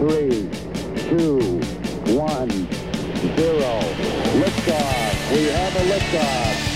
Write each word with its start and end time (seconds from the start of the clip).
three, 0.00 0.48
two, 1.10 1.60
one, 2.16 2.48
zero. 3.36 3.72
Liftoff. 4.40 5.32
We 5.32 5.50
have 5.52 5.76
a 5.76 5.84
liftoff. 5.92 6.70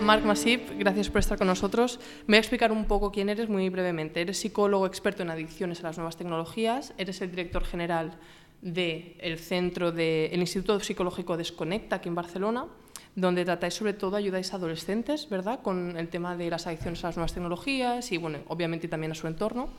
Marc 0.00 0.24
Masip, 0.24 0.70
gracias 0.78 1.08
por 1.08 1.20
estar 1.20 1.38
con 1.38 1.46
nosotros. 1.46 2.00
Me 2.26 2.32
voy 2.32 2.36
a 2.36 2.40
explicar 2.40 2.72
un 2.72 2.84
poco 2.84 3.12
quién 3.12 3.28
eres 3.28 3.48
muy 3.48 3.68
brevemente. 3.68 4.20
Eres 4.20 4.38
psicólogo 4.38 4.86
experto 4.86 5.22
en 5.22 5.30
adicciones 5.30 5.80
a 5.80 5.84
las 5.84 5.98
nuevas 5.98 6.16
tecnologías, 6.16 6.94
eres 6.98 7.20
el 7.22 7.30
director 7.30 7.64
general 7.64 8.16
del 8.62 9.38
centro 9.38 9.92
del 9.92 10.38
Instituto 10.38 10.80
Psicológico 10.80 11.36
Desconecta 11.36 11.96
aquí 11.96 12.08
en 12.08 12.14
Barcelona, 12.14 12.66
donde 13.14 13.44
tratáis 13.44 13.74
sobre 13.74 13.92
todo, 13.92 14.16
ayudáis 14.16 14.52
a 14.52 14.56
adolescentes, 14.56 15.28
¿verdad?, 15.28 15.60
con 15.62 15.96
el 15.96 16.08
tema 16.08 16.36
de 16.36 16.50
las 16.50 16.66
adicciones 16.66 17.02
a 17.04 17.08
las 17.08 17.16
nuevas 17.16 17.32
tecnologías 17.32 18.12
y, 18.12 18.18
bueno, 18.18 18.40
obviamente 18.48 18.88
también 18.88 19.12
a 19.12 19.14
su 19.14 19.26
entorno 19.26 19.70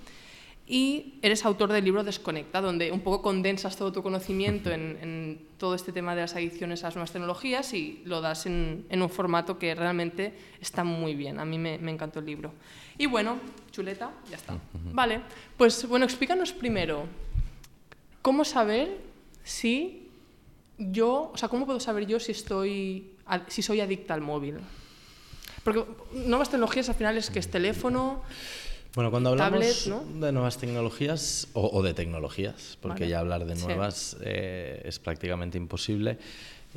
y 0.68 1.14
eres 1.22 1.46
autor 1.46 1.72
del 1.72 1.86
libro 1.86 2.04
Desconecta, 2.04 2.60
donde 2.60 2.92
un 2.92 3.00
poco 3.00 3.22
condensas 3.22 3.78
todo 3.78 3.94
tu 3.94 4.04
conocimiento 4.04 4.70
en, 4.70 5.48
todo 5.58 5.74
este 5.74 5.94
tema 5.94 6.14
de 6.14 6.22
las 6.22 6.36
adicciones 6.36 6.84
a 6.84 6.88
las 6.88 6.96
nuevas 6.96 7.12
tecnologías 7.12 7.74
y 7.74 8.02
lo 8.04 8.20
das 8.20 8.46
en, 8.46 8.86
un 8.92 9.10
formato 9.10 9.58
que 9.58 9.74
realmente 9.74 10.34
está 10.60 10.84
muy 10.84 11.16
bien. 11.16 11.40
A 11.40 11.46
mí 11.46 11.58
me, 11.58 11.76
encantó 11.76 12.20
el 12.20 12.26
libro. 12.26 12.52
Y 12.98 13.06
bueno, 13.06 13.40
chuleta, 13.72 14.12
ya 14.30 14.36
está. 14.36 14.58
Vale, 14.92 15.22
pues 15.56 15.88
bueno, 15.88 16.06
explícanos 16.06 16.52
primero, 16.52 17.06
¿cómo 18.28 18.44
saber 18.44 18.90
si 19.46 20.10
yo, 20.78 21.32
o 21.34 21.38
sea, 21.38 21.48
cómo 21.48 21.66
puedo 21.66 21.80
saber 21.80 22.06
yo 22.08 22.20
si, 22.20 22.34
estoy, 22.34 23.12
si 23.48 23.62
soy 23.62 23.80
adicta 23.80 24.14
al 24.16 24.20
móvil? 24.20 24.56
Porque 25.64 25.86
nuevas 26.12 26.50
tecnologías 26.50 26.90
al 26.90 26.96
final 26.96 27.16
es 27.16 27.30
que 27.30 27.40
es 27.40 27.50
teléfono, 27.50 28.22
bueno, 28.96 29.12
cuando 29.12 29.30
hablamos 29.30 29.90
de 30.20 30.32
nuevas 30.34 30.58
tecnologías 30.58 31.48
o, 31.54 31.82
de 31.82 31.94
tecnologías, 31.94 32.78
porque 32.82 33.08
ya 33.08 33.20
hablar 33.20 33.46
de 33.46 33.56
nuevas 33.56 34.18
eh, 34.20 34.82
es 34.84 35.00
prácticamente 35.00 35.58
imposible, 35.58 36.18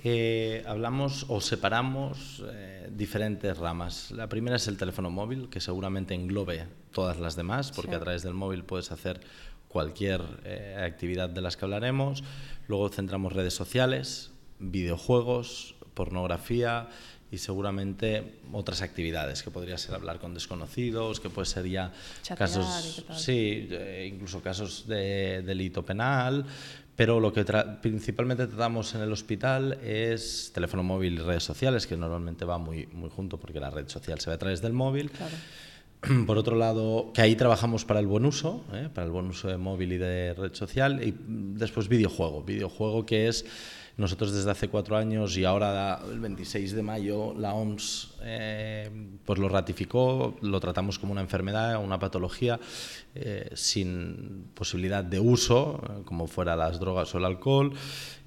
eh, 0.05 0.63
hablamos 0.69 1.27
o 1.29 1.41
separamos 1.41 2.45
eh, 2.47 2.89
diferentes 2.93 3.59
ramas. 3.59 4.13
La 4.13 4.29
primera 4.29 4.55
es 4.55 4.69
el 4.69 4.77
teléfono 4.77 5.11
móvil, 5.11 5.49
que 5.49 5.61
seguramente 5.61 6.15
englobe 6.15 6.69
todas 6.93 7.19
las 7.19 7.35
demás, 7.35 7.73
porque 7.73 7.97
a 7.97 8.01
través 8.01 8.23
del 8.23 8.35
móvil 8.35 8.63
puedes 8.63 8.93
hacer 8.93 9.21
cualquier 9.71 10.21
actividad 10.85 11.31
de 11.31 11.41
las 11.41 11.57
que 11.57 11.65
hablaremos. 11.65 12.23
Luego 12.69 12.89
centramos 12.89 13.33
redes 13.33 13.55
sociales, 13.55 14.33
videojuegos, 14.59 15.77
pornografía, 15.95 16.89
y 17.33 17.39
seguramente 17.39 18.41
otras 18.53 18.83
actividades, 18.83 19.43
que 19.43 19.51
podría 19.51 19.79
ser 19.79 19.95
hablar 19.95 20.19
con 20.19 20.35
desconocidos, 20.35 21.21
que 21.21 21.31
puede 21.31 21.47
ser 21.47 21.69
ya 21.69 21.93
casos, 22.37 23.05
sí, 23.17 23.69
eh, 23.71 24.11
incluso 24.13 24.43
casos 24.43 24.87
de 24.89 25.43
delito 25.43 25.85
penal, 25.85 26.45
pero 26.97 27.21
lo 27.21 27.33
que 27.33 27.45
principalmente 27.81 28.47
tratamos 28.47 28.95
en 28.95 29.03
el 29.03 29.13
hospital 29.13 29.79
es 29.83 30.51
teléfono 30.53 30.83
móvil 30.83 31.15
y 31.15 31.19
redes 31.19 31.45
sociales, 31.45 31.87
que 31.87 31.97
normalmente 31.97 32.45
va 32.45 32.59
muy, 32.59 32.87
muy 32.89 33.11
junto 33.11 33.39
porque 33.39 33.61
la 33.61 33.71
red 33.71 33.89
social 33.89 34.19
se 34.21 34.29
ve 34.29 34.35
a 34.35 34.39
través 34.39 34.61
del 34.61 34.73
móvil. 34.73 35.11
Por 36.27 36.39
otro 36.39 36.57
lado, 36.57 37.11
que 37.13 37.21
ahí 37.21 37.37
trabajamos 37.37 37.85
para 37.85 38.01
el 38.01 38.07
buen 38.07 38.25
uso, 38.25 38.65
¿eh? 38.73 38.89
para 38.93 39.07
el 39.07 39.13
buen 39.13 39.27
uso 39.27 39.49
de 39.49 39.59
móvil 39.59 39.93
y 39.93 39.99
de 39.99 40.35
red 40.35 40.55
social, 40.55 41.03
y 41.07 41.15
después 41.27 41.89
videojuego, 41.89 42.43
videojuego 42.43 43.05
que 43.05 43.29
es 43.29 43.45
nosotros 44.01 44.33
desde 44.33 44.51
hace 44.51 44.69
cuatro 44.69 44.97
años 44.97 45.37
y 45.37 45.45
ahora 45.45 46.01
el 46.11 46.21
26 46.21 46.73
de 46.73 46.83
mayo 46.83 47.35
la 47.37 47.53
OMS 47.53 48.15
eh, 48.23 48.91
pues 49.27 49.39
lo 49.39 49.49
ratificó, 49.49 50.37
lo 50.41 50.59
tratamos 50.59 50.99
como 50.99 51.13
una 51.13 51.21
enfermedad, 51.21 51.83
una 51.85 51.99
patología 51.99 52.59
eh, 53.15 53.51
sin 53.53 54.49
posibilidad 54.55 55.05
de 55.05 55.21
uso, 55.21 55.83
eh, 55.85 56.03
como 56.07 56.27
fuera 56.29 56.57
las 56.57 56.81
drogas 56.81 57.15
o 57.15 57.19
el 57.19 57.27
alcohol, 57.27 57.75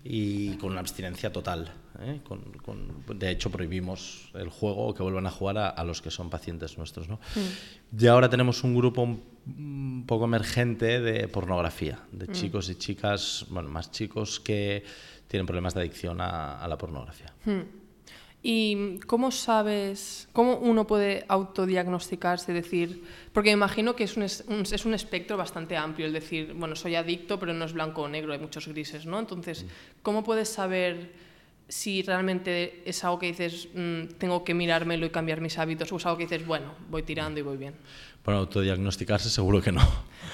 y 0.03 0.57
con 0.57 0.71
una 0.71 0.81
abstinencia 0.81 1.31
total. 1.31 1.71
De 1.99 3.31
hecho, 3.31 3.51
prohibimos 3.51 4.31
el 4.33 4.49
juego 4.49 4.87
o 4.87 4.93
que 4.93 5.03
vuelvan 5.03 5.27
a 5.27 5.31
jugar 5.31 5.57
a, 5.57 5.83
los 5.83 6.01
que 6.01 6.09
son 6.09 6.29
pacientes 6.29 6.77
nuestros. 6.77 7.07
¿no? 7.07 7.19
Mm. 7.35 8.01
Y 8.01 8.07
ahora 8.07 8.29
tenemos 8.29 8.63
un 8.63 8.75
grupo 8.75 9.03
un 9.03 10.03
poco 10.07 10.25
emergente 10.25 10.99
de 10.99 11.27
pornografía, 11.27 11.99
de 12.11 12.27
mm. 12.27 12.31
chicos 12.31 12.69
y 12.69 12.75
chicas, 12.75 13.45
bueno, 13.49 13.69
más 13.69 13.91
chicos 13.91 14.39
que 14.39 14.83
tienen 15.27 15.45
problemas 15.45 15.73
de 15.73 15.81
adicción 15.81 16.21
a, 16.21 16.63
la 16.67 16.77
pornografía. 16.77 17.33
Hmm. 17.45 17.61
¿Y 18.45 18.99
cómo 19.07 19.31
sabes, 19.31 20.27
cómo 20.33 20.57
uno 20.57 20.85
puede 20.85 21.25
autodiagnosticarse? 21.27 22.53
Decir, 22.53 23.03
porque 23.31 23.49
me 23.49 23.53
imagino 23.53 23.95
que 23.95 24.03
es 24.03 24.15
un, 24.17 24.23
es 24.23 24.85
un 24.85 24.93
espectro 24.93 25.35
bastante 25.35 25.75
amplio 25.75 26.05
el 26.05 26.13
decir, 26.13 26.53
bueno, 26.53 26.75
soy 26.75 26.95
adicto, 26.95 27.39
pero 27.39 27.53
no 27.53 27.65
es 27.65 27.73
blanco 27.73 28.03
o 28.03 28.07
negro, 28.09 28.33
hay 28.33 28.39
muchos 28.39 28.67
grises, 28.67 29.05
¿no? 29.05 29.17
Entonces, 29.17 29.65
¿cómo 30.03 30.23
puedes 30.23 30.49
saber 30.49 31.13
si 31.67 32.01
realmente 32.01 32.83
es 32.85 33.03
algo 33.03 33.19
que 33.19 33.27
dices, 33.27 33.69
mm, 33.73 34.15
tengo 34.17 34.43
que 34.43 34.53
mirármelo 34.53 35.05
y 35.05 35.09
cambiar 35.09 35.41
mis 35.41 35.57
hábitos, 35.57 35.91
o 35.91 35.97
es 35.97 36.05
algo 36.05 36.17
que 36.17 36.25
dices, 36.25 36.45
bueno, 36.45 36.73
voy 36.89 37.03
tirando 37.03 37.39
y 37.39 37.43
voy 37.43 37.57
bien? 37.57 37.75
Bueno, 38.23 38.41
autodiagnosticarse 38.41 39.29
seguro 39.29 39.61
que 39.61 39.71
no. 39.71 39.81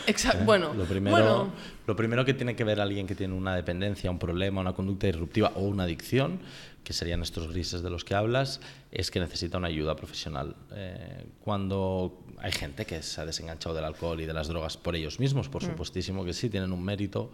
Exacto. 0.07 0.45
Bueno, 0.45 0.73
lo 0.73 0.85
primero, 0.85 1.51
lo 1.87 1.95
primero 1.95 2.23
que 2.23 2.33
tiene 2.33 2.55
que 2.55 2.63
ver 2.63 2.79
alguien 2.79 3.07
que 3.07 3.15
tiene 3.15 3.33
una 3.33 3.55
dependencia, 3.55 4.11
un 4.11 4.19
problema, 4.19 4.61
una 4.61 4.73
conducta 4.73 5.07
disruptiva 5.07 5.51
o 5.55 5.61
una 5.61 5.83
adicción, 5.83 6.39
que 6.83 6.93
serían 6.93 7.21
estos 7.21 7.47
grises 7.51 7.81
de 7.81 7.89
los 7.89 8.03
que 8.05 8.15
hablas, 8.15 8.61
es 8.91 9.11
que 9.11 9.19
necesita 9.19 9.57
una 9.57 9.67
ayuda 9.67 9.95
profesional. 9.95 10.55
Eh, 10.71 11.25
cuando 11.41 12.23
hay 12.37 12.51
gente 12.51 12.85
que 12.85 13.01
se 13.01 13.21
ha 13.21 13.25
desenganchado 13.25 13.75
del 13.75 13.85
alcohol 13.85 14.19
y 14.21 14.25
de 14.25 14.33
las 14.33 14.47
drogas 14.47 14.77
por 14.77 14.95
ellos 14.95 15.19
mismos, 15.19 15.49
por 15.49 15.63
mm. 15.63 15.67
supuestísimo 15.67 16.23
que 16.25 16.33
sí, 16.33 16.49
tienen 16.49 16.71
un 16.71 16.83
mérito 16.83 17.31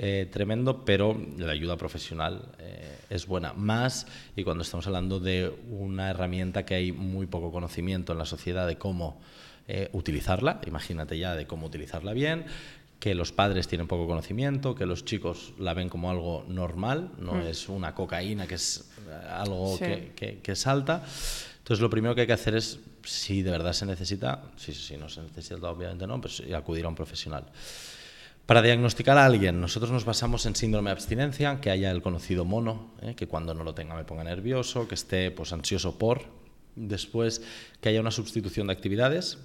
eh, 0.00 0.28
tremendo, 0.30 0.84
pero 0.84 1.20
la 1.38 1.50
ayuda 1.50 1.76
profesional 1.76 2.52
eh, 2.60 2.98
es 3.10 3.26
buena. 3.26 3.52
Más, 3.54 4.06
y 4.36 4.44
cuando 4.44 4.62
estamos 4.62 4.86
hablando 4.86 5.18
de 5.18 5.52
una 5.70 6.10
herramienta 6.10 6.64
que 6.64 6.76
hay 6.76 6.92
muy 6.92 7.26
poco 7.26 7.50
conocimiento 7.50 8.12
en 8.12 8.18
la 8.18 8.24
sociedad 8.24 8.68
de 8.68 8.78
cómo 8.78 9.20
eh, 9.66 9.88
utilizarla, 9.92 10.60
imagínate 10.68 11.18
ya 11.18 11.34
de 11.34 11.48
cómo 11.48 11.66
utilizarla 11.66 12.12
bien, 12.12 12.46
que 13.00 13.16
los 13.16 13.32
padres 13.32 13.66
tienen 13.66 13.88
poco 13.88 14.06
conocimiento, 14.06 14.76
que 14.76 14.86
los 14.86 15.04
chicos 15.04 15.52
la 15.58 15.74
ven 15.74 15.88
como 15.88 16.12
algo 16.12 16.44
normal, 16.46 17.10
no 17.18 17.34
mm. 17.34 17.46
es 17.48 17.68
una 17.68 17.96
cocaína 17.96 18.46
que 18.46 18.54
es 18.54 18.88
algo 19.28 19.76
que, 19.80 20.38
que, 20.40 20.54
salta. 20.54 21.02
Entonces 21.58 21.80
lo 21.80 21.90
primero 21.90 22.14
que 22.14 22.20
hay 22.20 22.26
que 22.28 22.32
hacer 22.32 22.54
es, 22.54 22.78
si 23.02 23.42
de 23.42 23.50
verdad 23.50 23.72
se 23.72 23.84
necesita, 23.84 24.42
si, 24.56 24.72
si 24.74 24.96
no 24.96 25.08
se 25.08 25.22
necesita 25.22 25.68
obviamente 25.68 26.06
no, 26.06 26.20
pues 26.20 26.40
acudir 26.54 26.84
a 26.84 26.88
un 26.88 26.94
profesional. 26.94 27.44
Para 28.48 28.62
diagnosticar 28.62 29.18
a 29.18 29.26
alguien, 29.26 29.60
nosotros 29.60 29.92
nos 29.92 30.06
basamos 30.06 30.46
en 30.46 30.56
síndrome 30.56 30.88
de 30.88 30.92
abstinencia, 30.92 31.60
que 31.60 31.70
haya 31.70 31.90
el 31.90 32.00
conocido 32.00 32.46
mono, 32.46 32.92
eh, 33.02 33.14
que 33.14 33.26
cuando 33.26 33.52
no 33.52 33.62
lo 33.62 33.74
tenga 33.74 33.94
me 33.94 34.04
ponga 34.04 34.24
nervioso, 34.24 34.88
que 34.88 34.94
esté 34.94 35.30
pues, 35.30 35.52
ansioso 35.52 35.98
por. 35.98 36.22
Después, 36.74 37.42
que 37.82 37.90
haya 37.90 38.00
una 38.00 38.10
sustitución 38.10 38.68
de 38.68 38.72
actividades, 38.72 39.36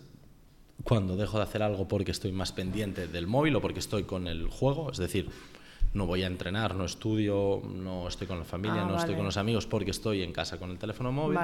cuando 0.85 1.17
dejo 1.17 1.35
de 1.35 1.43
hacer 1.43 1.63
algo 1.63 1.85
porque 1.89 2.11
estoy 2.11 2.31
más 2.31 2.53
pendiente 2.53 3.09
del 3.09 3.27
móvil 3.27 3.57
o 3.57 3.61
porque 3.61 3.79
estoy 3.79 4.03
con 4.03 4.25
el 4.25 4.47
juego, 4.47 4.89
es 4.89 4.99
decir, 4.99 5.29
no 5.93 6.05
voy 6.05 6.23
a 6.23 6.27
entrenar, 6.27 6.73
no 6.73 6.85
estudio, 6.85 7.61
no 7.61 8.07
estoy 8.07 8.27
con 8.27 8.39
la 8.39 8.45
familia, 8.45 8.83
ah, 8.83 8.87
no 8.87 8.97
estoy 8.97 9.15
con 9.15 9.25
los 9.25 9.35
amigos 9.35 9.67
porque 9.67 9.91
estoy 9.91 10.23
en 10.23 10.31
casa 10.31 10.57
con 10.57 10.71
el 10.71 10.77
teléfono 10.77 11.11
móvil. 11.11 11.37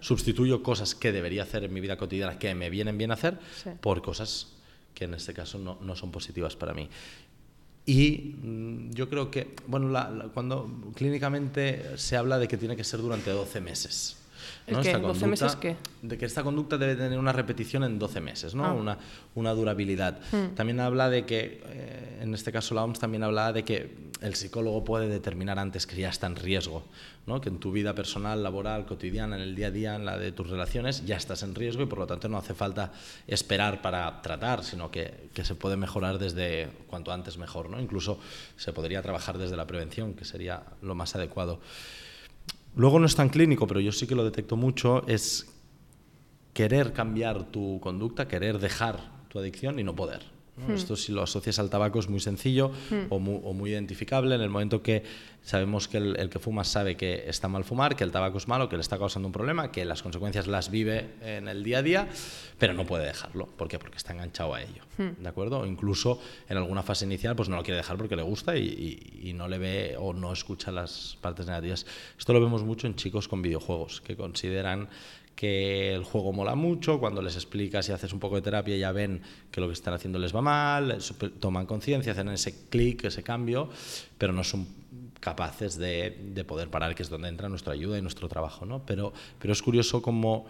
Sustituyo 0.00 0.62
cosas 0.62 0.94
que 0.94 1.12
debería 1.12 1.44
hacer 1.44 1.64
en 1.64 1.72
mi 1.72 1.80
vida 1.80 1.96
cotidiana 1.96 2.38
que 2.38 2.54
me 2.54 2.68
vienen 2.68 2.98
bien 2.98 3.10
hacer 3.10 3.38
por 3.80 4.02
cosas 4.02 4.55
que 4.96 5.04
en 5.04 5.14
este 5.14 5.34
caso 5.34 5.58
no, 5.58 5.78
no 5.82 5.94
son 5.94 6.10
positivas 6.10 6.56
para 6.56 6.72
mí. 6.72 6.88
Y 7.84 8.34
mm, 8.42 8.90
yo 8.92 9.08
creo 9.08 9.30
que, 9.30 9.54
bueno, 9.68 9.92
cuando 10.32 10.68
clínicamente 10.94 11.98
se 11.98 12.16
habla 12.16 12.38
de 12.38 12.48
que 12.48 12.56
tiene 12.56 12.76
que 12.76 12.82
ser 12.82 13.00
durante 13.00 13.30
12 13.30 13.60
meses. 13.60 14.16
¿No? 14.68 14.80
Esta 14.80 14.98
12 14.98 15.26
meses 15.26 15.56
qué? 15.56 15.76
De 16.02 16.18
que 16.18 16.24
esta 16.24 16.42
conducta 16.42 16.78
debe 16.78 16.96
tener 16.96 17.18
una 17.18 17.32
repetición 17.32 17.84
en 17.84 17.98
12 17.98 18.20
meses, 18.20 18.54
¿no? 18.54 18.64
Ah. 18.64 18.72
Una, 18.72 18.98
una, 19.34 19.52
durabilidad. 19.52 20.20
Hmm. 20.32 20.54
También 20.54 20.80
habla 20.80 21.08
de 21.08 21.24
que, 21.24 21.62
eh, 21.66 22.18
en 22.22 22.34
este 22.34 22.52
caso 22.52 22.74
la 22.74 22.84
OMS 22.84 22.98
también 22.98 23.22
habla 23.22 23.52
de 23.52 23.64
que 23.64 24.06
el 24.20 24.34
psicólogo 24.34 24.84
puede 24.84 25.08
determinar 25.08 25.58
antes 25.58 25.86
que 25.86 25.96
ya 25.96 26.08
está 26.08 26.26
en 26.26 26.36
riesgo, 26.36 26.84
¿no? 27.26 27.40
Que 27.40 27.48
en 27.48 27.58
tu 27.58 27.72
vida 27.72 27.94
personal, 27.94 28.42
laboral, 28.42 28.86
cotidiana, 28.86 29.36
en 29.36 29.42
el 29.42 29.54
día 29.54 29.68
a 29.68 29.70
día, 29.70 29.94
en 29.94 30.04
la 30.04 30.16
de 30.16 30.32
tus 30.32 30.48
relaciones, 30.48 31.04
ya 31.04 31.16
estás 31.16 31.42
en 31.42 31.54
riesgo 31.54 31.82
y 31.82 31.86
por 31.86 31.98
lo 31.98 32.06
tanto 32.06 32.28
no 32.28 32.38
hace 32.38 32.54
falta 32.54 32.92
esperar 33.26 33.82
para 33.82 34.22
tratar, 34.22 34.64
sino 34.64 34.90
que, 34.90 35.28
que 35.34 35.44
se 35.44 35.54
puede 35.54 35.76
mejorar 35.76 36.18
desde 36.18 36.68
cuanto 36.86 37.12
antes 37.12 37.36
mejor, 37.38 37.68
¿no? 37.68 37.80
Incluso 37.80 38.18
se 38.56 38.72
podría 38.72 39.02
trabajar 39.02 39.38
desde 39.38 39.56
la 39.56 39.66
prevención, 39.66 40.14
que 40.14 40.24
sería 40.24 40.62
lo 40.82 40.94
más 40.94 41.14
adecuado. 41.14 41.60
Luego 42.76 42.98
no 43.00 43.06
es 43.06 43.16
tan 43.16 43.30
clínico, 43.30 43.66
pero 43.66 43.80
yo 43.80 43.90
sí 43.90 44.06
que 44.06 44.14
lo 44.14 44.22
detecto 44.22 44.56
mucho, 44.56 45.06
es 45.08 45.50
querer 46.52 46.92
cambiar 46.92 47.44
tu 47.50 47.80
conducta, 47.80 48.28
querer 48.28 48.58
dejar 48.58 49.26
tu 49.28 49.38
adicción 49.38 49.78
y 49.78 49.84
no 49.84 49.96
poder. 49.96 50.35
Hmm. 50.56 50.72
Esto 50.72 50.96
si 50.96 51.12
lo 51.12 51.22
asocias 51.22 51.58
al 51.58 51.68
tabaco 51.68 51.98
es 51.98 52.08
muy 52.08 52.20
sencillo 52.20 52.70
hmm. 52.90 53.06
o, 53.10 53.18
muy, 53.18 53.70
identificable 53.70 54.34
en 54.34 54.40
el 54.40 54.48
momento 54.48 54.82
que 54.82 55.02
sabemos 55.42 55.86
que 55.86 55.98
el, 55.98 56.30
que 56.30 56.38
fuma 56.38 56.64
sabe 56.64 56.96
que 56.96 57.24
está 57.28 57.46
mal 57.46 57.64
fumar, 57.64 57.94
que 57.94 58.04
el 58.04 58.10
tabaco 58.10 58.38
es 58.38 58.48
malo, 58.48 58.68
que 58.68 58.76
le 58.76 58.80
está 58.80 58.98
causando 58.98 59.26
un 59.28 59.32
problema, 59.32 59.70
que 59.70 59.84
las 59.84 60.02
consecuencias 60.02 60.46
las 60.46 60.70
vive 60.70 61.10
en 61.20 61.48
el 61.48 61.62
día 61.62 61.78
a 61.78 61.82
día, 61.82 62.08
pero 62.58 62.72
no 62.72 62.86
puede 62.86 63.04
dejarlo. 63.04 63.46
¿Por 63.46 63.68
qué? 63.68 63.78
Porque 63.78 63.98
está 63.98 64.14
enganchado 64.14 64.54
a 64.54 64.62
ello. 64.62 64.82
Hmm. 64.96 65.22
¿De 65.22 65.28
acuerdo? 65.28 65.60
O 65.60 65.66
incluso 65.66 66.20
en 66.48 66.56
alguna 66.56 66.82
fase 66.82 67.04
inicial 67.04 67.36
pues 67.36 67.48
no 67.48 67.56
lo 67.56 67.62
quiere 67.62 67.76
dejar 67.76 67.98
porque 67.98 68.16
le 68.16 68.22
gusta 68.22 68.56
y, 68.56 69.20
y 69.22 69.32
no 69.34 69.48
le 69.48 69.58
ve 69.58 69.96
o 69.98 70.14
no 70.14 70.32
escucha 70.32 70.72
las 70.72 71.18
partes 71.20 71.46
negativas. 71.46 71.86
Esto 72.18 72.32
lo 72.32 72.40
vemos 72.40 72.64
mucho 72.64 72.86
en 72.86 72.94
chicos 72.94 73.28
con 73.28 73.42
videojuegos 73.42 74.00
que 74.00 74.16
consideran 74.16 74.88
que 75.36 75.94
el 75.94 76.02
juego 76.02 76.32
mola 76.32 76.54
mucho, 76.54 76.98
cuando 76.98 77.20
les 77.20 77.36
explicas 77.36 77.88
y 77.88 77.92
haces 77.92 78.12
un 78.12 78.18
poco 78.18 78.36
de 78.36 78.42
terapia 78.42 78.76
ya 78.76 78.90
ven 78.90 79.20
que 79.50 79.60
lo 79.60 79.66
que 79.68 79.74
están 79.74 79.92
haciendo 79.92 80.18
les 80.18 80.34
va 80.34 80.40
mal, 80.40 80.98
toman 81.38 81.66
conciencia, 81.66 82.12
hacen 82.12 82.30
ese 82.30 82.68
clic, 82.70 83.04
ese 83.04 83.22
cambio, 83.22 83.68
pero 84.16 84.32
no 84.32 84.42
son 84.42 84.66
capaces 85.20 85.76
de, 85.76 86.44
poder 86.46 86.70
parar, 86.70 86.94
que 86.94 87.02
es 87.02 87.10
donde 87.10 87.28
entra 87.28 87.50
nuestra 87.50 87.74
ayuda 87.74 87.98
y 87.98 88.02
nuestro 88.02 88.28
trabajo. 88.28 88.64
¿no? 88.64 88.86
Pero, 88.86 89.12
pero 89.38 89.52
es 89.52 89.60
curioso 89.60 90.00
cómo 90.00 90.46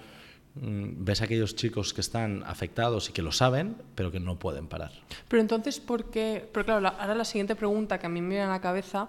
mm, 0.54 1.04
ves 1.04 1.20
a 1.20 1.24
aquellos 1.24 1.56
chicos 1.56 1.92
que 1.92 2.00
están 2.00 2.44
afectados 2.46 3.10
y 3.10 3.12
que 3.12 3.22
lo 3.22 3.32
saben, 3.32 3.76
pero 3.96 4.12
que 4.12 4.20
no 4.20 4.38
pueden 4.38 4.68
parar. 4.68 4.92
Pero 5.26 5.40
entonces, 5.42 5.80
¿por 5.80 6.10
qué? 6.10 6.48
Pero 6.52 6.64
claro, 6.64 6.88
ahora 6.88 7.14
la 7.16 7.24
siguiente 7.24 7.56
pregunta 7.56 7.98
que 7.98 8.06
a 8.06 8.08
mí 8.08 8.20
me 8.20 8.28
viene 8.28 8.44
a 8.44 8.50
la 8.50 8.60
cabeza 8.60 9.08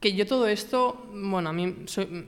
que 0.00 0.14
yo 0.14 0.26
todo 0.26 0.46
esto, 0.46 1.08
bueno, 1.12 1.50
a 1.50 1.52
mí 1.52 1.74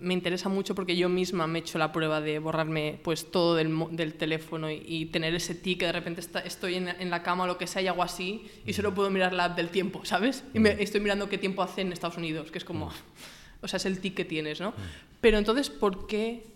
me 0.01 0.15
interesa 0.15 0.49
mucho 0.49 0.75
porque 0.75 0.97
yo 0.97 1.09
misma 1.09 1.47
me 1.47 1.61
he 1.61 1.63
hecho 1.63 1.79
la 1.79 1.93
prueba 1.93 2.21
de 2.21 2.41
borrarme 2.41 2.99
pues 3.05 3.31
todo 3.31 3.55
del, 3.55 3.73
del 3.93 4.15
teléfono 4.15 4.69
y, 4.71 5.07
tener 5.07 5.35
ese 5.37 5.55
tic 5.55 5.79
que 5.79 5.87
de 5.87 5.93
repente 5.93 6.21
estoy 6.45 6.75
en, 6.75 6.89
en, 6.89 7.11
la 7.11 7.23
cama 7.23 7.45
o 7.45 7.47
lo 7.47 7.59
que 7.59 7.69
sea 7.69 7.81
y 7.81 7.87
hago 7.87 8.03
así 8.03 8.51
y 8.67 8.73
solo 8.73 8.93
puedo 8.93 9.09
mirar 9.11 9.33
la 9.33 9.45
app 9.45 9.57
del 9.57 9.69
tiempo, 9.69 10.05
¿sabes? 10.05 10.43
Y 10.53 10.59
me, 10.59 10.75
mm. 10.75 10.81
estoy 10.81 11.01
mirando 11.01 11.29
qué 11.29 11.39
tiempo 11.39 11.63
hace 11.63 11.83
en 11.83 11.93
Estados 11.93 12.17
Unidos, 12.17 12.51
que 12.51 12.59
es 12.59 12.65
como, 12.65 12.87
mm. 12.87 12.93
o 13.63 13.69
sea, 13.69 13.77
es 13.77 13.87
el 13.87 14.01
tic 14.01 14.15
que 14.15 14.25
tienes, 14.25 14.61
¿no? 14.61 14.71
Mm. 14.71 14.75
Pero 15.21 15.39
entonces, 15.39 15.71
¿por 15.71 16.09
qué? 16.09 16.47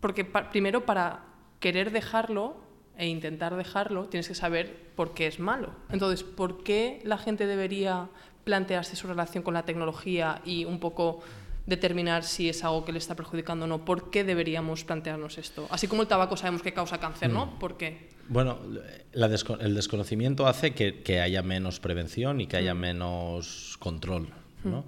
Porque 0.00 0.24
primero 0.24 0.86
para 0.86 1.24
querer 1.58 1.90
dejarlo 1.90 2.68
e 2.98 3.06
intentar 3.06 3.56
dejarlo, 3.56 4.08
tienes 4.08 4.28
que 4.28 4.34
saber 4.34 4.88
por 4.96 5.14
qué 5.14 5.28
es 5.28 5.38
malo. 5.38 5.70
Entonces, 5.90 6.24
¿por 6.24 6.64
qué 6.64 7.00
la 7.04 7.16
gente 7.16 7.46
debería 7.46 8.08
plantearse 8.48 8.96
su 8.96 9.06
relación 9.06 9.44
con 9.44 9.52
la 9.52 9.62
tecnología 9.62 10.40
y 10.42 10.64
un 10.64 10.80
poco 10.80 11.20
determinar 11.66 12.24
si 12.24 12.48
es 12.48 12.64
algo 12.64 12.82
que 12.82 12.92
le 12.92 12.98
está 12.98 13.14
perjudicando 13.14 13.66
o 13.66 13.68
no. 13.68 13.84
¿Por 13.84 14.08
qué 14.08 14.24
deberíamos 14.24 14.84
plantearnos 14.84 15.36
esto? 15.36 15.68
Así 15.70 15.86
como 15.86 16.00
el 16.00 16.08
tabaco 16.08 16.34
sabemos 16.34 16.62
que 16.62 16.72
causa 16.72 16.96
cáncer, 16.98 17.28
¿no? 17.28 17.44
Mm. 17.44 17.58
¿Por 17.58 17.76
qué? 17.76 18.08
Bueno, 18.30 18.58
el 19.12 19.74
desconocimiento 19.74 20.46
hace 20.46 20.72
que, 20.72 21.20
haya 21.20 21.42
menos 21.42 21.78
prevención 21.78 22.40
y 22.40 22.46
que 22.46 22.56
haya 22.56 22.72
mm. 22.72 22.78
menos 22.78 23.76
control, 23.80 24.30
¿no? 24.64 24.80
Mm. 24.80 24.84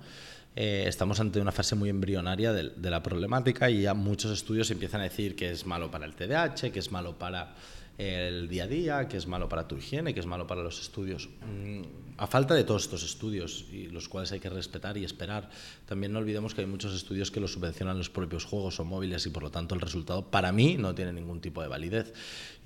Eh, 0.56 0.84
estamos 0.86 1.20
ante 1.20 1.38
una 1.38 1.52
fase 1.52 1.74
muy 1.74 1.90
embrionaria 1.90 2.54
de, 2.54 2.70
de, 2.70 2.90
la 2.90 3.02
problemática 3.02 3.68
y 3.68 3.82
ya 3.82 3.92
muchos 3.92 4.32
estudios 4.32 4.70
empiezan 4.70 5.02
a 5.02 5.04
decir 5.04 5.36
que 5.36 5.50
es 5.50 5.66
malo 5.66 5.90
para 5.90 6.06
el 6.06 6.14
TDAH, 6.14 6.72
que 6.72 6.78
es 6.78 6.90
malo 6.90 7.18
para 7.18 7.54
el 8.00 8.48
día 8.48 8.64
a 8.64 8.66
día, 8.66 9.08
que 9.08 9.18
es 9.18 9.26
malo 9.26 9.48
para 9.48 9.68
tu 9.68 9.76
higiene, 9.76 10.14
que 10.14 10.20
es 10.20 10.26
malo 10.26 10.46
para 10.46 10.62
los 10.62 10.80
estudios. 10.80 11.28
Mm, 11.42 12.09
a 12.20 12.26
falta 12.26 12.52
de 12.52 12.64
todos 12.64 12.84
estos 12.84 13.02
estudios, 13.02 13.64
y 13.72 13.86
los 13.86 14.10
cuales 14.10 14.30
hay 14.32 14.40
que 14.40 14.50
respetar 14.50 14.98
y 14.98 15.04
esperar, 15.06 15.48
también 15.86 16.12
no 16.12 16.18
olvidemos 16.18 16.54
que 16.54 16.60
hay 16.60 16.66
muchos 16.66 16.94
estudios 16.94 17.30
que 17.30 17.40
los 17.40 17.54
subvencionan 17.54 17.96
los 17.96 18.10
propios 18.10 18.44
juegos 18.44 18.78
o 18.78 18.84
móviles 18.84 19.24
y 19.24 19.30
por 19.30 19.42
lo 19.42 19.50
tanto 19.50 19.74
el 19.74 19.80
resultado 19.80 20.30
para 20.30 20.52
mí 20.52 20.76
no 20.76 20.94
tiene 20.94 21.14
ningún 21.14 21.40
tipo 21.40 21.62
de 21.62 21.68
validez. 21.68 22.12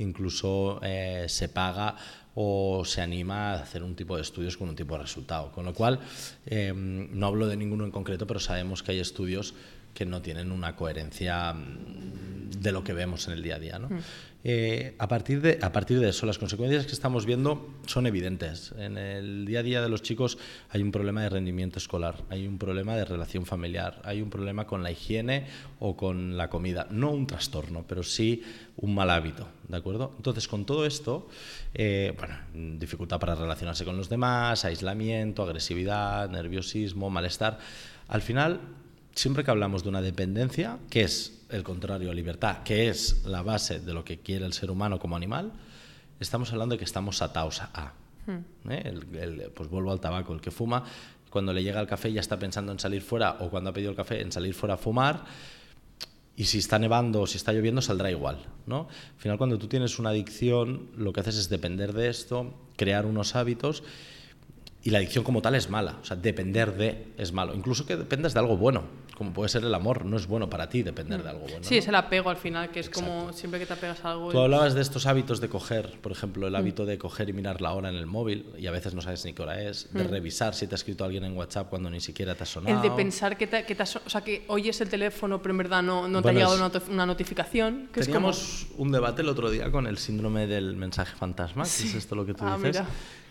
Incluso 0.00 0.80
eh, 0.82 1.26
se 1.28 1.48
paga 1.48 1.94
o 2.34 2.84
se 2.84 3.00
anima 3.00 3.52
a 3.52 3.62
hacer 3.62 3.84
un 3.84 3.94
tipo 3.94 4.16
de 4.16 4.22
estudios 4.22 4.56
con 4.56 4.68
un 4.68 4.74
tipo 4.74 4.94
de 4.96 5.02
resultado. 5.02 5.52
Con 5.52 5.64
lo 5.64 5.72
cual, 5.72 6.00
em, 6.46 7.16
no 7.16 7.28
hablo 7.28 7.46
de 7.46 7.56
ninguno 7.56 7.84
en 7.84 7.92
concreto, 7.92 8.26
pero 8.26 8.40
sabemos 8.40 8.82
que 8.82 8.90
hay 8.90 8.98
estudios 8.98 9.54
que 9.94 10.04
no 10.04 10.20
tienen 10.20 10.52
una 10.52 10.76
coherencia 10.76 11.54
mm, 11.54 12.50
de 12.60 12.72
lo 12.72 12.84
que 12.84 12.92
vemos 12.92 13.26
en 13.28 13.34
el 13.34 13.42
día 13.42 13.56
a 13.56 13.58
día. 13.58 13.78
¿no? 13.78 13.88
Mm. 13.88 13.98
Eh, 14.46 14.94
a, 14.98 15.08
partir 15.08 15.40
de, 15.40 15.58
a 15.62 15.72
partir 15.72 15.98
de 16.00 16.10
eso, 16.10 16.26
las 16.26 16.36
consecuencias 16.36 16.84
que 16.84 16.92
estamos 16.92 17.24
viendo 17.24 17.74
son 17.86 18.06
evidentes. 18.06 18.74
En 18.76 18.98
el 18.98 19.46
día 19.46 19.60
a 19.60 19.62
día 19.62 19.80
de 19.80 19.88
los 19.88 20.02
chicos 20.02 20.36
hay 20.68 20.82
un 20.82 20.92
problema 20.92 21.22
de 21.22 21.30
rendimiento 21.30 21.78
escolar, 21.78 22.22
hay 22.28 22.46
un 22.46 22.58
problema 22.58 22.94
de 22.94 23.06
relación 23.06 23.46
familiar, 23.46 24.02
hay 24.04 24.20
un 24.20 24.28
problema 24.28 24.66
con 24.66 24.82
la 24.82 24.90
higiene 24.90 25.46
o 25.78 25.96
con 25.96 26.36
la 26.36 26.50
comida. 26.50 26.86
No 26.90 27.10
un 27.10 27.26
trastorno, 27.26 27.86
pero 27.88 28.02
sí 28.02 28.42
un 28.76 28.94
mal 28.94 29.08
hábito, 29.08 29.48
¿de 29.66 29.78
acuerdo? 29.78 30.12
Entonces, 30.18 30.46
con 30.46 30.66
todo 30.66 30.84
esto, 30.84 31.26
eh, 31.72 32.14
bueno, 32.18 32.36
dificultad 32.78 33.18
para 33.18 33.34
relacionarse 33.34 33.86
con 33.86 33.96
los 33.96 34.10
demás, 34.10 34.66
aislamiento, 34.66 35.42
agresividad, 35.42 36.28
nerviosismo, 36.28 37.08
malestar. 37.08 37.58
Al 38.08 38.20
final, 38.20 38.60
siempre 39.14 39.44
que 39.44 39.50
hablamos 39.50 39.82
de 39.82 39.88
una 39.88 40.02
dependencia, 40.02 40.78
que 40.90 41.02
es 41.02 41.44
el 41.50 41.62
contrario 41.62 42.10
a 42.10 42.14
libertad, 42.14 42.62
que 42.62 42.88
es 42.88 43.24
la 43.24 43.42
base 43.42 43.80
de 43.80 43.94
lo 43.94 44.04
que 44.04 44.18
quiere 44.18 44.44
el 44.44 44.52
ser 44.52 44.70
humano 44.70 44.98
como 44.98 45.16
animal, 45.16 45.52
estamos 46.20 46.52
hablando 46.52 46.74
de 46.74 46.78
que 46.78 46.84
estamos 46.84 47.22
atados 47.22 47.62
a. 47.62 47.92
Hmm. 48.26 48.70
¿eh? 48.70 49.50
pues 49.54 49.68
vuelvo 49.68 49.92
al 49.92 50.00
tabaco, 50.00 50.32
el 50.32 50.40
que 50.40 50.50
fuma, 50.50 50.84
cuando 51.30 51.52
le 51.52 51.62
llega 51.62 51.80
el 51.80 51.86
café 51.86 52.12
ya 52.12 52.20
está 52.20 52.38
pensando 52.38 52.72
en 52.72 52.78
salir 52.78 53.02
fuera, 53.02 53.38
o 53.40 53.50
cuando 53.50 53.70
ha 53.70 53.72
pedido 53.72 53.90
el 53.90 53.96
café 53.96 54.20
en 54.20 54.32
salir 54.32 54.54
fuera 54.54 54.74
a 54.74 54.78
fumar, 54.78 55.24
y 56.36 56.44
si 56.44 56.58
está 56.58 56.78
nevando 56.78 57.22
o 57.22 57.26
si 57.26 57.36
está 57.36 57.52
lloviendo 57.52 57.80
saldrá 57.80 58.10
igual. 58.10 58.44
¿no? 58.66 58.88
Al 59.14 59.20
final, 59.20 59.38
cuando 59.38 59.58
tú 59.58 59.68
tienes 59.68 59.98
una 59.98 60.10
adicción, 60.10 60.88
lo 60.96 61.12
que 61.12 61.20
haces 61.20 61.36
es 61.36 61.48
depender 61.48 61.92
de 61.92 62.08
esto, 62.08 62.54
crear 62.76 63.06
unos 63.06 63.36
hábitos 63.36 63.84
y 64.84 64.90
la 64.90 64.98
adicción 64.98 65.24
como 65.24 65.40
tal 65.40 65.54
es 65.54 65.70
mala, 65.70 65.96
o 66.02 66.04
sea, 66.04 66.14
depender 66.14 66.76
de 66.76 67.06
es 67.16 67.32
malo. 67.32 67.54
Incluso 67.54 67.86
que 67.86 67.96
dependas 67.96 68.34
de 68.34 68.40
algo 68.40 68.58
bueno, 68.58 68.82
como 69.16 69.32
puede 69.32 69.48
ser 69.48 69.64
el 69.64 69.74
amor, 69.74 70.04
no 70.04 70.18
es 70.18 70.26
bueno 70.26 70.50
para 70.50 70.68
ti 70.68 70.82
depender 70.82 71.22
de 71.22 71.30
algo 71.30 71.46
bueno. 71.46 71.62
Sí, 71.62 71.78
es 71.78 71.88
el 71.88 71.94
apego 71.94 72.28
al 72.28 72.36
final, 72.36 72.70
que 72.70 72.80
es 72.80 72.90
como 72.90 73.32
siempre 73.32 73.58
que 73.58 73.64
te 73.64 73.72
apegas 73.72 74.04
a 74.04 74.10
algo. 74.10 74.30
Tú 74.30 74.38
hablabas 74.38 74.74
de 74.74 74.82
estos 74.82 75.06
hábitos 75.06 75.40
de 75.40 75.48
coger, 75.48 75.98
por 76.02 76.12
ejemplo, 76.12 76.46
el 76.46 76.52
mm. 76.52 76.56
hábito 76.56 76.84
de 76.84 76.98
coger 76.98 77.30
y 77.30 77.32
mirar 77.32 77.62
la 77.62 77.72
hora 77.72 77.88
en 77.88 77.94
el 77.94 78.04
móvil, 78.04 78.44
y 78.58 78.66
a 78.66 78.72
veces 78.72 78.94
no 78.94 79.00
sabes 79.00 79.24
ni 79.24 79.32
qué 79.32 79.40
hora 79.40 79.62
es, 79.62 79.88
de 79.90 80.04
mm. 80.04 80.08
revisar 80.08 80.54
si 80.54 80.66
te 80.66 80.74
ha 80.74 80.76
escrito 80.76 81.02
alguien 81.02 81.24
en 81.24 81.34
WhatsApp 81.34 81.70
cuando 81.70 81.88
ni 81.88 82.00
siquiera 82.00 82.34
te 82.34 82.42
ha 82.42 82.46
sonado. 82.46 82.76
El 82.76 82.82
de 82.82 82.94
pensar 82.94 83.38
que 83.38 83.46
te, 83.46 83.64
que 83.64 83.74
o 83.80 84.10
sea, 84.10 84.20
que 84.20 84.44
oyes 84.48 84.78
el 84.82 84.90
teléfono, 84.90 85.40
pero 85.40 85.52
en 85.52 85.58
verdad 85.58 85.82
no, 85.82 86.08
no 86.08 86.20
te 86.20 86.28
ha 86.28 86.32
llegado 86.34 86.70
una, 86.90 87.06
notificación. 87.06 87.88
Que 87.90 88.02
teníamos 88.02 88.66
un 88.76 88.92
debate 88.92 89.22
el 89.22 89.30
otro 89.30 89.50
día 89.50 89.70
con 89.70 89.86
el 89.86 89.96
síndrome 89.96 90.46
del 90.46 90.76
mensaje 90.76 91.16
fantasma, 91.16 91.62
que 91.62 91.70
es 91.70 91.94
esto 91.94 92.14
lo 92.14 92.26
que 92.26 92.34
tú 92.34 92.44
ah, 92.44 92.58
dices, 92.60 92.82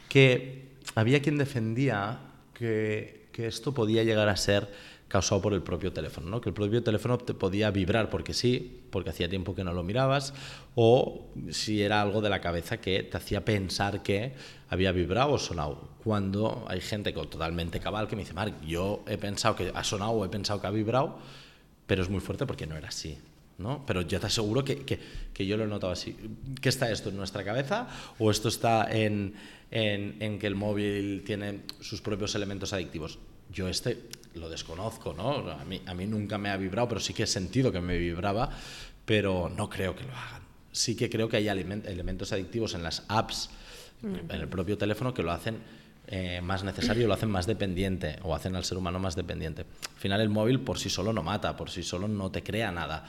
que 0.09 0.62
había 0.95 1.21
quien 1.21 1.37
defendía 1.37 2.19
que, 2.53 3.27
que, 3.31 3.47
esto 3.47 3.73
podía 3.73 4.03
llegar 4.03 4.29
a 4.29 4.37
ser 4.37 4.69
causado 5.07 5.41
por 5.41 5.53
el 5.53 5.61
propio 5.61 5.93
teléfono, 5.93 6.27
¿no? 6.29 6.41
que 6.41 6.49
el 6.49 6.55
propio 6.55 6.81
teléfono 6.81 7.19
te 7.19 7.35
podía 7.35 7.69
vibrar 7.69 8.09
porque 8.09 8.33
sí, 8.33 8.81
porque 8.89 9.11
hacía 9.11 9.29
tiempo 9.29 9.53
que 9.53 9.63
no 9.63 9.71
lo 9.71 9.83
mirabas, 9.83 10.33
o 10.73 11.27
si 11.51 11.83
era 11.83 12.01
algo 12.01 12.19
de 12.19 12.29
la 12.29 12.41
cabeza 12.41 12.81
que 12.81 13.03
te 13.03 13.17
hacía 13.17 13.45
pensar 13.45 14.01
que 14.01 14.33
había 14.69 14.91
vibrado 14.91 15.33
o 15.33 15.37
sonado. 15.37 15.89
Cuando 16.03 16.65
hay 16.67 16.81
gente 16.81 17.13
totalmente 17.13 17.79
cabal 17.79 18.07
que 18.07 18.15
me 18.15 18.23
dice, 18.23 18.33
Marc, 18.33 18.59
yo 18.65 19.03
he 19.07 19.19
pensado 19.19 19.55
que 19.55 19.71
ha 19.73 19.83
sonado 19.83 20.11
o 20.11 20.25
he 20.25 20.29
pensado 20.29 20.59
que 20.59 20.67
ha 20.67 20.71
vibrado, 20.71 21.19
pero 21.85 22.01
es 22.01 22.09
muy 22.09 22.19
fuerte 22.19 22.47
porque 22.47 22.65
no 22.65 22.75
era 22.75 22.87
así. 22.87 23.19
¿No? 23.57 23.85
Pero 23.85 24.01
yo 24.01 24.19
te 24.19 24.27
aseguro 24.27 24.63
que, 24.63 24.79
que, 24.83 24.99
que 25.33 25.45
yo 25.45 25.57
lo 25.57 25.63
he 25.63 25.67
notado 25.67 25.93
así. 25.93 26.15
¿Qué 26.61 26.69
está 26.69 26.91
esto 26.91 27.09
en 27.09 27.17
nuestra 27.17 27.43
cabeza 27.43 27.87
o 28.19 28.31
esto 28.31 28.49
está 28.49 28.87
en, 28.91 29.35
en, 29.73 30.39
que 30.39 30.47
el 30.47 30.55
móvil 30.55 31.23
tiene 31.25 31.61
sus 31.81 32.01
propios 32.01 32.35
elementos 32.35 32.73
adictivos. 32.73 33.17
Yo 33.51 33.67
este 33.67 33.97
lo 34.35 34.49
desconozco, 34.49 35.13
¿no? 35.13 35.49
A 35.49 35.65
mí, 35.65 35.81
a 35.85 35.93
mí 35.93 36.05
nunca 36.05 36.37
me 36.37 36.49
ha 36.49 36.57
vibrado, 36.57 36.87
pero 36.89 37.01
sí 37.01 37.13
que 37.13 37.23
he 37.23 37.27
sentido 37.27 37.71
que 37.71 37.81
me 37.81 37.97
vibraba, 37.97 38.49
pero 39.05 39.49
no 39.49 39.69
creo 39.69 39.95
que 39.95 40.03
lo 40.03 40.13
hagan. 40.13 40.43
Sí 40.71 40.95
que 40.95 41.09
creo 41.09 41.27
que 41.29 41.37
hay 41.37 41.47
elementos 41.47 42.31
adictivos 42.33 42.73
en 42.73 42.83
las 42.83 43.03
apps, 43.07 43.49
en 44.03 44.31
el 44.31 44.47
propio 44.47 44.77
teléfono, 44.77 45.13
que 45.13 45.23
lo 45.23 45.31
hacen 45.31 45.57
eh, 46.07 46.41
más 46.41 46.63
necesario, 46.63 47.07
lo 47.07 47.13
hacen 47.13 47.29
más 47.29 47.45
dependiente 47.45 48.17
o 48.23 48.35
hacen 48.35 48.55
al 48.55 48.65
ser 48.65 48.77
humano 48.77 48.99
más 48.99 49.15
dependiente. 49.15 49.61
Al 49.61 49.99
final 49.99 50.21
el 50.21 50.29
móvil 50.29 50.59
por 50.59 50.79
sí 50.79 50.89
solo 50.89 51.13
no 51.13 51.23
mata, 51.23 51.55
por 51.55 51.69
sí 51.69 51.83
solo 51.83 52.07
no 52.07 52.31
te 52.31 52.43
crea 52.43 52.71
nada 52.71 53.05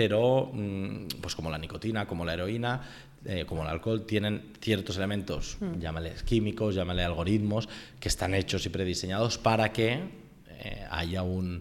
pero 0.00 0.50
mm, 0.50 1.20
pues 1.20 1.34
como 1.34 1.50
la 1.50 1.58
nicotina, 1.58 2.06
como 2.06 2.24
la 2.24 2.32
heroína, 2.32 2.80
eh, 3.22 3.44
como 3.46 3.60
el 3.64 3.68
alcohol, 3.68 4.06
tienen 4.06 4.54
ciertos 4.58 4.96
elementos, 4.96 5.58
mm. 5.60 5.78
llámale 5.78 6.14
químicos, 6.24 6.74
llámale 6.74 7.04
algoritmos, 7.04 7.68
que 8.00 8.08
están 8.08 8.32
hechos 8.32 8.64
y 8.64 8.70
prediseñados 8.70 9.36
para 9.36 9.74
que 9.74 10.00
eh, 10.48 10.86
haya 10.90 11.22
un, 11.22 11.60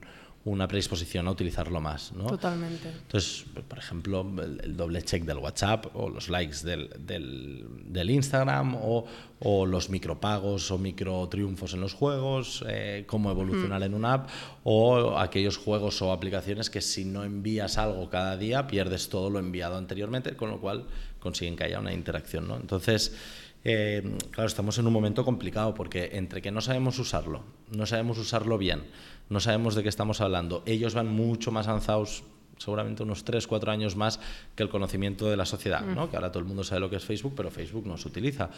una 0.50 0.68
predisposición 0.68 1.28
a 1.28 1.32
utilizarlo 1.32 1.80
más. 1.80 2.12
¿no? 2.14 2.26
Totalmente. 2.26 2.90
Entonces, 2.90 3.46
por 3.68 3.78
ejemplo, 3.78 4.26
el, 4.42 4.76
doble 4.76 5.02
check 5.04 5.24
del 5.24 5.38
WhatsApp 5.38 5.88
o 5.96 6.10
los 6.10 6.30
likes 6.30 6.58
del, 6.64 6.90
del, 6.98 8.10
Instagram 8.10 8.76
o, 8.76 9.06
o, 9.40 9.66
los 9.66 9.90
micropagos 9.90 10.72
o 10.72 10.78
micro 10.78 11.28
triunfos 11.30 11.74
en 11.74 11.82
los 11.82 11.94
juegos, 11.94 12.64
eh, 12.68 13.04
cómo 13.06 13.30
evolucionar 13.30 13.82
mm. 13.82 13.84
en 13.84 13.94
una 13.94 14.14
app 14.14 14.30
o 14.64 15.18
aquellos 15.20 15.58
juegos 15.58 16.02
o 16.02 16.12
aplicaciones 16.12 16.70
que 16.70 16.82
si 16.82 17.06
no 17.06 17.24
envías 17.24 17.78
algo 17.78 18.10
cada 18.10 18.36
día 18.36 18.66
pierdes 18.68 19.10
todo 19.10 19.30
lo 19.30 19.40
enviado 19.40 19.78
anteriormente, 19.78 20.36
con 20.36 20.50
lo 20.50 20.60
cual 20.60 20.86
consiguen 21.20 21.56
que 21.56 21.66
haya 21.66 21.80
una 21.80 21.94
interacción. 21.94 22.48
¿no? 22.48 22.56
Entonces, 22.56 23.16
Eh, 23.64 24.18
claro, 24.32 24.48
estamos 24.48 24.78
en 24.78 24.88
un 24.88 24.94
momento 24.94 25.26
complicado 25.26 25.74
porque 25.74 26.12
entre 26.14 26.42
que 26.42 26.52
no 26.52 26.62
sabemos 26.62 26.98
usarlo, 27.00 27.44
no 27.72 27.86
sabemos 27.86 28.18
usarlo 28.18 28.58
bien, 28.58 28.84
no 29.30 29.40
sabemos 29.40 29.76
de 29.76 29.84
qué 29.84 29.90
estamos 29.90 30.22
hablando, 30.22 30.64
ellos 30.66 30.94
van 30.94 31.08
mucho 31.08 31.52
más 31.52 31.68
avanzados 31.68 32.24
seguramente 32.58 33.04
unos 33.04 33.24
3, 33.24 33.48
4 33.48 33.72
años 33.72 33.96
más 33.96 34.20
que 34.56 34.64
el 34.64 34.70
conocimiento 34.70 35.30
de 35.30 35.38
la 35.38 35.46
sociedad, 35.46 35.82
¿no? 35.82 36.06
Mm. 36.06 36.10
que 36.10 36.16
ahora 36.18 36.32
todo 36.32 36.40
el 36.40 36.46
mundo 36.46 36.64
sabe 36.64 36.82
lo 36.82 36.90
que 36.90 36.98
es 36.98 37.06
Facebook, 37.06 37.34
pero 37.36 37.50
Facebook 37.50 37.88
no 37.88 37.98
se 37.98 38.08
utiliza. 38.08 38.50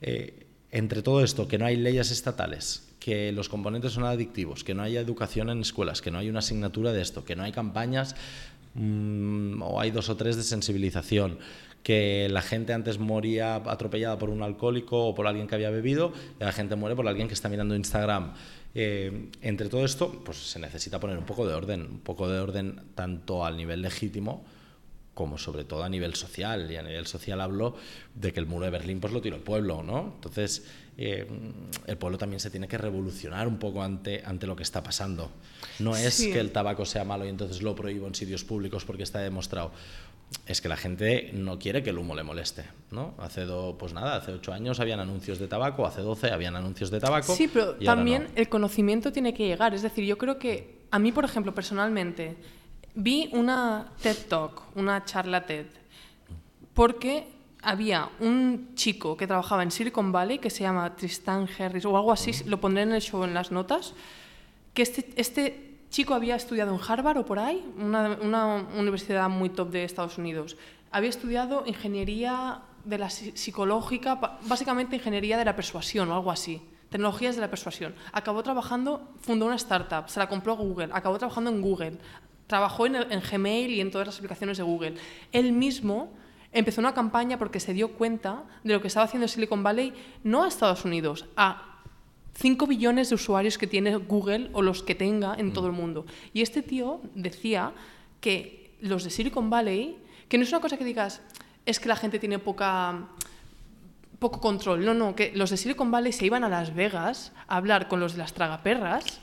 Eh, 0.00 0.46
entre 0.70 1.02
todo 1.02 1.22
esto, 1.22 1.46
que 1.46 1.56
no 1.56 1.66
hay 1.66 1.76
leyes 1.76 2.10
estatales, 2.10 2.88
que 2.98 3.30
los 3.30 3.48
componentes 3.48 3.92
son 3.92 4.04
adictivos, 4.04 4.64
que 4.64 4.74
no 4.74 4.82
haya 4.82 5.00
educación 5.00 5.50
en 5.50 5.60
escuelas, 5.60 6.02
que 6.02 6.10
no 6.10 6.18
hay 6.18 6.28
una 6.28 6.40
asignatura 6.40 6.92
de 6.92 7.00
esto, 7.00 7.24
que 7.24 7.36
no 7.36 7.44
hay 7.44 7.52
campañas 7.52 8.16
mm, 8.74 9.62
o 9.62 9.80
hay 9.80 9.92
dos 9.92 10.08
o 10.08 10.16
tres 10.16 10.34
de 10.34 10.42
sensibilización, 10.42 11.38
que 11.84 12.28
la 12.30 12.42
gente 12.42 12.72
antes 12.72 12.98
moría 12.98 13.56
atropellada 13.56 14.18
por 14.18 14.30
un 14.30 14.42
alcohólico 14.42 15.06
o 15.06 15.14
por 15.14 15.28
alguien 15.28 15.46
que 15.46 15.54
había 15.54 15.70
bebido 15.70 16.12
y 16.40 16.42
la 16.42 16.50
gente 16.50 16.74
muere 16.74 16.96
por 16.96 17.06
alguien 17.06 17.28
que 17.28 17.34
está 17.34 17.48
mirando 17.48 17.76
Instagram. 17.76 18.32
Eh, 18.74 19.30
entre 19.42 19.68
todo 19.68 19.84
esto, 19.84 20.10
pues 20.24 20.38
se 20.38 20.58
necesita 20.58 20.98
poner 20.98 21.16
un 21.18 21.24
poco 21.24 21.46
de 21.46 21.54
orden, 21.54 21.82
un 21.82 22.00
poco 22.00 22.28
de 22.28 22.40
orden 22.40 22.80
tanto 22.96 23.44
al 23.44 23.56
nivel 23.56 23.82
legítimo 23.82 24.44
como 25.14 25.38
sobre 25.38 25.64
todo 25.64 25.84
a 25.84 25.88
nivel 25.88 26.14
social. 26.14 26.70
Y 26.70 26.76
a 26.76 26.82
nivel 26.82 27.06
social 27.06 27.40
hablo 27.40 27.76
de 28.14 28.32
que 28.32 28.40
el 28.40 28.46
muro 28.46 28.64
de 28.64 28.70
Berlín 28.70 29.00
pues 29.00 29.12
lo 29.12 29.20
tiró 29.20 29.36
el 29.36 29.42
pueblo, 29.42 29.82
¿no? 29.82 30.12
Entonces, 30.16 30.66
eh, 30.98 31.26
el 31.86 31.96
pueblo 31.96 32.18
también 32.18 32.40
se 32.40 32.50
tiene 32.50 32.68
que 32.68 32.78
revolucionar 32.78 33.48
un 33.48 33.58
poco 33.58 33.82
ante, 33.82 34.22
ante 34.24 34.46
lo 34.46 34.56
que 34.56 34.62
está 34.62 34.82
pasando. 34.82 35.30
No 35.78 35.96
es 35.96 36.20
que 36.20 36.38
el 36.38 36.50
tabaco 36.50 36.84
sea 36.84 37.04
malo 37.04 37.24
y 37.24 37.28
entonces 37.28 37.62
lo 37.62 37.74
prohíbo 37.74 38.06
en 38.06 38.14
sitios 38.14 38.44
públicos 38.44 38.84
porque 38.84 39.04
está 39.04 39.20
demostrado. 39.20 39.72
Es 40.46 40.60
que 40.60 40.68
la 40.68 40.76
gente 40.76 41.30
no 41.32 41.58
quiere 41.58 41.82
que 41.82 41.90
el 41.90 41.98
humo 41.98 42.14
le 42.14 42.22
moleste, 42.22 42.64
¿no? 42.90 43.14
Hace 43.18 43.46
pues 43.78 43.94
nada, 43.94 44.16
hace 44.16 44.32
ocho 44.32 44.52
años 44.52 44.78
habían 44.80 45.00
anuncios 45.00 45.38
de 45.38 45.48
tabaco, 45.48 45.86
hace 45.86 46.02
doce 46.02 46.30
habían 46.30 46.56
anuncios 46.56 46.90
de 46.90 47.00
tabaco. 47.00 47.34
Sí, 47.34 47.48
pero 47.48 47.74
también 47.76 48.28
el 48.34 48.48
conocimiento 48.48 49.12
tiene 49.12 49.32
que 49.32 49.46
llegar. 49.46 49.74
Es 49.74 49.82
decir, 49.82 50.04
yo 50.04 50.18
creo 50.18 50.38
que 50.38 50.84
a 50.90 50.98
mí, 50.98 51.12
por 51.12 51.24
ejemplo, 51.24 51.54
personalmente, 51.54 52.36
vi 52.94 53.30
una 53.32 53.92
TED 54.02 54.16
Talk, 54.28 54.76
una 54.76 55.04
charla 55.04 55.46
TED, 55.46 55.66
porque 56.74 57.26
había 57.62 58.10
un 58.20 58.74
chico 58.74 59.16
que 59.16 59.26
trabajaba 59.26 59.62
en 59.62 59.70
Silicon 59.70 60.12
Valley 60.12 60.38
que 60.38 60.50
se 60.50 60.62
llama 60.62 60.94
Tristan 60.94 61.48
Harris 61.58 61.84
o 61.86 61.96
algo 61.96 62.12
así, 62.12 62.32
lo 62.44 62.60
pondré 62.60 62.82
en 62.82 62.92
el 62.92 63.00
show 63.00 63.24
en 63.24 63.32
las 63.32 63.50
notas, 63.50 63.94
que 64.74 64.82
este, 64.82 65.08
este 65.16 65.73
chico 65.94 66.12
había 66.12 66.34
estudiado 66.34 66.74
en 66.74 66.80
Harvard 66.82 67.18
o 67.18 67.24
por 67.24 67.38
ahí, 67.38 67.64
una, 67.78 68.66
universidad 68.76 69.28
muy 69.28 69.48
top 69.48 69.70
de 69.70 69.84
Estados 69.84 70.18
Unidos. 70.18 70.56
Había 70.90 71.08
estudiado 71.08 71.62
ingeniería 71.66 72.62
de 72.84 72.98
la 72.98 73.10
psicológica, 73.10 74.38
básicamente 74.42 74.96
ingeniería 74.96 75.38
de 75.38 75.44
la 75.44 75.54
persuasión 75.54 76.10
o 76.10 76.14
algo 76.14 76.30
así 76.32 76.60
tecnologías 76.90 77.34
de 77.34 77.40
la 77.40 77.50
persuasión. 77.50 77.92
Acabó 78.12 78.44
trabajando, 78.44 79.14
fundó 79.20 79.46
una 79.46 79.56
startup, 79.56 80.08
se 80.08 80.20
la 80.20 80.28
compró 80.28 80.56
Google, 80.56 80.90
acabó 80.92 81.18
trabajando 81.18 81.50
en 81.50 81.60
Google, 81.60 81.98
trabajó 82.46 82.86
en, 82.86 82.94
en, 82.94 83.20
Gmail 83.20 83.70
y 83.72 83.80
en 83.80 83.90
todas 83.90 84.06
las 84.06 84.16
aplicaciones 84.16 84.58
de 84.58 84.62
Google. 84.62 84.94
Él 85.32 85.52
mismo 85.52 86.12
empezó 86.52 86.80
una 86.80 86.94
campaña 86.94 87.36
porque 87.36 87.58
se 87.58 87.72
dio 87.72 87.94
cuenta 87.94 88.44
de 88.62 88.74
lo 88.74 88.80
que 88.80 88.86
estaba 88.86 89.06
haciendo 89.06 89.26
Silicon 89.26 89.64
Valley, 89.64 89.92
no 90.22 90.44
a 90.44 90.48
Estados 90.48 90.84
Unidos, 90.84 91.26
a 91.36 91.73
5 92.34 92.66
billones 92.66 93.08
de 93.08 93.14
usuarios 93.14 93.58
que 93.58 93.66
tiene 93.66 93.96
Google 93.96 94.50
o 94.52 94.62
los 94.62 94.82
que 94.82 94.94
tenga 94.94 95.34
en 95.36 95.52
todo 95.52 95.66
el 95.66 95.72
mundo. 95.72 96.04
Y 96.32 96.42
este 96.42 96.62
tío 96.62 97.00
decía 97.14 97.72
que 98.20 98.76
los 98.80 99.04
de 99.04 99.10
Silicon 99.10 99.50
Valley, 99.50 99.96
que 100.28 100.38
no 100.38 100.44
es 100.44 100.50
una 100.50 100.60
cosa 100.60 100.76
que 100.76 100.84
digas, 100.84 101.20
es 101.64 101.80
que 101.80 101.88
la 101.88 101.96
gente 101.96 102.18
tiene 102.18 102.38
poca 102.38 103.08
poco 104.18 104.40
control, 104.40 104.84
no, 104.84 104.94
no, 104.94 105.14
que 105.14 105.32
los 105.34 105.50
de 105.50 105.56
Silicon 105.56 105.90
Valley 105.90 106.12
se 106.12 106.24
iban 106.24 106.44
a 106.44 106.48
Las 106.48 106.74
Vegas 106.74 107.32
a 107.46 107.56
hablar 107.56 107.88
con 107.88 108.00
los 108.00 108.12
de 108.12 108.18
las 108.18 108.32
tragaperras 108.32 109.20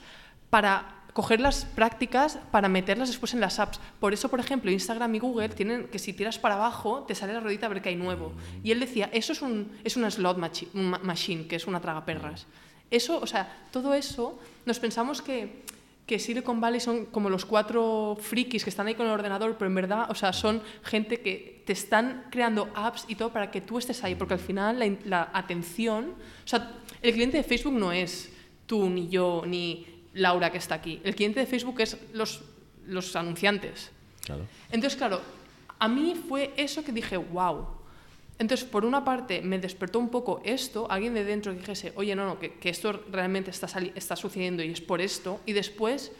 para 0.48 1.02
coger 1.12 1.40
las 1.40 1.64
prácticas 1.64 2.38
para 2.50 2.68
meterlas 2.68 3.08
después 3.08 3.34
en 3.34 3.40
las 3.40 3.58
apps. 3.58 3.80
Por 4.00 4.12
eso, 4.12 4.28
por 4.28 4.40
ejemplo, 4.40 4.70
Instagram 4.70 5.14
y 5.14 5.18
Google 5.18 5.48
tienen 5.50 5.88
que 5.88 5.98
si 5.98 6.12
tiras 6.12 6.38
para 6.38 6.54
abajo 6.54 7.04
te 7.06 7.14
sale 7.14 7.32
la 7.32 7.40
ruedita 7.40 7.66
a 7.66 7.68
ver 7.68 7.82
qué 7.82 7.90
hay 7.90 7.96
nuevo. 7.96 8.32
Y 8.62 8.70
él 8.70 8.80
decía, 8.80 9.10
eso 9.12 9.32
es, 9.32 9.42
un, 9.42 9.72
es 9.84 9.96
una 9.96 10.10
slot 10.10 10.38
machine, 10.38 11.46
que 11.46 11.56
es 11.56 11.66
una 11.66 11.80
tragaperras. 11.80 12.46
Eso, 12.92 13.18
o 13.20 13.26
sea, 13.26 13.66
todo 13.72 13.94
eso, 13.94 14.38
nos 14.66 14.78
pensamos 14.78 15.22
que, 15.22 15.64
que 16.06 16.18
Silicon 16.18 16.60
Valley 16.60 16.78
son 16.78 17.06
como 17.06 17.30
los 17.30 17.46
cuatro 17.46 18.18
frikis 18.20 18.64
que 18.64 18.70
están 18.70 18.86
ahí 18.86 18.94
con 18.94 19.06
el 19.06 19.12
ordenador, 19.12 19.56
pero 19.56 19.68
en 19.68 19.74
verdad, 19.74 20.10
o 20.10 20.14
sea, 20.14 20.32
son 20.32 20.62
gente 20.84 21.20
que 21.20 21.62
te 21.64 21.72
están 21.72 22.26
creando 22.30 22.68
apps 22.74 23.06
y 23.08 23.14
todo 23.14 23.32
para 23.32 23.50
que 23.50 23.62
tú 23.62 23.78
estés 23.78 24.04
ahí, 24.04 24.14
porque 24.14 24.34
al 24.34 24.40
final 24.40 24.78
la, 24.78 24.96
la 25.06 25.30
atención, 25.32 26.14
o 26.44 26.46
sea, 26.46 26.70
el 27.00 27.14
cliente 27.14 27.38
de 27.38 27.42
Facebook 27.42 27.72
no 27.72 27.90
es 27.92 28.30
tú, 28.66 28.90
ni 28.90 29.08
yo, 29.08 29.42
ni 29.46 29.86
Laura 30.14 30.52
que 30.52 30.58
está 30.58 30.74
aquí. 30.74 31.00
El 31.02 31.14
cliente 31.14 31.40
de 31.40 31.46
Facebook 31.46 31.80
es 31.80 31.96
los, 32.12 32.42
los 32.86 33.16
anunciantes. 33.16 33.90
Entonces, 34.70 34.96
claro, 34.96 35.20
a 35.78 35.88
mí 35.88 36.14
fue 36.28 36.52
eso 36.56 36.84
que 36.84 36.92
dije, 36.92 37.16
wow. 37.16 37.66
Entonces, 38.42 38.68
por 38.68 38.84
una 38.84 39.04
parte, 39.04 39.40
me 39.40 39.60
despertó 39.60 40.00
un 40.00 40.08
poco 40.08 40.40
esto, 40.44 40.90
alguien 40.90 41.14
de 41.14 41.22
dentro 41.22 41.52
que 41.52 41.60
dijese, 41.60 41.92
oye, 41.94 42.16
no, 42.16 42.26
no, 42.26 42.40
que, 42.40 42.58
esto 42.64 43.04
realmente 43.08 43.52
está, 43.52 43.68
está 43.94 44.16
sucediendo 44.16 44.64
y 44.64 44.72
es 44.72 44.80
por 44.80 45.00
esto. 45.00 45.38
Y 45.46 45.52
después, 45.52 46.10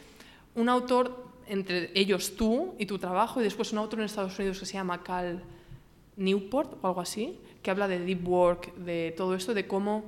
un 0.55 0.69
autor, 0.69 1.27
entre 1.47 1.91
ellos 1.93 2.37
tú 2.37 2.75
y 2.79 2.85
tu 2.85 2.97
trabajo, 2.97 3.41
y 3.41 3.43
después 3.43 3.73
un 3.73 3.79
autor 3.79 3.99
en 3.99 4.05
Estados 4.05 4.39
Unidos 4.39 4.57
que 4.57 4.65
se 4.65 4.71
llama 4.71 5.03
Cal 5.03 5.43
Newport 6.15 6.81
o 6.81 6.87
algo 6.87 7.01
así, 7.01 7.41
que 7.61 7.69
habla 7.69 7.89
de 7.89 7.99
deep 7.99 8.25
work, 8.25 8.73
de 8.75 9.13
todo 9.17 9.35
esto, 9.35 9.53
de 9.53 9.67
cómo 9.67 10.05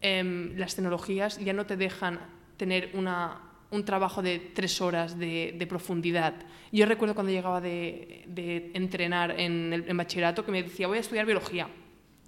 em, 0.00 0.56
las 0.56 0.76
tecnologías 0.76 1.40
ya 1.40 1.52
no 1.52 1.66
te 1.66 1.76
dejan 1.76 2.20
tener 2.56 2.92
una, 2.94 3.40
un 3.72 3.84
trabajo 3.84 4.22
de 4.22 4.38
tres 4.38 4.80
horas 4.80 5.18
de, 5.18 5.66
profundidad. 5.68 6.34
Yo 6.70 6.86
recuerdo 6.86 7.14
cuando 7.14 7.32
llegaba 7.32 7.60
de 7.60 8.70
entrenar 8.74 9.40
en 9.40 9.72
el 9.72 9.96
bachillerato 9.96 10.44
que 10.44 10.52
me 10.52 10.62
decía, 10.62 10.86
voy 10.86 10.98
a 10.98 11.00
estudiar 11.00 11.26
biología. 11.26 11.68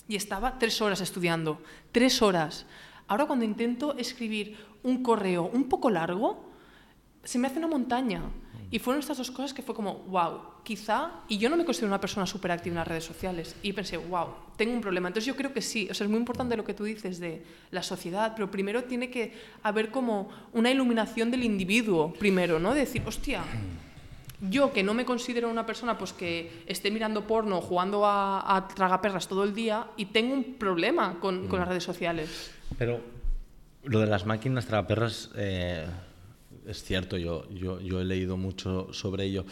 Y 0.09 0.17
estaba 0.17 0.59
tres 0.59 0.83
horas 0.83 1.01
estudiando, 1.01 1.63
tres 1.93 2.21
horas. 2.21 2.67
Ahora 3.07 3.27
cuando 3.27 3.45
intento 3.45 3.97
escribir 3.97 4.57
un 4.83 5.03
correo 5.03 5.51
un 5.53 5.69
poco 5.69 5.91
largo, 5.91 6.51
se 7.23 7.39
me 7.39 7.47
hace 7.47 7.59
una 7.59 7.69
montaña. 7.69 8.23
Y 8.71 8.79
fueron 8.79 9.01
estas 9.01 9.19
dos 9.19 9.31
cosas 9.31 9.55
que 9.55 9.63
fue 9.63 9.75
como, 9.75 10.01
wow, 10.09 10.41
quizá, 10.65 11.11
y 11.29 11.39
yo 11.39 11.49
no 11.49 11.57
me 11.57 11.65
considero 11.65 11.89
una 11.89 12.01
persona 12.01 12.27
súper 12.27 12.51
activa 12.51 12.73
en 12.73 12.79
las 12.79 12.89
redes 12.89 13.05
sociales, 13.05 13.55
y 13.63 13.73
pensé, 13.73 13.97
wow, 13.97 14.29
tengo 14.57 14.73
un 14.73 14.81
problema. 14.81 15.09
Entonces 15.09 15.27
yo 15.27 15.37
creo 15.37 15.53
que 15.53 15.63
sí, 15.63 15.87
o 15.91 15.95
sea, 15.95 16.05
es 16.05 16.11
muy 16.11 16.19
importante 16.19 16.57
lo 16.57 16.65
que 16.65 16.75
tú 16.75 16.85
dices 16.85 17.21
de 17.21 17.45
la 17.71 17.83
sociedad, 17.83 18.33
pero 18.35 18.51
primero 18.51 18.85
tiene 18.85 19.11
que 19.11 19.33
haber 19.63 19.91
como 19.91 20.29
una 20.53 20.71
iluminación 20.71 21.31
del 21.31 21.45
individuo, 21.45 22.13
primero, 22.15 22.59
¿no? 22.59 22.75
De 22.75 22.81
decir, 22.81 23.03
hostia, 23.07 23.43
yo 24.41 24.73
que 24.73 24.83
no 24.83 24.95
me 24.95 25.05
considero 25.05 25.49
una 25.49 25.67
persona 25.67 25.97
pues 25.97 26.13
que 26.13 26.65
esté 26.67 26.91
mirando 26.91 27.27
porno, 27.27 27.61
jugando 27.61 28.05
a, 28.07 28.57
a 28.57 28.69
tragaperras 28.69 29.29
todo 29.29 29.45
el 29.45 29.55
día, 29.55 29.87
y 29.97 30.07
tengo 30.07 30.35
un 30.35 30.55
problema 30.55 31.21
con, 31.21 31.47
con 31.47 31.61
las 31.61 31.69
redes 31.69 31.85
sociales. 31.85 32.51
Pero 32.77 33.01
lo 33.85 34.01
de 34.01 34.07
las 34.07 34.27
máquinas 34.27 34.67
tragaperras... 34.67 35.31
Eh 35.37 35.87
es 36.67 36.83
cierto, 36.83 37.17
yo, 37.17 37.49
yo, 37.51 37.81
yo 37.81 38.01
he 38.01 38.05
leído 38.05 38.37
mucho 38.37 38.93
sobre 38.93 39.25
ello. 39.25 39.45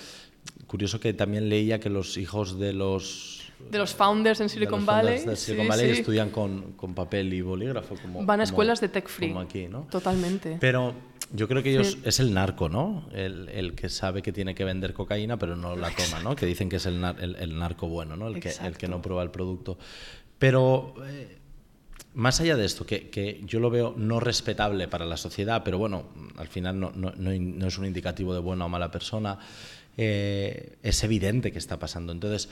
Curioso 0.67 0.99
que 1.01 1.13
también 1.13 1.49
leía 1.49 1.79
que 1.81 1.91
los 1.91 2.17
hijos 2.17 2.59
de 2.59 2.73
los 2.73 3.43
de 3.71 3.79
los 3.79 3.95
founders 3.95 4.41
en 4.41 4.49
Silicon 4.49 4.85
Valley. 4.85 5.25
De 5.25 5.37
Silicon 5.37 5.69
Valley 5.69 5.91
estudian 5.91 6.31
con, 6.31 6.73
con, 6.73 6.95
papel 6.95 7.33
y 7.33 7.41
bolígrafo. 7.43 7.95
Como, 7.97 8.25
Van 8.25 8.41
a 8.41 8.45
escuelas 8.45 8.81
de 8.81 8.89
tech 8.89 9.09
free. 9.09 9.29
Como 9.29 9.41
aquí, 9.41 9.69
¿no? 9.69 9.87
Totalmente. 9.91 10.57
Pero 10.61 10.95
yo 11.33 11.49
creo 11.49 11.63
que 11.63 11.71
ellos 11.71 11.99
es 12.05 12.21
el 12.21 12.35
narco, 12.35 12.69
¿no? 12.69 13.09
El, 13.13 13.49
el, 13.49 13.75
que 13.75 13.89
sabe 13.89 14.23
que 14.23 14.33
tiene 14.33 14.55
que 14.55 14.65
vender 14.65 14.93
cocaína, 14.93 15.39
pero 15.39 15.57
no 15.57 15.77
la 15.77 15.91
toma, 15.91 16.21
¿no? 16.21 16.35
Que 16.35 16.47
dicen 16.47 16.69
que 16.69 16.77
es 16.77 16.87
el, 16.87 17.03
el, 17.21 17.37
el 17.37 17.59
narco 17.59 17.89
bueno, 17.89 18.17
¿no? 18.17 18.29
El 18.29 18.41
que, 18.41 18.53
el 18.63 18.77
que 18.77 18.89
no 18.89 19.01
prueba 19.01 19.23
el 19.23 19.31
producto. 19.31 19.79
Pero. 20.39 20.95
Eh, 21.07 21.39
más 22.15 22.41
allá 22.41 22.57
de 22.57 22.65
esto, 22.65 22.85
que, 22.85 23.09
que, 23.11 23.41
yo 23.45 23.61
lo 23.61 23.71
veo 23.71 23.95
no 23.97 24.21
respetable 24.21 24.89
para 24.89 25.07
la 25.07 25.17
sociedad, 25.17 25.63
pero 25.65 25.79
bueno, 25.79 26.05
al 26.37 26.49
final 26.49 26.79
no, 26.79 26.93
no, 26.95 27.13
no 27.17 27.67
es 27.67 27.79
un 27.79 27.87
indicativo 27.87 28.35
de 28.35 28.41
buena 28.41 28.67
o 28.67 28.69
mala 28.69 28.91
persona, 28.91 29.39
eh, 29.99 30.79
es 30.83 31.05
evidente 31.05 31.53
que 31.53 31.59
está 31.59 31.79
pasando. 31.79 32.13
Entonces, 32.13 32.49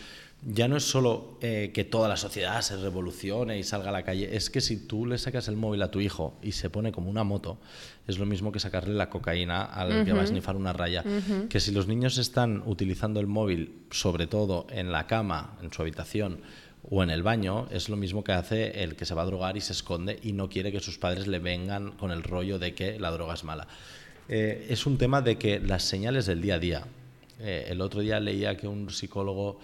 ya 0.47 0.69
no 0.69 0.77
es 0.77 0.85
solo 0.85 1.39
eh, 1.41 1.71
que 1.73 1.85
toda 1.85 2.09
la 2.09 2.17
sociedad 2.17 2.61
se 2.61 2.77
revolucione 2.77 3.59
y 3.59 3.63
salga 3.63 3.89
a 3.89 3.93
la 3.93 4.03
calle, 4.03 4.37
es 4.37 4.51
que 4.51 4.61
si 4.61 4.77
tú 4.77 5.07
le 5.07 5.17
sacas 5.17 5.49
el 5.49 5.57
móvil 5.57 5.83
a 5.83 5.91
tu 5.91 6.01
hijo 6.01 6.35
y 6.43 6.53
se 6.53 6.69
pone 6.69 6.93
como 6.93 7.09
una 7.09 7.25
moto, 7.25 7.59
es 8.07 8.19
lo 8.19 8.27
mismo 8.27 8.53
que 8.53 8.61
sacarle 8.61 8.95
la 8.95 9.09
cocaína 9.09 9.65
al 9.65 10.05
que 10.05 10.13
va 10.13 10.23
a 10.23 10.27
snifar 10.27 10.57
una 10.57 10.73
raya. 10.73 11.05
Que 11.49 11.61
si 11.61 11.73
los 11.73 11.87
niños 11.87 12.19
están 12.19 12.63
utilizando 12.67 13.21
el 13.21 13.27
móvil, 13.27 13.85
sobre 13.91 14.27
todo 14.27 14.67
en 14.71 14.93
la 14.93 15.07
cama, 15.07 15.57
en 15.63 15.73
su 15.73 15.81
habitación, 15.83 16.41
o 16.89 17.03
en 17.03 17.11
el 17.11 17.23
baño 17.23 17.67
es 17.71 17.89
lo 17.89 17.97
mismo 17.97 18.25
que 18.25 18.33
hace 18.33 18.83
el 18.83 18.97
que 18.97 19.05
se 19.05 19.15
va 19.15 19.23
a 19.23 19.27
drogar 19.27 19.57
y 19.57 19.61
se 19.61 19.73
esconde 19.73 20.19
y 20.23 20.33
no 20.33 20.49
quiere 20.49 20.73
que 20.73 20.81
sus 20.81 20.99
padres 20.99 21.27
le 21.27 21.39
vengan 21.39 21.93
con 21.93 22.11
el 22.11 22.23
rollo 22.23 22.59
de 22.59 22.75
que 22.75 22.99
la 22.99 23.11
droga 23.11 23.35
es 23.35 23.45
mala. 23.45 23.67
Eh, 24.29 24.67
es 24.71 24.87
un 24.87 24.97
tema 24.97 25.21
de 25.23 25.37
que 25.37 25.61
las 25.61 25.83
señales 25.83 26.27
del 26.27 26.41
día 26.41 26.55
a 26.55 26.59
día. 26.59 26.85
Eh, 27.39 27.67
el 27.69 27.81
otro 27.81 28.01
día 28.01 28.21
leía 28.21 28.57
que 28.57 28.69
un 28.69 28.91
psicólogo 28.91 29.59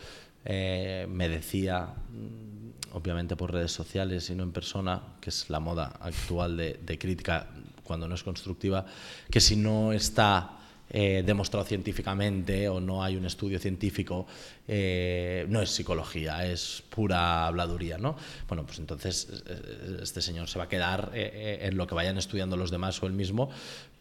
eh, 0.45 1.07
me 1.09 1.29
decía, 1.29 1.87
mm, 1.87 2.97
obviamente 2.97 3.37
por 3.37 3.53
redes 3.53 3.73
sociales 3.73 4.29
y 4.31 4.35
no 4.35 4.43
en 4.43 4.53
persona, 4.53 5.03
que 5.21 5.31
es 5.31 5.49
la 5.51 5.61
moda 5.61 5.93
actual 6.01 6.57
de, 6.57 6.81
de 6.85 6.99
crítica 6.99 7.49
cuando 7.83 8.09
no 8.09 8.15
es 8.15 8.23
constructiva, 8.23 8.85
que 9.31 9.41
si 9.41 9.57
no 9.57 9.93
está 9.93 10.57
eh, 10.91 11.23
demostrado 11.27 11.65
científicamente 11.65 12.69
o 12.69 12.81
no 12.81 13.03
hay 13.03 13.17
un 13.17 13.27
estudio 13.27 13.59
científico, 13.59 14.27
eh, 14.69 15.45
no 15.49 15.61
es 15.61 15.71
psicología, 15.71 16.47
es 16.47 16.83
pura 16.91 17.47
habladuría, 17.47 17.99
¿no? 17.99 18.17
Bueno, 18.49 18.65
pues 18.65 18.79
entonces 18.79 19.29
eh, 19.47 19.99
este 20.03 20.23
señor 20.23 20.49
se 20.49 20.59
va 20.59 20.65
a 20.65 20.69
quedar 20.69 21.11
en 21.15 21.77
lo 21.77 21.87
que 21.87 21.95
vayan 21.95 22.19
estudiando 22.19 22.57
los 22.57 22.71
demás 22.71 23.03
o 23.03 23.07
él 23.07 23.13
mismo, 23.13 23.51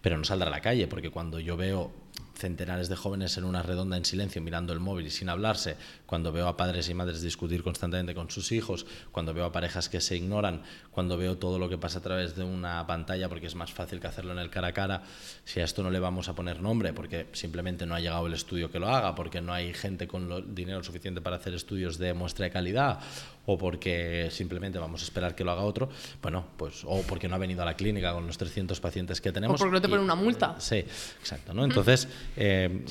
pero 0.01 0.17
no 0.17 0.23
saldrá 0.23 0.47
a 0.47 0.51
la 0.51 0.61
calle, 0.61 0.87
porque 0.87 1.09
cuando 1.09 1.39
yo 1.39 1.57
veo 1.57 1.91
centenares 2.35 2.89
de 2.89 2.95
jóvenes 2.95 3.37
en 3.37 3.45
una 3.45 3.63
redonda 3.63 3.97
en 3.97 4.05
silencio 4.05 4.41
mirando 4.41 4.73
el 4.73 4.79
móvil 4.79 5.07
y 5.07 5.09
sin 5.09 5.29
hablarse, 5.29 5.77
cuando 6.05 6.31
veo 6.31 6.47
a 6.47 6.57
padres 6.57 6.89
y 6.89 6.93
madres 6.93 7.21
discutir 7.21 7.63
constantemente 7.63 8.13
con 8.13 8.29
sus 8.29 8.51
hijos, 8.51 8.85
cuando 9.11 9.33
veo 9.33 9.45
a 9.45 9.51
parejas 9.51 9.89
que 9.89 10.01
se 10.01 10.15
ignoran, 10.15 10.61
cuando 10.91 11.17
veo 11.17 11.37
todo 11.37 11.59
lo 11.59 11.69
que 11.69 11.77
pasa 11.77 11.99
a 11.99 12.01
través 12.01 12.35
de 12.35 12.43
una 12.43 12.85
pantalla, 12.85 13.29
porque 13.29 13.47
es 13.47 13.55
más 13.55 13.71
fácil 13.71 13.99
que 13.99 14.07
hacerlo 14.07 14.33
en 14.33 14.39
el 14.39 14.49
cara 14.49 14.69
a 14.69 14.73
cara, 14.73 15.03
si 15.43 15.59
a 15.59 15.63
esto 15.63 15.81
no 15.83 15.89
le 15.89 15.99
vamos 15.99 16.29
a 16.29 16.35
poner 16.35 16.61
nombre, 16.61 16.93
porque 16.93 17.27
simplemente 17.33 17.85
no 17.85 17.95
ha 17.95 17.99
llegado 17.99 18.27
el 18.27 18.33
estudio 18.33 18.69
que 18.69 18.79
lo 18.79 18.89
haga, 18.89 19.15
porque 19.15 19.41
no 19.41 19.53
hay 19.53 19.73
gente 19.73 20.07
con 20.07 20.27
lo, 20.27 20.41
dinero 20.41 20.83
suficiente 20.83 21.21
para 21.21 21.37
hacer 21.37 21.53
estudios 21.53 21.97
de 21.97 22.13
muestra 22.13 22.45
de 22.45 22.51
calidad, 22.51 22.99
o 23.45 23.57
porque 23.57 24.29
simplemente 24.31 24.79
vamos 24.79 25.01
a 25.01 25.03
esperar 25.05 25.35
que 25.35 25.43
lo 25.43 25.51
haga 25.51 25.61
otro, 25.61 25.89
bueno, 26.21 26.45
pues 26.57 26.83
o 26.85 27.01
porque 27.03 27.27
no 27.27 27.35
ha 27.35 27.37
venido 27.37 27.61
a 27.61 27.65
la 27.65 27.75
clínica 27.75 28.13
con 28.13 28.25
los 28.25 28.37
300 28.37 28.79
pacientes 28.79 29.21
que 29.21 29.31
tenemos. 29.31 29.59
O 29.59 29.63
porque 29.63 29.73
no 29.73 29.81
te 29.81 29.87
ponen 29.87 30.03
una 30.03 30.15
multa. 30.15 30.55
Sí, 30.59 30.77
exacto, 30.77 31.53
¿no? 31.53 31.63
Entonces, 31.63 32.04
eh, 32.37 32.85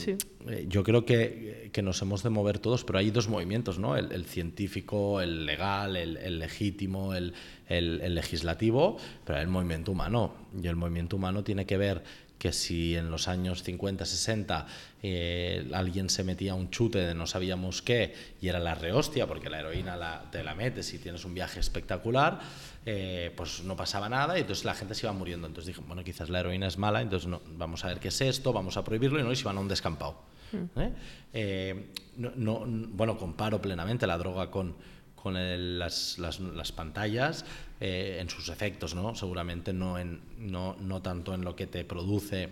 eh, 0.49 0.67
yo 0.69 0.83
creo 0.83 1.05
que, 1.05 1.71
que, 1.73 1.83
nos 1.83 2.01
hemos 2.03 2.23
de 2.23 2.31
mover 2.31 2.59
todos, 2.59 2.85
pero 2.85 2.99
hay 2.99 3.11
dos 3.11 3.29
movimientos, 3.29 3.79
¿no? 3.79 3.97
El, 3.97 4.25
científico, 4.25 5.21
el 5.21 5.47
legal, 5.47 5.97
el, 5.97 6.39
legítimo, 6.39 7.15
el, 7.15 7.35
el, 7.69 8.15
legislativo, 8.15 8.99
pero 9.25 9.41
el 9.41 9.49
movimiento 9.49 9.93
humano. 9.93 10.35
Y 10.63 10.67
el 10.67 10.77
movimiento 10.77 11.17
humano 11.17 11.43
tiene 11.45 11.67
que 11.67 11.77
ver 11.77 12.03
que 12.39 12.53
si 12.53 12.97
en 12.97 13.11
los 13.11 13.29
años 13.29 13.63
50, 13.63 14.05
60 14.05 14.67
eh, 15.03 15.71
alguien 15.73 16.11
se 16.11 16.25
metía 16.25 16.55
un 16.55 16.71
chute 16.71 16.99
de 16.99 17.15
no 17.15 17.27
sabíamos 17.27 17.83
qué 17.83 18.15
y 18.41 18.49
era 18.49 18.59
la 18.59 18.75
rehostia, 18.75 19.27
porque 19.27 19.49
la 19.49 19.61
heroína 19.61 19.97
la, 19.97 20.25
te 20.31 20.43
la 20.43 20.55
metes 20.55 20.93
y 20.95 20.99
tienes 20.99 21.25
un 21.25 21.35
viaje 21.35 21.61
espectacular, 21.61 22.41
eh, 22.85 23.33
pues 23.37 23.63
no 23.65 23.77
pasaba 23.77 24.09
nada 24.09 24.37
y 24.37 24.43
entonces 24.43 24.65
la 24.65 24.75
gente 24.75 24.95
se 24.95 25.07
iba 25.07 25.13
muriendo. 25.13 25.47
Entonces 25.47 25.69
dije, 25.69 25.87
bueno, 25.87 26.05
quizás 26.05 26.29
la 26.29 26.41
heroína 26.41 26.67
es 26.67 26.79
mala, 26.79 27.01
entonces 27.01 27.29
no, 27.29 27.41
vamos 27.57 27.85
a 27.85 27.89
ver 27.89 28.01
qué 28.01 28.09
es 28.09 28.21
esto, 28.21 28.53
vamos 28.53 28.77
a 28.77 28.85
prohibirlo 28.85 29.21
y 29.21 29.23
no, 29.23 29.33
y 29.33 29.37
se 29.37 29.43
iban 29.43 29.57
a 29.57 29.61
un 29.61 29.69
descampado. 29.69 30.21
Mm. 30.53 30.81
¿eh? 31.33 31.87
no, 32.17 32.65
bueno, 32.67 33.17
comparo 33.17 33.61
plenamente 33.61 34.07
la 34.07 34.19
droga 34.19 34.51
con, 34.51 34.75
con 35.25 35.33
las, 35.79 36.19
las, 36.19 36.39
las, 36.39 36.73
pantallas 36.73 37.47
eh, 37.81 38.19
en 38.21 38.29
sus 38.29 38.51
efectos, 38.51 38.95
¿no? 38.95 39.15
Seguramente 39.15 39.73
no, 39.73 39.99
en, 39.99 40.21
no, 40.39 40.77
no 40.83 41.01
tanto 41.01 41.33
en 41.33 41.47
lo 41.47 41.57
que 41.57 41.67
te 41.67 41.83
produce 41.83 42.51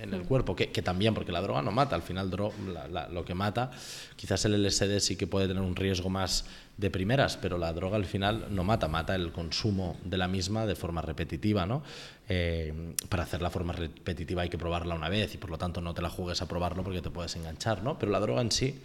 en 0.00 0.14
el 0.14 0.22
cuerpo, 0.22 0.54
que, 0.54 0.70
que, 0.70 0.82
también, 0.82 1.14
porque 1.14 1.32
la 1.32 1.40
droga 1.40 1.62
no 1.62 1.72
mata, 1.72 1.96
al 1.96 2.02
final 2.02 2.30
lo 2.30 3.24
que 3.24 3.34
mata, 3.34 3.72
quizás 4.14 4.44
el 4.44 4.62
LSD 4.62 5.00
sí 5.00 5.16
que 5.16 5.26
puede 5.26 5.48
tener 5.48 5.64
un 5.64 5.74
riesgo 5.74 6.10
más 6.10 6.44
de 6.76 6.90
primeras, 6.90 7.36
pero 7.36 7.58
la 7.58 7.72
droga 7.72 7.96
al 7.96 8.04
final 8.04 8.46
no 8.50 8.62
mata, 8.62 8.86
mata 8.86 9.16
el 9.16 9.32
consumo 9.32 9.96
de 10.04 10.16
la 10.16 10.28
misma 10.28 10.64
de 10.64 10.76
forma 10.76 11.02
repetitiva, 11.02 11.66
¿no? 11.66 11.82
Eh, 12.28 12.94
para 13.08 13.24
hacer 13.24 13.42
la 13.42 13.50
forma 13.50 13.72
repetitiva 13.72 14.42
hay 14.42 14.48
que 14.48 14.58
probarla 14.58 14.94
una 14.94 15.08
vez 15.08 15.34
y 15.34 15.38
por 15.38 15.50
lo 15.50 15.58
tanto 15.58 15.80
no 15.80 15.92
te 15.92 16.02
la 16.02 16.08
juegues 16.08 16.40
a 16.40 16.46
probarlo 16.46 16.84
porque 16.84 17.02
te 17.02 17.10
puedes 17.10 17.34
enganchar, 17.34 17.82
¿no? 17.82 17.98
Pero 17.98 18.12
la 18.12 18.20
droga 18.20 18.42
en 18.42 18.52
sí 18.52 18.80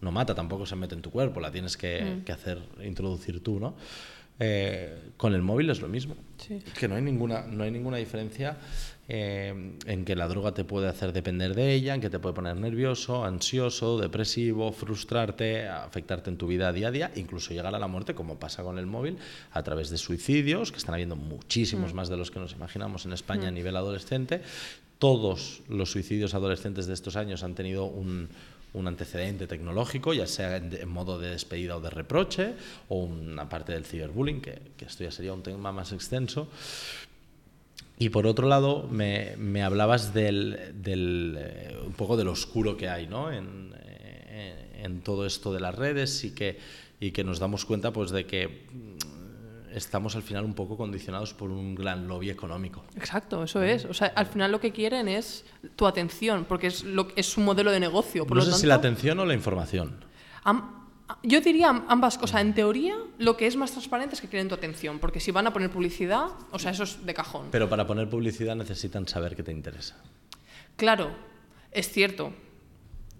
no 0.00 0.12
mata, 0.12 0.34
tampoco 0.34 0.66
se 0.66 0.76
mete 0.76 0.94
en 0.94 1.02
tu 1.02 1.10
cuerpo, 1.10 1.40
la 1.40 1.50
tienes 1.50 1.76
que, 1.76 2.22
mm. 2.26 2.30
hacer, 2.30 2.62
introducir 2.84 3.42
tú, 3.42 3.58
¿no? 3.58 3.74
Eh, 4.40 5.10
con 5.16 5.34
el 5.34 5.42
móvil 5.42 5.68
es 5.70 5.80
lo 5.80 5.88
mismo. 5.88 6.16
Que 6.78 6.86
no 6.86 6.94
hay 6.94 7.02
ninguna, 7.02 7.42
no 7.42 7.64
hay 7.64 7.72
ninguna 7.72 7.96
diferencia 7.96 8.56
eh, 9.08 9.72
en 9.86 10.04
que 10.04 10.14
la 10.14 10.28
droga 10.28 10.52
te 10.52 10.64
puede 10.64 10.86
hacer 10.86 11.12
depender 11.12 11.54
de 11.54 11.72
ella, 11.72 11.94
en 11.94 12.00
que 12.00 12.10
te 12.10 12.20
puede 12.20 12.34
poner 12.34 12.56
nervioso, 12.56 13.24
ansioso, 13.24 13.98
depresivo, 13.98 14.70
frustrarte, 14.70 15.66
afectarte 15.66 16.30
en 16.30 16.36
tu 16.36 16.46
vida 16.46 16.72
día 16.72 16.88
a 16.88 16.90
día, 16.92 17.10
incluso 17.16 17.52
llegar 17.52 17.74
a 17.74 17.78
la 17.80 17.88
muerte, 17.88 18.14
como 18.14 18.38
pasa 18.38 18.62
con 18.62 18.78
el 18.78 18.86
móvil, 18.86 19.16
a 19.50 19.62
través 19.62 19.90
de 19.90 19.98
suicidios, 19.98 20.70
que 20.70 20.78
están 20.78 20.94
habiendo 20.94 21.16
muchísimos 21.16 21.92
mm. 21.92 21.96
más 21.96 22.08
de 22.08 22.16
los 22.16 22.30
que 22.30 22.38
nos 22.38 22.52
imaginamos 22.52 23.06
en 23.06 23.14
España 23.14 23.48
a 23.48 23.50
mm. 23.50 23.54
nivel 23.54 23.76
adolescente. 23.76 24.42
Todos 24.98 25.62
los 25.68 25.90
suicidios 25.90 26.34
adolescentes 26.34 26.86
de 26.86 26.94
estos 26.94 27.16
años 27.16 27.42
han 27.42 27.54
tenido 27.54 27.86
un, 27.86 28.28
un 28.74 28.86
antecedente 28.86 29.46
tecnológico, 29.46 30.12
ya 30.12 30.26
sea 30.26 30.56
en, 30.56 30.88
modo 30.88 31.18
de 31.18 31.30
despedida 31.30 31.76
o 31.76 31.80
de 31.80 31.90
reproche, 31.90 32.54
o 32.88 33.04
una 33.04 33.48
parte 33.48 33.72
del 33.72 33.84
ciberbullying, 33.84 34.40
que, 34.40 34.60
esto 34.80 35.04
ya 35.04 35.10
sería 35.10 35.32
un 35.32 35.42
tema 35.42 35.72
más 35.72 35.92
extenso. 35.92 36.48
Y 37.98 38.10
por 38.10 38.26
otro 38.26 38.46
lado, 38.46 38.86
me, 38.88 39.36
me 39.36 39.62
hablabas 39.62 40.14
del, 40.14 40.72
del 40.74 41.36
eh, 41.38 41.76
un 41.84 41.94
poco 41.94 42.16
del 42.16 42.28
oscuro 42.28 42.76
que 42.76 42.88
hay 42.88 43.08
¿no? 43.08 43.32
en, 43.32 43.74
eh, 43.76 44.82
en, 44.84 45.00
todo 45.00 45.26
esto 45.26 45.52
de 45.52 45.58
las 45.58 45.74
redes 45.74 46.22
y 46.22 46.30
que, 46.30 46.58
y 47.00 47.10
que 47.10 47.24
nos 47.24 47.40
damos 47.40 47.64
cuenta 47.64 47.92
pues, 47.92 48.12
de 48.12 48.24
que 48.24 48.66
estamos 49.78 50.14
al 50.16 50.22
final 50.22 50.44
un 50.44 50.54
poco 50.54 50.76
condicionados 50.76 51.34
por 51.34 51.50
un 51.50 51.74
gran 51.74 52.06
lobby 52.06 52.30
económico. 52.30 52.84
Exacto, 52.96 53.44
eso 53.44 53.62
es. 53.62 53.84
O 53.84 53.94
sea, 53.94 54.08
al 54.08 54.26
final 54.26 54.52
lo 54.52 54.60
que 54.60 54.72
quieren 54.72 55.08
es 55.08 55.44
tu 55.76 55.86
atención, 55.86 56.44
porque 56.44 56.66
es, 56.66 56.84
lo, 56.84 57.08
es 57.16 57.26
su 57.26 57.40
modelo 57.40 57.70
de 57.70 57.80
negocio. 57.80 58.26
Por 58.26 58.36
no 58.36 58.42
sé 58.42 58.52
si 58.52 58.66
la 58.66 58.74
atención 58.74 59.18
o 59.20 59.24
la 59.24 59.34
información. 59.34 60.04
yo 61.22 61.40
diría 61.40 61.84
ambas 61.88 62.18
cosas. 62.18 62.42
En 62.42 62.54
teoría, 62.54 62.96
lo 63.18 63.36
que 63.36 63.46
es 63.46 63.56
más 63.56 63.72
transparente 63.72 64.14
es 64.14 64.20
que 64.20 64.28
quieren 64.28 64.48
tu 64.48 64.54
atención, 64.54 64.98
porque 64.98 65.20
si 65.20 65.30
van 65.30 65.46
a 65.46 65.52
poner 65.52 65.70
publicidad, 65.70 66.26
o 66.50 66.58
sea, 66.58 66.72
eso 66.72 66.82
es 66.82 67.04
de 67.06 67.14
cajón. 67.14 67.48
Pero 67.50 67.68
para 67.68 67.86
poner 67.86 68.08
publicidad 68.10 68.56
necesitan 68.56 69.08
saber 69.08 69.34
qué 69.34 69.42
te 69.42 69.52
interesa. 69.52 69.96
Claro, 70.76 71.10
es 71.72 71.88
cierto. 71.90 72.32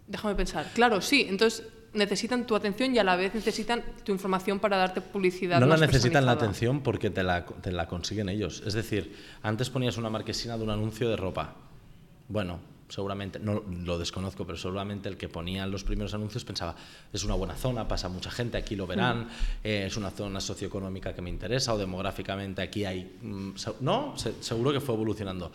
Déjame 0.07 0.35
pensar. 0.35 0.71
Claro, 0.75 1.01
sí. 1.01 1.27
Entonces, 1.29 1.67
necesitan 1.93 2.47
tu 2.47 2.55
atención 2.55 2.95
y 2.95 2.99
a 2.99 3.05
la 3.05 3.17
vez 3.17 3.35
necesitan 3.35 3.83
tu 4.05 4.13
información 4.13 4.59
para 4.59 4.77
darte 4.77 5.01
publicidad. 5.01 5.61
No 5.61 5.67
la 5.67 5.77
necesitan 5.77 6.27
la 6.27 6.33
atención 6.33 6.81
porque 6.81 7.11
te 7.11 7.23
la, 7.23 7.45
te 7.45 7.73
la 7.73 7.87
consiguen 7.87 8.29
ellos. 8.29 8.63
Es 8.67 8.75
decir, 8.75 9.17
antes 9.43 9.71
ponías 9.71 9.97
una 9.97 10.11
marquesina 10.11 10.57
de 10.57 10.65
un 10.65 10.71
anuncio 10.71 11.09
de 11.09 11.17
ropa. 11.17 11.55
Bueno, 12.29 12.61
seguramente, 12.89 13.39
no 13.39 13.63
lo 13.85 13.99
desconozco, 13.99 14.47
pero 14.47 14.59
seguramente 14.59 15.09
el 15.09 15.17
que 15.17 15.29
ponía 15.29 15.67
los 15.67 15.85
primeros 15.85 16.15
anuncios 16.15 16.45
pensaba, 16.45 16.75
es 17.13 17.23
una 17.25 17.35
buena 17.35 17.55
zona, 17.55 17.87
pasa 17.87 18.09
mucha 18.09 18.31
gente, 18.31 18.57
aquí 18.57 18.77
lo 18.77 18.87
verán, 18.87 19.25
mm. 19.25 19.29
eh, 19.65 19.85
es 19.87 19.97
una 19.97 20.11
zona 20.11 20.41
socioeconómica 20.41 21.15
que 21.15 21.23
me 21.23 21.31
interesa 21.31 21.75
o 21.75 21.79
demográficamente 21.79 22.63
aquí 22.63 22.85
hay... 22.85 23.19
Mm, 23.23 23.51
no, 23.81 24.15
seguro 24.41 24.73
que 24.73 24.81
fue 24.81 24.95
evolucionando. 24.95 25.53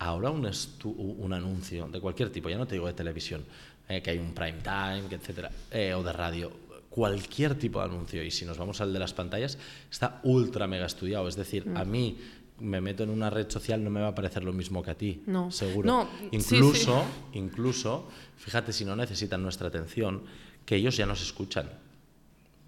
Ahora 0.00 0.30
un, 0.30 0.50
un 0.96 1.32
anuncio 1.32 1.86
de 1.88 2.00
cualquier 2.00 2.30
tipo, 2.30 2.48
ya 2.48 2.56
no 2.56 2.66
te 2.66 2.74
digo 2.74 2.86
de 2.86 2.94
televisión, 2.94 3.44
eh, 3.86 4.00
que 4.02 4.10
hay 4.10 4.18
un 4.18 4.32
prime 4.32 4.58
time, 4.62 5.04
etcétera, 5.10 5.50
eh, 5.70 5.92
o 5.94 6.02
de 6.02 6.12
radio, 6.12 6.50
cualquier 6.88 7.54
tipo 7.54 7.80
de 7.80 7.84
anuncio, 7.84 8.22
y 8.22 8.30
si 8.30 8.44
nos 8.44 8.56
vamos 8.56 8.80
al 8.80 8.92
de 8.92 8.98
las 8.98 9.12
pantallas, 9.12 9.58
está 9.90 10.20
ultra 10.22 10.66
mega 10.66 10.86
estudiado. 10.86 11.28
Es 11.28 11.36
decir, 11.36 11.66
a 11.74 11.84
mm. 11.84 11.90
mí 11.90 12.18
me 12.60 12.80
meto 12.80 13.02
en 13.02 13.10
una 13.10 13.28
red 13.28 13.50
social, 13.50 13.82
no 13.84 13.90
me 13.90 14.00
va 14.00 14.08
a 14.08 14.14
parecer 14.14 14.42
lo 14.42 14.52
mismo 14.52 14.82
que 14.82 14.90
a 14.90 14.94
ti, 14.94 15.22
no. 15.26 15.50
seguro. 15.50 16.08
incluso, 16.30 17.04
incluso, 17.32 18.08
fíjate 18.38 18.72
si 18.72 18.84
no 18.84 18.96
necesitan 18.96 19.42
nuestra 19.42 19.68
atención, 19.68 20.22
que 20.64 20.76
ellos 20.76 20.96
ya 20.96 21.04
nos 21.04 21.20
escuchan. 21.22 21.68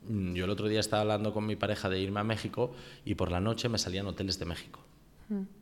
Mm, 0.09 0.35
yo 0.35 0.45
el 0.45 0.51
otro 0.51 0.69
día 0.69 0.81
estaba 0.81 1.03
hablando 1.03 1.33
con 1.33 1.47
mi 1.47 1.57
pareja 1.57 1.89
de 1.89 1.99
irme 1.99 2.21
a 2.21 2.25
México 2.25 2.75
y 3.05 3.15
por 3.15 3.31
la 3.31 3.41
noche 3.41 3.69
me 3.69 3.79
salían 3.79 4.07
hoteles 4.07 4.39
de 4.39 4.45
México. 4.45 4.82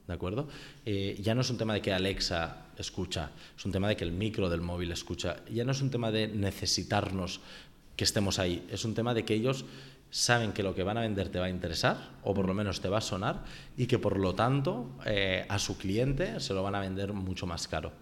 ¿De 0.07 0.15
acuerdo? 0.15 0.49
Eh, 0.85 1.19
ya 1.23 1.35
no 1.35 1.41
es 1.41 1.51
un 1.51 1.59
tema 1.59 1.75
de 1.75 1.81
que 1.81 1.93
Alexa 1.93 2.67
escucha, 2.77 3.31
es 3.57 3.65
un 3.65 3.73
tema 3.73 3.89
de 3.89 3.97
que 3.97 4.05
el 4.05 4.13
micro 4.13 4.49
del 4.49 4.61
móvil 4.61 4.91
escucha. 4.93 5.37
Ya 5.53 5.65
no 5.65 5.73
es 5.73 5.83
un 5.83 5.91
tema 5.91 6.11
de 6.11 6.29
necesitarnos 6.29 7.41
que 7.97 8.05
estemos 8.05 8.39
ahí, 8.39 8.67
es 8.71 8.85
un 8.85 8.95
tema 8.95 9.15
de 9.15 9.25
que 9.25 9.35
ellos 9.35 9.65
saben 10.11 10.53
que 10.53 10.63
lo 10.63 10.75
que 10.75 10.83
van 10.83 10.99
a 10.99 11.03
vender 11.03 11.29
te 11.29 11.39
va 11.39 11.47
a 11.47 11.51
interesar, 11.51 12.11
o 12.25 12.35
por 12.35 12.47
lo 12.47 12.55
menos 12.55 12.81
te 12.81 12.89
va 12.89 12.99
a 12.99 13.03
sonar, 13.03 13.45
y 13.77 13.87
que 13.87 13.99
por 13.99 14.19
lo 14.19 14.35
tanto 14.35 14.91
eh, 15.07 15.47
a 15.49 15.59
su 15.59 15.79
cliente 15.79 16.41
se 16.41 16.53
lo 16.55 16.63
van 16.63 16.75
a 16.75 16.81
vender 16.81 17.13
mucho 17.13 17.47
más 17.47 17.69
caro. 17.69 17.93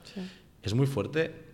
Es 0.62 0.74
muy 0.74 0.86
fuerte 0.86 1.48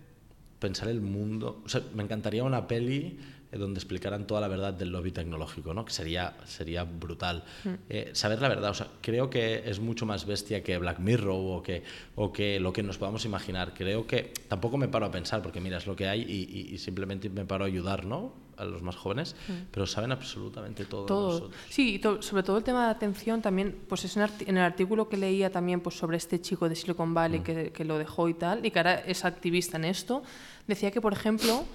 pensar 0.59 0.87
el 0.87 1.01
mundo. 1.01 1.61
O 1.65 1.69
sea, 1.69 1.81
me 1.93 2.03
encantaría 2.03 2.43
una 2.43 2.67
peli 2.67 3.19
donde 3.57 3.79
explicaran 3.79 4.27
toda 4.27 4.41
la 4.41 4.47
verdad 4.47 4.73
del 4.73 4.89
lobby 4.89 5.11
tecnológico, 5.11 5.73
¿no? 5.73 5.85
que 5.85 5.93
sería, 5.93 6.35
sería 6.45 6.83
brutal. 6.83 7.43
Mm. 7.63 7.69
Eh, 7.89 8.09
saber 8.13 8.41
la 8.41 8.49
verdad, 8.49 8.71
o 8.71 8.73
sea, 8.73 8.87
creo 9.01 9.29
que 9.29 9.63
es 9.65 9.79
mucho 9.79 10.05
más 10.05 10.25
bestia 10.25 10.63
que 10.63 10.77
Black 10.77 10.99
Mirror 10.99 11.57
o 11.57 11.63
que, 11.63 11.83
o 12.15 12.31
que 12.31 12.59
lo 12.59 12.73
que 12.73 12.83
nos 12.83 12.97
podamos 12.97 13.25
imaginar. 13.25 13.73
Creo 13.73 14.05
que 14.07 14.33
tampoco 14.47 14.77
me 14.77 14.87
paro 14.87 15.05
a 15.05 15.11
pensar, 15.11 15.41
porque 15.41 15.59
mira, 15.59 15.77
es 15.77 15.87
lo 15.87 15.95
que 15.95 16.07
hay 16.07 16.21
y, 16.21 16.77
simplemente 16.77 17.29
me 17.29 17.45
paro 17.45 17.63
a 17.63 17.67
ayudar 17.67 18.05
¿no? 18.05 18.33
a 18.57 18.65
los 18.65 18.81
más 18.81 18.95
jóvenes, 18.95 19.35
mm. 19.47 19.53
pero 19.71 19.85
saben 19.85 20.11
absolutamente 20.11 20.85
todo. 20.85 21.05
todo. 21.05 21.51
Sí, 21.69 22.01
sobre 22.19 22.43
todo 22.43 22.57
el 22.57 22.63
tema 22.63 22.85
de 22.85 22.91
atención 22.91 23.41
también, 23.41 23.77
pues 23.87 24.15
en, 24.15 24.57
el 24.57 24.63
artículo 24.63 25.09
que 25.09 25.17
leía 25.17 25.49
también 25.49 25.81
pues, 25.81 25.97
sobre 25.97 26.17
este 26.17 26.39
chico 26.39 26.69
de 26.69 26.75
Silicon 26.75 27.13
Valley 27.13 27.39
mm. 27.39 27.43
que, 27.43 27.71
que 27.71 27.85
lo 27.85 27.97
dejó 27.97 28.29
y 28.29 28.33
tal, 28.33 28.65
y 28.65 28.71
que 28.71 28.79
ahora 28.79 28.95
es 28.95 29.25
activista 29.25 29.77
en 29.77 29.85
esto, 29.85 30.23
decía 30.67 30.91
que, 30.91 31.01
por 31.01 31.13
ejemplo, 31.13 31.65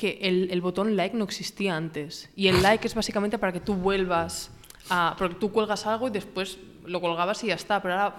que 0.00 0.18
el, 0.22 0.48
el, 0.50 0.62
botón 0.62 0.96
like 0.96 1.14
no 1.14 1.24
existía 1.24 1.76
antes. 1.76 2.30
Y 2.34 2.48
el 2.48 2.62
like 2.62 2.86
es 2.86 2.94
básicamente 2.94 3.36
para 3.36 3.52
que 3.52 3.60
tú 3.60 3.74
vuelvas 3.74 4.50
a... 4.88 5.14
Porque 5.18 5.34
tú 5.34 5.52
cuelgas 5.52 5.86
algo 5.86 6.08
y 6.08 6.10
después 6.10 6.56
lo 6.86 7.02
colgabas 7.02 7.44
y 7.44 7.48
ya 7.48 7.54
está. 7.54 7.82
Pero 7.82 7.92
ahora, 7.92 8.16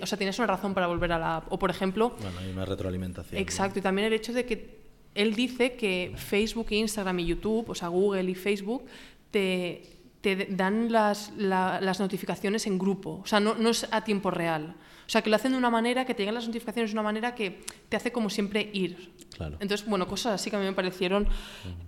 o 0.00 0.06
sea, 0.06 0.16
tienes 0.16 0.38
una 0.38 0.46
razón 0.46 0.74
para 0.74 0.86
volver 0.86 1.10
a 1.10 1.18
la 1.18 1.36
app. 1.38 1.52
O 1.52 1.58
por 1.58 1.70
ejemplo... 1.70 2.14
Bueno, 2.20 2.38
hay 2.38 2.50
una 2.52 2.64
retroalimentación. 2.64 3.40
Exacto. 3.40 3.80
Y 3.80 3.82
también 3.82 4.06
el 4.06 4.12
hecho 4.12 4.32
de 4.32 4.46
que 4.46 4.78
él 5.16 5.34
dice 5.34 5.74
que 5.74 6.12
Facebook, 6.14 6.68
Instagram 6.70 7.18
y 7.18 7.26
YouTube, 7.26 7.68
o 7.68 7.74
sea, 7.74 7.88
Google 7.88 8.30
y 8.30 8.36
Facebook, 8.36 8.84
te, 9.32 9.82
te 10.20 10.46
dan 10.50 10.92
las, 10.92 11.32
las, 11.36 11.98
notificaciones 11.98 12.68
en 12.68 12.78
grupo. 12.78 13.22
O 13.24 13.26
sea, 13.26 13.40
no, 13.40 13.56
no 13.56 13.70
es 13.70 13.88
a 13.90 14.04
tiempo 14.04 14.30
real. 14.30 14.76
O 15.06 15.10
sea, 15.10 15.22
que 15.22 15.30
lo 15.30 15.36
hacen 15.36 15.52
de 15.52 15.58
una 15.58 15.70
manera, 15.70 16.04
que 16.04 16.14
te 16.14 16.22
llegan 16.22 16.34
las 16.34 16.46
notificaciones 16.46 16.90
de 16.90 16.94
una 16.94 17.02
manera 17.02 17.34
que 17.34 17.62
te 17.88 17.96
hace 17.96 18.12
como 18.12 18.30
siempre 18.30 18.70
ir. 18.72 19.12
Claro. 19.36 19.56
Entonces, 19.60 19.86
bueno, 19.86 20.06
cosas 20.06 20.40
así 20.40 20.50
que 20.50 20.56
a 20.56 20.58
mí 20.58 20.64
me 20.64 20.72
parecieron... 20.72 21.28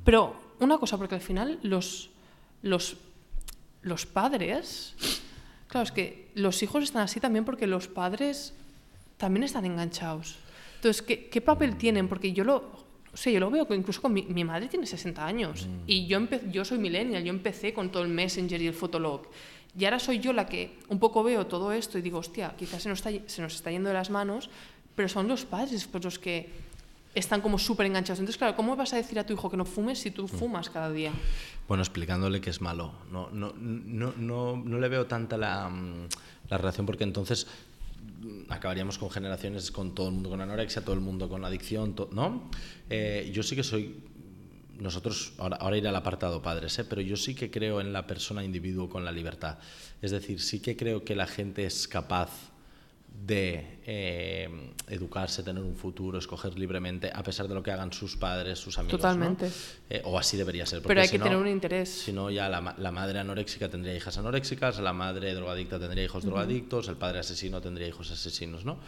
Pero 0.05 0.37
una 0.61 0.79
cosa, 0.79 0.99
porque 0.99 1.15
al 1.15 1.21
final 1.21 1.59
los, 1.63 2.11
los, 2.63 2.97
los 3.83 4.07
padres... 4.07 4.95
Claro, 5.69 5.85
es 5.85 5.93
que 5.93 6.31
los 6.35 6.63
hijos 6.63 6.85
están 6.85 7.03
así 7.03 7.19
también 7.21 7.45
porque 7.45 7.67
los 7.67 7.89
padres 7.89 8.55
también 9.17 9.45
están 9.45 9.65
enganchados. 9.65 10.37
Entonces, 10.77 11.03
¿qué, 11.03 11.29
qué 11.29 11.41
papel 11.41 11.77
tienen? 11.77 12.09
Porque 12.09 12.33
yo 12.33 12.45
lo, 12.45 12.87
o 13.13 13.17
sea, 13.17 13.33
yo 13.33 13.41
lo 13.41 13.51
veo 13.51 13.67
que 13.67 13.75
incluso 13.75 14.03
con 14.03 14.13
mi, 14.13 14.23
mi 14.23 14.45
madre 14.45 14.69
tiene 14.69 14.87
60 14.87 15.27
años 15.27 15.67
mm. 15.67 15.85
y 15.87 16.07
yo, 16.07 16.21
yo 16.53 16.67
soy 16.67 16.77
millennial, 16.79 17.25
yo 17.25 17.31
empecé 17.31 17.73
con 17.73 17.91
todo 17.91 18.03
el 18.03 18.11
Messenger 18.11 18.61
y 18.61 18.67
el 18.67 18.75
Fotolog. 18.75 19.23
Y 19.79 19.85
ahora 19.85 19.99
soy 19.99 20.19
yo 20.21 20.33
la 20.33 20.47
que 20.47 20.79
un 20.89 20.99
poco 20.99 21.23
veo 21.23 21.47
todo 21.47 21.73
esto 21.73 21.99
y 21.99 22.03
digo, 22.03 22.19
hostia, 22.19 22.55
quizás 22.57 22.83
se 22.83 22.89
nos 22.89 23.05
está, 23.05 23.11
se 23.27 23.43
nos 23.43 23.55
está 23.55 23.71
yendo 23.71 23.89
de 23.89 23.95
las 23.95 24.11
manos, 24.11 24.49
pero 24.95 25.09
son 25.09 25.29
los 25.29 25.45
padres 25.45 25.87
pues, 25.87 26.03
los 26.03 26.19
que 26.19 26.49
están 27.15 27.41
como 27.41 27.59
súper 27.59 27.87
enganchados. 27.87 28.21
Entonces, 28.21 28.39
claro, 28.39 28.57
¿cómo 28.57 28.77
vas 28.77 28.93
a 28.93 28.97
decir 28.97 29.19
a 29.19 29.25
tu 29.25 29.35
hijo 29.35 29.51
que 29.51 29.57
no 29.57 29.65
fumes 29.65 29.99
si 29.99 30.11
tú 30.11 30.25
mm. 30.25 30.29
fumas 30.29 30.71
cada 30.71 30.91
día? 30.91 31.13
Bueno, 31.69 31.83
explicándole 31.83 32.41
que 32.41 32.51
es 32.51 32.61
malo. 32.61 32.93
No, 33.11 33.31
no, 33.31 33.53
no, 33.57 34.13
no, 34.17 34.57
no 34.57 34.79
le 34.79 34.89
veo 34.89 35.07
tanta 35.07 35.37
la, 35.37 35.69
mm, 35.69 36.09
la 36.51 36.59
relación 36.59 36.87
porque 36.87 37.05
entonces 37.05 37.47
acabaríamos 38.49 38.99
con 38.99 39.11
generaciones 39.11 39.71
con 39.71 39.95
todo 39.95 40.09
el 40.09 40.15
mundo 40.15 40.31
con 40.31 40.41
anorexia, 40.41 40.83
todo 40.83 40.95
el 40.95 41.01
mundo 41.01 41.29
con 41.29 41.45
adicción, 41.45 41.95
¿no? 42.13 42.49
Eh, 42.89 43.31
yo 43.33 43.43
sí 43.43 43.57
que 43.57 43.63
soy 43.63 43.97
nosotros, 44.81 45.33
ahora, 45.39 45.57
ahora 45.57 45.77
iré 45.77 45.89
al 45.89 45.97
apartado 45.97 46.43
padres, 46.43 46.79
¿eh? 46.79 46.85
pero 46.85 47.01
yo 47.01 47.17
sí 47.17 47.35
que 47.35 47.51
creo 47.51 47.81
en 47.81 47.93
la 47.93 48.07
persona 48.07 48.45
individuo 48.45 48.89
con 48.89 49.05
la 49.05 49.13
libertad. 49.13 49.59
Es 50.03 50.11
decir, 50.11 50.41
sí 50.41 50.61
que 50.61 50.77
creo 50.77 51.05
que 51.05 51.15
la 51.15 51.27
gente 51.27 51.65
es 51.65 51.89
capaz 51.89 52.56
de 53.25 53.79
eh, 53.87 54.49
educarse, 54.89 55.43
tener 55.43 55.63
un 55.63 55.75
futuro, 55.75 56.19
escoger 56.19 56.59
libremente, 56.59 57.11
a 57.13 57.23
pesar 57.23 57.49
de 57.49 57.55
lo 57.55 57.63
que 57.63 57.71
hagan 57.71 57.93
sus 57.93 58.17
padres, 58.17 58.59
sus 58.59 58.79
amigos. 58.79 59.01
Totalmente. 59.01 59.51
Eh, 59.89 60.03
o 60.05 60.19
así 60.19 60.37
debería 60.37 60.67
ser. 60.67 60.83
Pero 60.83 61.01
hay 61.01 61.09
que 61.09 61.19
tener 61.19 61.37
un 61.37 61.49
interés. 61.49 61.89
Si 61.89 62.13
no, 62.13 62.31
ya 62.31 62.49
la, 62.49 62.75
la, 62.77 62.93
madre 62.93 63.19
anoréxica 63.19 63.69
tendría 63.69 63.95
hijas 63.95 64.19
anoréxicas, 64.19 64.79
la 64.81 64.93
madre 64.93 65.35
drogadicta 65.35 65.79
tendría 65.79 66.05
hijos 66.05 66.25
drogadictos, 66.25 66.89
el 66.89 66.97
padre 66.97 67.21
asesino 67.21 67.61
tendría 67.61 67.89
hijos 67.89 68.11
asesinos. 68.11 68.65
¿no? 68.65 68.79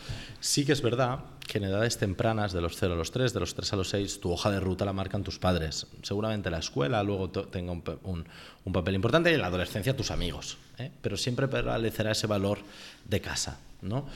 Sí 0.40 0.64
que 0.64 0.72
es 0.72 0.82
verdad 0.82 1.20
que 1.46 1.58
en 1.58 1.64
edades 1.64 1.98
tempranas, 1.98 2.52
de 2.52 2.60
los 2.60 2.76
0 2.76 2.94
a 2.94 2.96
los 2.96 3.10
3, 3.10 3.32
de 3.32 3.40
los 3.40 3.54
3 3.54 3.72
a 3.72 3.76
los 3.76 3.88
6, 3.88 4.20
tu 4.20 4.30
hoja 4.30 4.50
de 4.50 4.60
ruta 4.60 4.84
la 4.84 4.92
marcan 4.92 5.24
tus 5.24 5.38
padres. 5.38 5.86
Seguramente 6.02 6.50
la 6.50 6.58
escuela 6.58 7.02
luego 7.02 7.30
tenga 7.30 7.72
un, 7.72 7.82
un, 8.04 8.24
un, 8.64 8.72
papel 8.72 8.94
importante 8.94 9.30
y 9.30 9.34
en 9.34 9.40
la 9.40 9.46
adolescencia 9.46 9.96
tus 9.96 10.10
amigos. 10.10 10.58
¿Eh? 10.78 10.90
Pero 11.02 11.16
siempre 11.16 11.48
prevalecerá 11.48 12.12
ese 12.12 12.26
valor 12.26 12.58
de 13.06 13.20
casa. 13.20 13.58
¿no? 13.82 14.06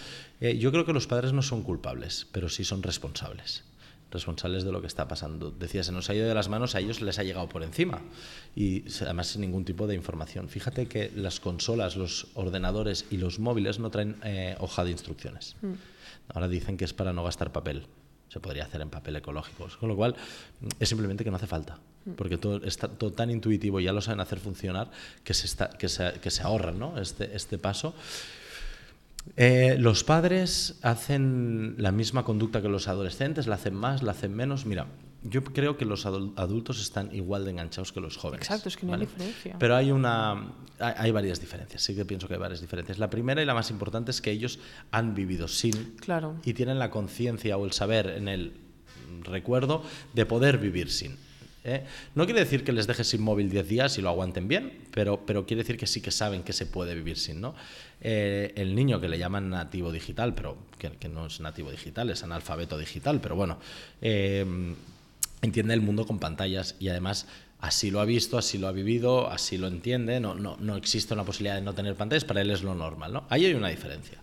Eh, 0.40 0.58
yo 0.58 0.72
creo 0.72 0.84
que 0.84 0.92
los 0.92 1.06
padres 1.06 1.32
no 1.32 1.42
son 1.42 1.62
culpables, 1.62 2.26
pero 2.32 2.48
sí 2.48 2.64
son 2.64 2.82
responsables 2.82 3.64
responsables 4.12 4.62
de 4.62 4.70
lo 4.70 4.80
que 4.80 4.86
está 4.86 5.08
pasando. 5.08 5.50
Decía, 5.50 5.82
se 5.82 5.90
nos 5.90 6.08
ha 6.10 6.14
ido 6.14 6.28
de 6.28 6.34
las 6.34 6.48
manos, 6.48 6.74
a 6.74 6.80
ellos 6.80 7.00
les 7.00 7.18
ha 7.18 7.24
llegado 7.24 7.48
por 7.48 7.62
encima 7.62 8.00
y 8.54 8.84
además 9.00 9.28
sin 9.28 9.40
ningún 9.40 9.64
tipo 9.64 9.86
de 9.86 9.94
información. 9.94 10.48
Fíjate 10.48 10.86
que 10.86 11.10
las 11.16 11.40
consolas, 11.40 11.96
los 11.96 12.28
ordenadores 12.34 13.06
y 13.10 13.16
los 13.16 13.38
móviles 13.38 13.78
no 13.78 13.90
traen 13.90 14.16
eh, 14.22 14.54
hoja 14.60 14.84
de 14.84 14.90
instrucciones. 14.90 15.56
Mm. 15.62 15.72
Ahora 16.28 16.48
dicen 16.48 16.76
que 16.76 16.84
es 16.84 16.92
para 16.92 17.12
no 17.12 17.24
gastar 17.24 17.52
papel. 17.52 17.86
Se 18.28 18.38
podría 18.38 18.64
hacer 18.64 18.80
en 18.80 18.90
papel 18.90 19.16
ecológico. 19.16 19.68
Con 19.80 19.88
lo 19.88 19.96
cual, 19.96 20.14
es 20.78 20.88
simplemente 20.88 21.24
que 21.24 21.30
no 21.30 21.36
hace 21.36 21.46
falta. 21.46 21.78
Porque 22.16 22.36
todo 22.36 22.64
está 22.64 22.88
todo 22.88 23.12
tan 23.12 23.30
intuitivo 23.30 23.80
y 23.80 23.84
ya 23.84 23.92
lo 23.92 24.00
saben 24.00 24.20
hacer 24.20 24.40
funcionar 24.40 24.90
que 25.22 25.34
se, 25.34 25.46
está, 25.46 25.70
que 25.70 25.88
se, 25.88 26.14
que 26.20 26.30
se 26.30 26.42
ahorran 26.42 26.78
¿no? 26.78 26.98
este, 26.98 27.36
este 27.36 27.58
paso. 27.58 27.94
Eh, 29.36 29.76
los 29.78 30.04
padres 30.04 30.78
hacen 30.82 31.76
la 31.78 31.92
misma 31.92 32.24
conducta 32.24 32.60
que 32.60 32.68
los 32.68 32.88
adolescentes, 32.88 33.46
la 33.46 33.54
hacen 33.54 33.74
más, 33.74 34.02
la 34.02 34.12
hacen 34.12 34.34
menos. 34.34 34.66
Mira, 34.66 34.86
yo 35.22 35.44
creo 35.44 35.76
que 35.76 35.84
los 35.84 36.06
adultos 36.06 36.80
están 36.80 37.14
igual 37.14 37.44
de 37.44 37.52
enganchados 37.52 37.92
que 37.92 38.00
los 38.00 38.16
jóvenes. 38.16 38.46
Exacto, 38.46 38.68
es 38.68 38.76
que 38.76 38.86
no 38.86 38.94
hay 38.94 39.00
diferencia. 39.00 39.56
Pero 39.58 39.76
hay, 39.76 39.92
una, 39.92 40.52
hay, 40.80 41.10
varias 41.12 41.40
diferencias, 41.40 41.82
sí 41.82 41.94
que 41.94 42.04
pienso 42.04 42.26
que 42.26 42.34
hay 42.34 42.40
varias 42.40 42.60
diferencias. 42.60 42.98
La 42.98 43.10
primera 43.10 43.40
y 43.40 43.44
la 43.44 43.54
más 43.54 43.70
importante 43.70 44.10
es 44.10 44.20
que 44.20 44.32
ellos 44.32 44.58
han 44.90 45.14
vivido 45.14 45.46
sin 45.46 45.94
claro. 46.00 46.34
y 46.44 46.54
tienen 46.54 46.78
la 46.78 46.90
conciencia 46.90 47.56
o 47.56 47.64
el 47.64 47.72
saber 47.72 48.08
en 48.08 48.26
el 48.26 48.52
recuerdo 49.22 49.84
de 50.12 50.26
poder 50.26 50.58
vivir 50.58 50.90
sin. 50.90 51.16
¿Eh? 51.64 51.84
No 52.14 52.24
quiere 52.24 52.40
decir 52.40 52.64
que 52.64 52.72
les 52.72 52.86
dejes 52.86 53.08
sin 53.08 53.22
móvil 53.22 53.50
10 53.50 53.68
días 53.68 53.98
y 53.98 54.02
lo 54.02 54.08
aguanten 54.08 54.48
bien, 54.48 54.80
pero, 54.92 55.24
pero 55.24 55.46
quiere 55.46 55.62
decir 55.62 55.76
que 55.76 55.86
sí 55.86 56.00
que 56.00 56.10
saben 56.10 56.42
que 56.42 56.52
se 56.52 56.66
puede 56.66 56.94
vivir 56.94 57.18
sin. 57.18 57.40
¿no? 57.40 57.54
Eh, 58.00 58.52
el 58.56 58.74
niño 58.74 59.00
que 59.00 59.08
le 59.08 59.18
llaman 59.18 59.50
nativo 59.50 59.92
digital, 59.92 60.34
pero 60.34 60.56
que, 60.78 61.08
no 61.08 61.26
es 61.26 61.40
nativo 61.40 61.70
digital, 61.70 62.10
es 62.10 62.22
analfabeto 62.22 62.78
digital, 62.78 63.20
pero 63.20 63.36
bueno, 63.36 63.58
eh, 64.00 64.44
entiende 65.40 65.74
el 65.74 65.80
mundo 65.80 66.06
con 66.06 66.18
pantallas 66.18 66.76
y 66.80 66.88
además 66.88 67.26
así 67.60 67.90
lo 67.90 68.00
ha 68.00 68.04
visto, 68.04 68.38
así 68.38 68.58
lo 68.58 68.68
ha 68.68 68.72
vivido, 68.72 69.30
así 69.30 69.56
lo 69.56 69.68
entiende, 69.68 70.18
no, 70.20 70.34
no, 70.34 70.56
no 70.58 70.76
existe 70.76 71.14
una 71.14 71.24
posibilidad 71.24 71.54
de 71.54 71.62
no 71.62 71.74
tener 71.74 71.94
pantallas, 71.94 72.24
para 72.24 72.40
él 72.40 72.50
es 72.50 72.62
lo 72.62 72.74
normal. 72.74 73.12
¿no? 73.12 73.24
Ahí 73.28 73.46
hay 73.46 73.54
una 73.54 73.68
diferencia. 73.68 74.18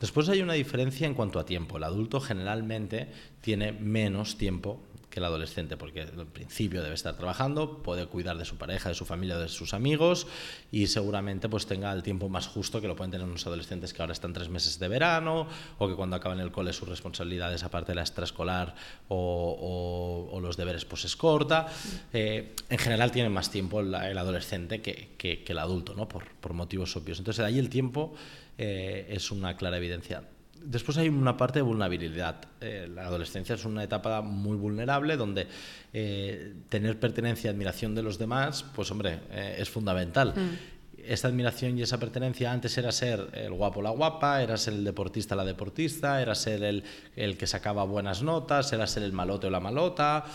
Después 0.00 0.28
hay 0.28 0.42
una 0.42 0.52
diferencia 0.52 1.06
en 1.06 1.14
cuanto 1.14 1.40
a 1.40 1.44
tiempo. 1.44 1.76
El 1.76 1.84
adulto 1.84 2.20
generalmente 2.20 3.08
tiene 3.40 3.72
menos 3.72 4.38
tiempo 4.38 4.80
el 5.18 5.24
adolescente, 5.24 5.76
porque 5.76 6.02
al 6.02 6.26
principio 6.26 6.82
debe 6.82 6.94
estar 6.94 7.16
trabajando, 7.16 7.82
puede 7.82 8.06
cuidar 8.06 8.38
de 8.38 8.44
su 8.44 8.56
pareja, 8.56 8.88
de 8.88 8.94
su 8.94 9.04
familia, 9.04 9.38
de 9.38 9.48
sus 9.48 9.74
amigos 9.74 10.26
y 10.72 10.86
seguramente 10.86 11.48
pues 11.48 11.66
tenga 11.66 11.92
el 11.92 12.02
tiempo 12.02 12.28
más 12.28 12.46
justo 12.46 12.80
que 12.80 12.88
lo 12.88 12.96
pueden 12.96 13.10
tener 13.10 13.26
unos 13.26 13.46
adolescentes 13.46 13.92
que 13.92 14.02
ahora 14.02 14.12
están 14.12 14.32
tres 14.32 14.48
meses 14.48 14.78
de 14.78 14.88
verano 14.88 15.46
o 15.78 15.88
que 15.88 15.94
cuando 15.94 16.16
acaban 16.16 16.40
el 16.40 16.50
cole 16.50 16.72
sus 16.72 16.88
responsabilidades 16.88 17.62
aparte 17.62 17.92
de 17.92 17.96
la 17.96 18.02
extraescolar 18.02 18.74
o, 19.08 20.38
los 20.42 20.56
deberes 20.56 20.84
pues 20.84 21.04
es 21.04 21.16
corta. 21.16 21.66
Eh, 22.12 22.54
en 22.70 22.78
general 22.78 23.10
tiene 23.10 23.28
más 23.28 23.50
tiempo 23.50 23.80
el, 23.80 23.94
adolescente 23.94 24.80
que, 24.80 25.44
el 25.46 25.58
adulto, 25.58 25.94
¿no? 25.94 26.08
por, 26.08 26.30
por 26.40 26.52
motivos 26.52 26.96
obvios. 26.96 27.18
Entonces 27.18 27.44
ahí 27.44 27.58
el 27.58 27.68
tiempo 27.68 28.14
eh, 28.56 29.06
es 29.10 29.30
una 29.30 29.56
clara 29.56 29.76
evidencia. 29.76 30.22
Después 30.64 30.98
hay 30.98 31.08
una 31.08 31.36
parte 31.36 31.60
de 31.60 31.62
vulnerabilidad. 31.62 32.36
Eh, 32.60 32.88
la 32.94 33.06
adolescencia 33.06 33.54
es 33.54 33.64
una 33.64 33.82
etapa 33.82 34.20
muy 34.20 34.56
vulnerable 34.56 35.16
donde 35.16 35.46
eh, 35.92 36.54
tener 36.68 36.98
pertenencia 36.98 37.50
y 37.50 37.54
admiración 37.54 37.94
de 37.94 38.02
los 38.02 38.18
demás, 38.18 38.64
pues 38.74 38.90
hombre, 38.90 39.20
eh, 39.30 39.56
es 39.58 39.70
fundamental. 39.70 40.34
Mm. 40.36 41.02
Esta 41.04 41.28
admiración 41.28 41.78
y 41.78 41.82
esa 41.82 41.98
pertenencia 41.98 42.52
antes 42.52 42.76
era 42.76 42.92
ser 42.92 43.30
el 43.32 43.52
guapo 43.52 43.80
la 43.80 43.90
guapa, 43.90 44.42
era 44.42 44.56
ser 44.58 44.74
el 44.74 44.84
deportista 44.84 45.34
la 45.36 45.44
deportista, 45.44 46.20
era 46.20 46.34
ser 46.34 46.62
el, 46.62 46.84
el 47.16 47.38
que 47.38 47.46
sacaba 47.46 47.84
buenas 47.84 48.22
notas, 48.22 48.72
era 48.72 48.86
ser 48.86 49.04
el 49.04 49.12
malote 49.12 49.46
o 49.46 49.50
la 49.50 49.60
malota. 49.60 50.26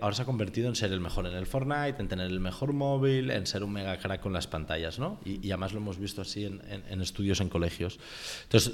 ahora 0.00 0.14
se 0.14 0.22
ha 0.22 0.24
convertido 0.24 0.68
en 0.68 0.76
ser 0.76 0.92
el 0.92 1.00
mejor 1.00 1.26
en 1.26 1.34
el 1.34 1.46
Fortnite, 1.46 2.00
en 2.00 2.08
tener 2.08 2.26
el 2.26 2.40
mejor 2.40 2.72
móvil, 2.72 3.30
en 3.30 3.46
ser 3.46 3.62
un 3.62 3.72
mega 3.72 3.98
crack 3.98 4.22
con 4.22 4.32
las 4.32 4.46
pantallas, 4.46 4.98
¿no? 4.98 5.20
Y, 5.26 5.46
y 5.46 5.50
además 5.50 5.74
lo 5.74 5.80
hemos 5.80 5.98
visto 5.98 6.22
así 6.22 6.46
en, 6.46 6.62
en, 6.70 6.84
en 6.88 7.02
estudios 7.02 7.40
en 7.40 7.50
colegios. 7.50 7.98
Entonces, 8.44 8.72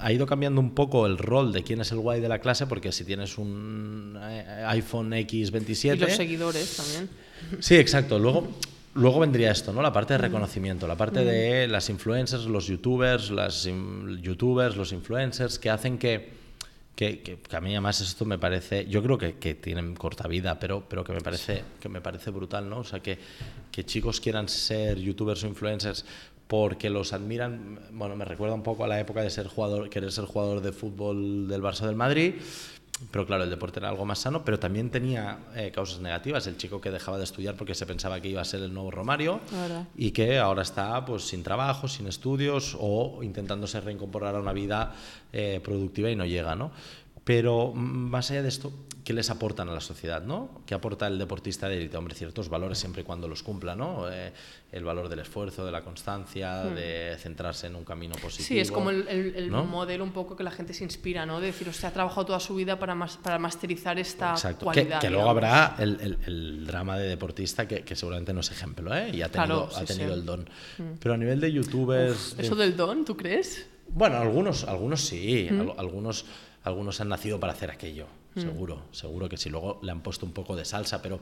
ha 0.00 0.12
ido 0.12 0.26
cambiando 0.26 0.60
un 0.60 0.74
poco 0.74 1.06
el 1.06 1.18
rol 1.18 1.52
de 1.52 1.62
quién 1.62 1.80
es 1.80 1.92
el 1.92 1.98
guay 1.98 2.20
de 2.20 2.28
la 2.28 2.40
clase, 2.40 2.66
porque 2.66 2.90
si 2.92 3.04
tienes 3.04 3.38
un 3.38 4.18
eh, 4.20 4.64
iPhone 4.66 5.10
X27... 5.12 5.96
Y 5.96 5.98
los 5.98 6.12
seguidores 6.12 6.76
también. 6.76 7.08
Sí, 7.60 7.76
exacto. 7.76 8.18
Luego, 8.18 8.48
luego 8.94 9.20
vendría 9.20 9.52
esto, 9.52 9.72
¿no? 9.72 9.80
La 9.80 9.92
parte 9.92 10.14
de 10.14 10.18
reconocimiento, 10.18 10.88
la 10.88 10.96
parte 10.96 11.24
de 11.24 11.68
las 11.68 11.88
influencers, 11.90 12.46
los 12.46 12.66
youtubers, 12.66 13.30
las 13.30 13.68
youtubers, 14.20 14.76
los 14.76 14.92
influencers, 14.92 15.58
que 15.60 15.70
hacen 15.70 15.96
que, 15.96 16.28
que, 16.96 17.20
que, 17.20 17.38
a 17.56 17.60
mí 17.60 17.70
además 17.70 18.00
esto 18.00 18.24
me 18.24 18.38
parece, 18.38 18.86
yo 18.88 19.00
creo 19.00 19.16
que, 19.16 19.34
que, 19.34 19.54
tienen 19.54 19.94
corta 19.94 20.26
vida, 20.26 20.58
pero, 20.58 20.84
pero 20.88 21.04
que, 21.04 21.12
me 21.12 21.20
parece, 21.20 21.62
que 21.78 21.88
me 21.88 22.00
parece 22.00 22.30
brutal, 22.30 22.68
¿no? 22.68 22.80
O 22.80 22.84
sea, 22.84 22.98
que, 22.98 23.16
que 23.70 23.84
chicos 23.84 24.20
quieran 24.20 24.48
ser 24.48 24.98
youtubers 24.98 25.44
o 25.44 25.46
influencers 25.46 26.04
porque 26.48 26.90
los 26.90 27.12
admiran, 27.12 27.78
bueno, 27.92 28.16
me 28.16 28.24
recuerda 28.24 28.54
un 28.54 28.62
poco 28.62 28.84
a 28.84 28.88
la 28.88 28.98
época 28.98 29.22
de 29.22 29.30
ser 29.30 29.46
jugador, 29.46 29.90
querer 29.90 30.10
ser 30.10 30.24
jugador 30.24 30.62
de 30.62 30.72
fútbol 30.72 31.46
del 31.46 31.62
Barça 31.62 31.86
del 31.86 31.94
Madrid, 31.94 32.34
pero 33.10 33.26
claro, 33.26 33.44
el 33.44 33.50
deporte 33.50 33.78
era 33.78 33.90
algo 33.90 34.04
más 34.04 34.18
sano, 34.18 34.44
pero 34.44 34.58
también 34.58 34.90
tenía 34.90 35.38
eh, 35.54 35.70
causas 35.72 36.00
negativas. 36.00 36.46
El 36.48 36.56
chico 36.56 36.80
que 36.80 36.90
dejaba 36.90 37.16
de 37.16 37.24
estudiar 37.24 37.54
porque 37.54 37.74
se 37.74 37.86
pensaba 37.86 38.20
que 38.20 38.28
iba 38.28 38.40
a 38.40 38.44
ser 38.44 38.60
el 38.62 38.74
nuevo 38.74 38.90
Romario 38.90 39.40
y 39.96 40.10
que 40.10 40.38
ahora 40.38 40.62
está 40.62 41.04
pues 41.04 41.22
sin 41.22 41.44
trabajo, 41.44 41.86
sin 41.86 42.08
estudios 42.08 42.76
o 42.80 43.22
intentándose 43.22 43.80
reincorporar 43.80 44.34
a 44.34 44.40
una 44.40 44.52
vida 44.52 44.94
eh, 45.32 45.60
productiva 45.62 46.10
y 46.10 46.16
no 46.16 46.26
llega, 46.26 46.56
¿no? 46.56 46.72
Pero 47.28 47.74
mm, 47.74 48.08
más 48.08 48.30
allá 48.30 48.40
de 48.40 48.48
esto, 48.48 48.72
¿qué 49.04 49.12
les 49.12 49.28
aportan 49.28 49.68
a 49.68 49.74
la 49.74 49.82
sociedad? 49.82 50.22
¿no? 50.22 50.62
¿Qué 50.64 50.72
aporta 50.72 51.06
el 51.06 51.18
deportista 51.18 51.68
de 51.68 51.76
élite? 51.76 51.98
Hombre, 51.98 52.14
ciertos 52.14 52.48
valores 52.48 52.78
siempre 52.78 53.02
y 53.02 53.04
cuando 53.04 53.28
los 53.28 53.42
cumpla, 53.42 53.76
¿no? 53.76 54.10
Eh, 54.10 54.32
el 54.72 54.82
valor 54.82 55.10
del 55.10 55.18
esfuerzo, 55.18 55.66
de 55.66 55.70
la 55.70 55.84
constancia, 55.84 56.64
hmm. 56.64 56.74
de 56.74 57.16
centrarse 57.18 57.66
en 57.66 57.76
un 57.76 57.84
camino 57.84 58.14
positivo. 58.14 58.46
Sí, 58.48 58.58
es 58.58 58.72
como 58.72 58.88
el, 58.88 59.50
modelo 59.50 60.04
un 60.04 60.12
poco 60.12 60.36
que 60.36 60.42
la 60.42 60.50
gente 60.50 60.72
se 60.72 60.84
inspira, 60.84 61.26
¿no? 61.26 61.38
De 61.38 61.48
decir, 61.48 61.68
usted 61.68 61.88
ha 61.88 61.90
trabajado 61.90 62.24
toda 62.28 62.40
su 62.40 62.54
vida 62.54 62.78
para, 62.78 62.96
para 63.22 63.38
masterizar 63.38 63.98
esta 63.98 64.34
cualidad. 64.58 64.98
Que, 64.98 65.08
que 65.08 65.10
luego 65.12 65.28
habrá 65.28 65.76
el, 65.78 66.64
drama 66.66 66.96
de 66.96 67.08
deportista 67.08 67.68
que, 67.68 67.94
seguramente 67.94 68.32
no 68.32 68.40
es 68.40 68.50
ejemplo, 68.50 68.96
¿eh? 68.96 69.10
Y 69.12 69.20
ha 69.20 69.28
tenido, 69.28 69.68
ha 69.76 69.84
tenido 69.84 70.14
el 70.14 70.24
don. 70.24 70.48
Hmm. 70.78 70.92
Pero 70.98 71.12
a 71.12 71.18
nivel 71.18 71.40
de 71.40 71.52
youtubers... 71.52 72.36
¿Eso 72.38 72.54
del 72.54 72.74
don, 72.74 73.04
tú 73.04 73.18
crees? 73.18 73.66
Bueno, 73.90 74.16
algunos, 74.16 74.64
algunos 74.64 75.02
sí, 75.02 75.46
hmm. 75.50 75.78
algunos 75.78 76.24
algunos 76.68 77.00
han 77.00 77.08
nacido 77.08 77.40
para 77.40 77.52
hacer 77.52 77.70
aquello, 77.70 78.06
mm. 78.34 78.40
seguro, 78.40 78.82
seguro 78.92 79.28
que 79.28 79.36
sí. 79.36 79.50
Luego 79.50 79.80
le 79.82 79.90
han 79.90 80.02
puesto 80.02 80.24
un 80.24 80.32
poco 80.32 80.54
de 80.56 80.64
salsa, 80.64 81.02
pero 81.02 81.20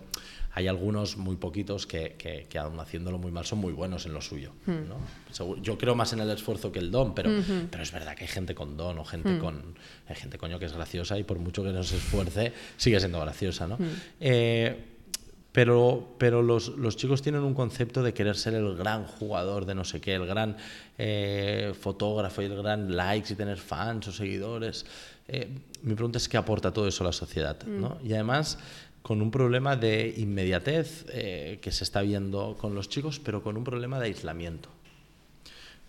hay 0.53 0.69
algunos 0.69 1.17
muy 1.17 1.37
poquitos 1.37 1.87
que, 1.87 2.17
que, 2.19 2.59
aún 2.59 2.79
haciéndolo 2.81 3.19
muy 3.19 3.31
mal 3.31 3.45
son 3.45 3.59
muy 3.59 3.73
buenos 3.73 4.07
en 4.07 4.15
lo 4.15 4.21
suyo. 4.21 4.53
Mm. 4.67 5.63
yo 5.63 5.79
creo 5.79 5.95
más 5.95 6.13
en 6.13 6.21
el 6.21 6.31
esfuerzo 6.31 6.71
que 6.71 6.79
el 6.79 6.91
don, 6.91 7.15
pero, 7.15 7.31
pero 7.71 7.83
es 7.83 7.93
verdad 7.93 8.15
que 8.15 8.25
hay 8.25 8.31
gente 8.31 8.55
con 8.55 8.77
don 8.77 8.99
o 8.99 9.05
gente 9.05 9.31
mm. 9.31 9.39
con... 9.39 9.75
Hay 10.09 10.17
gente, 10.17 10.39
coño, 10.39 10.59
que 10.59 10.67
es 10.67 10.73
graciosa 10.73 11.19
y 11.19 11.25
por 11.25 11.39
mucho 11.39 11.63
que 11.63 11.71
no 11.71 11.83
se 11.83 11.97
esfuerce, 11.97 12.53
sigue 12.77 12.99
siendo 13.01 13.21
graciosa, 13.21 13.67
¿no? 13.67 13.79
Eh, 14.21 14.96
pero, 15.57 16.07
pero 16.19 16.43
los, 16.43 16.69
los, 16.77 16.99
chicos 16.99 17.23
tienen 17.23 17.41
un 17.41 17.55
concepto 17.55 18.03
de 18.03 18.13
querer 18.13 18.37
ser 18.37 18.53
el 18.53 18.77
gran 18.77 19.07
jugador 19.07 19.65
de 19.65 19.75
no 19.75 19.87
sé 19.87 20.03
qué, 20.03 20.13
el 20.13 20.27
gran 20.27 20.59
eh, 20.99 21.73
fotógrafo 21.81 22.43
y 22.43 22.45
el 22.45 22.57
gran 22.59 22.95
likes 22.95 23.33
y 23.33 23.37
tener 23.37 23.57
fans 23.57 24.07
o 24.09 24.13
seguidores. 24.13 24.85
Eh, 25.27 25.49
mi 25.81 25.95
pregunta 25.95 26.19
es 26.19 26.29
qué 26.29 26.37
aporta 26.37 26.75
todo 26.75 26.87
eso 26.87 27.05
a 27.05 27.07
la 27.07 27.13
sociedad. 27.15 27.57
¿no? 27.65 27.97
Y 28.05 28.13
además 28.13 28.59
con 29.01 29.23
un 29.23 29.31
problema 29.31 29.77
de 29.77 30.13
inmediatez 30.19 31.07
eh, 31.09 31.59
que 31.63 31.73
se 31.73 31.85
está 31.85 32.03
viendo 32.03 32.59
con 32.61 32.75
los 32.75 32.91
chicos, 32.91 33.19
pero 33.19 33.43
con 33.43 33.57
un 33.57 33.65
problema 33.65 33.99
de 33.99 34.09
aislamiento. 34.09 34.69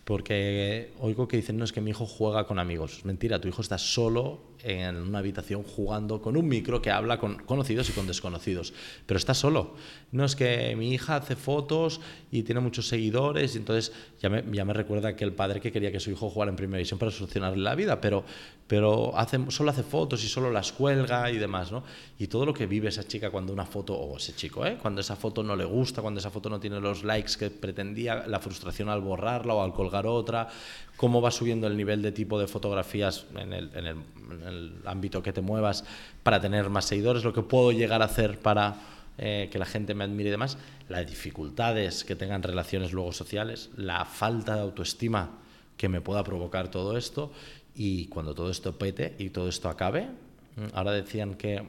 Porque 0.05 0.93
oigo 1.01 1.27
que 1.27 1.35
dicen, 1.35 1.57
no, 1.57 1.65
es 1.65 1.73
que 1.73 1.81
mi 1.81 1.89
hijo 1.89 2.05
juega 2.05 2.47
con 2.47 2.57
amigos. 2.57 3.03
Mentira, 3.03 3.41
tu 3.41 3.49
hijo 3.49 3.61
está 3.61 3.77
solo 3.77 4.39
en 4.63 4.97
una 4.97 5.19
habitación 5.19 5.63
jugando 5.63 6.21
con 6.21 6.37
un 6.37 6.47
micro 6.47 6.81
que 6.81 6.91
habla 6.91 7.19
con 7.19 7.37
conocidos 7.37 7.89
y 7.89 7.93
con 7.93 8.07
desconocidos, 8.07 8.73
pero 9.05 9.17
está 9.17 9.33
solo. 9.33 9.75
No 10.11 10.25
es 10.25 10.35
que 10.35 10.75
mi 10.75 10.93
hija 10.93 11.17
hace 11.17 11.35
fotos 11.35 12.01
y 12.31 12.43
tiene 12.43 12.61
muchos 12.61 12.87
seguidores 12.87 13.55
y 13.55 13.59
entonces 13.59 13.91
ya 14.21 14.29
me, 14.29 14.43
ya 14.51 14.65
me 14.65 14.73
recuerda 14.73 15.15
que 15.15 15.23
el 15.23 15.33
padre 15.33 15.59
que 15.59 15.71
quería 15.71 15.91
que 15.91 15.99
su 15.99 16.11
hijo 16.11 16.29
jugara 16.29 16.49
en 16.49 16.55
primera 16.55 16.77
división 16.77 16.99
para 16.99 17.11
solucionarle 17.11 17.63
la 17.63 17.75
vida, 17.75 18.01
pero, 18.01 18.23
pero 18.67 19.17
hace, 19.17 19.39
solo 19.49 19.71
hace 19.71 19.83
fotos 19.83 20.23
y 20.23 20.27
solo 20.27 20.51
las 20.51 20.71
cuelga 20.71 21.29
y 21.31 21.37
demás, 21.37 21.71
¿no? 21.71 21.83
Y 22.19 22.27
todo 22.27 22.45
lo 22.45 22.53
que 22.53 22.65
vive 22.65 22.89
esa 22.89 23.07
chica 23.07 23.29
cuando 23.29 23.53
una 23.53 23.65
foto, 23.65 23.95
o 23.95 24.17
ese 24.17 24.33
chico, 24.33 24.65
¿eh? 24.65 24.77
cuando 24.81 25.01
esa 25.01 25.15
foto 25.15 25.43
no 25.43 25.55
le 25.55 25.65
gusta, 25.65 26.01
cuando 26.01 26.19
esa 26.19 26.31
foto 26.31 26.49
no 26.49 26.59
tiene 26.59 26.79
los 26.79 27.03
likes 27.03 27.33
que 27.37 27.49
pretendía, 27.49 28.25
la 28.27 28.39
frustración 28.39 28.89
al 28.89 29.01
borrarla 29.01 29.53
o 29.53 29.63
al 29.63 29.73
colgar 29.73 30.07
otra, 30.07 30.49
cómo 30.97 31.21
va 31.21 31.31
subiendo 31.31 31.67
el 31.67 31.77
nivel 31.77 32.01
de 32.01 32.11
tipo 32.11 32.39
de 32.39 32.47
fotografías 32.47 33.25
en 33.35 33.53
el, 33.53 33.71
en, 33.75 33.85
el, 33.85 33.97
en 34.41 34.47
el, 34.47 34.73
ámbito 34.85 35.23
que 35.23 35.31
te 35.31 35.41
muevas 35.41 35.85
para 36.23 36.41
tener 36.41 36.69
más 36.69 36.85
seguidores, 36.85 37.23
lo 37.23 37.33
que 37.33 37.43
puedo 37.43 37.71
llegar 37.71 38.01
a 38.01 38.05
hacer 38.05 38.39
para 38.39 38.75
eh, 39.19 39.49
que 39.51 39.59
la 39.59 39.65
gente 39.65 39.93
me 39.93 40.03
admire 40.03 40.29
y 40.29 40.31
demás, 40.31 40.57
las 40.89 41.07
dificultades 41.07 42.03
que 42.03 42.15
tengan 42.15 42.43
relaciones 42.43 42.91
luego 42.91 43.11
sociales, 43.11 43.69
la 43.75 44.05
falta 44.05 44.55
de 44.55 44.61
autoestima 44.61 45.39
que 45.77 45.87
me 45.87 46.01
pueda 46.01 46.23
provocar 46.23 46.69
todo 46.69 46.97
esto 46.97 47.31
y 47.75 48.07
cuando 48.07 48.33
todo 48.33 48.49
esto 48.49 48.77
pete 48.77 49.15
y 49.19 49.29
todo 49.29 49.47
esto 49.49 49.69
acabe, 49.69 50.07
mm, 50.55 50.65
ahora 50.73 50.91
decían 50.91 51.35
que, 51.35 51.63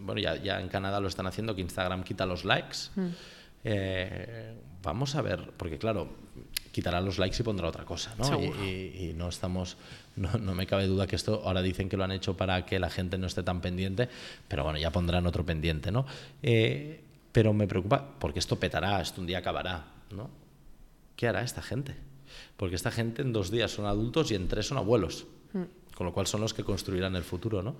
bueno, 0.00 0.20
ya, 0.20 0.36
ya 0.36 0.60
en 0.60 0.68
Canadá 0.68 1.00
lo 1.00 1.08
están 1.08 1.26
haciendo, 1.26 1.54
que 1.54 1.62
Instagram 1.62 2.02
quita 2.02 2.26
los 2.26 2.44
likes. 2.44 2.76
Mm. 2.96 3.08
Eh, 3.64 4.54
vamos 4.82 5.14
a 5.14 5.22
ver, 5.22 5.52
porque 5.56 5.78
claro, 5.78 6.08
quitará 6.72 7.00
los 7.00 7.18
likes 7.18 7.36
y 7.40 7.42
pondrá 7.42 7.68
otra 7.68 7.84
cosa, 7.84 8.14
¿no? 8.18 8.40
Y, 8.42 9.12
no 9.16 9.28
estamos, 9.28 9.76
no, 10.16 10.32
no, 10.38 10.54
me 10.54 10.66
cabe 10.66 10.86
duda 10.86 11.06
que 11.06 11.16
esto, 11.16 11.42
ahora 11.44 11.62
dicen 11.62 11.88
que 11.88 11.96
lo 11.96 12.04
han 12.04 12.12
hecho 12.12 12.36
para 12.36 12.64
que 12.64 12.78
la 12.78 12.90
gente 12.90 13.18
no 13.18 13.26
esté 13.26 13.42
tan 13.42 13.60
pendiente, 13.60 14.08
pero 14.48 14.64
bueno, 14.64 14.78
ya 14.78 14.90
pondrán 14.90 15.26
otro 15.26 15.44
pendiente, 15.44 15.90
¿no? 15.90 16.06
Eh, 16.42 17.00
pero 17.32 17.52
me 17.52 17.66
preocupa, 17.66 18.14
porque 18.18 18.38
esto 18.38 18.58
petará, 18.58 19.00
esto 19.00 19.20
un 19.20 19.26
día 19.26 19.38
acabará, 19.38 19.86
¿no? 20.10 20.30
¿Qué 21.16 21.28
hará 21.28 21.42
esta 21.42 21.62
gente? 21.62 21.94
Porque 22.56 22.76
esta 22.76 22.90
gente 22.90 23.22
en 23.22 23.32
dos 23.32 23.50
días 23.50 23.70
son 23.70 23.86
adultos 23.86 24.30
y 24.30 24.34
en 24.34 24.48
tres 24.48 24.66
son 24.66 24.78
abuelos, 24.78 25.26
mm. 25.52 25.79
Con 25.94 26.06
lo 26.06 26.12
cual 26.12 26.26
son 26.26 26.40
los 26.40 26.54
que 26.54 26.64
construirán 26.64 27.16
el 27.16 27.24
futuro, 27.24 27.62
¿no? 27.62 27.76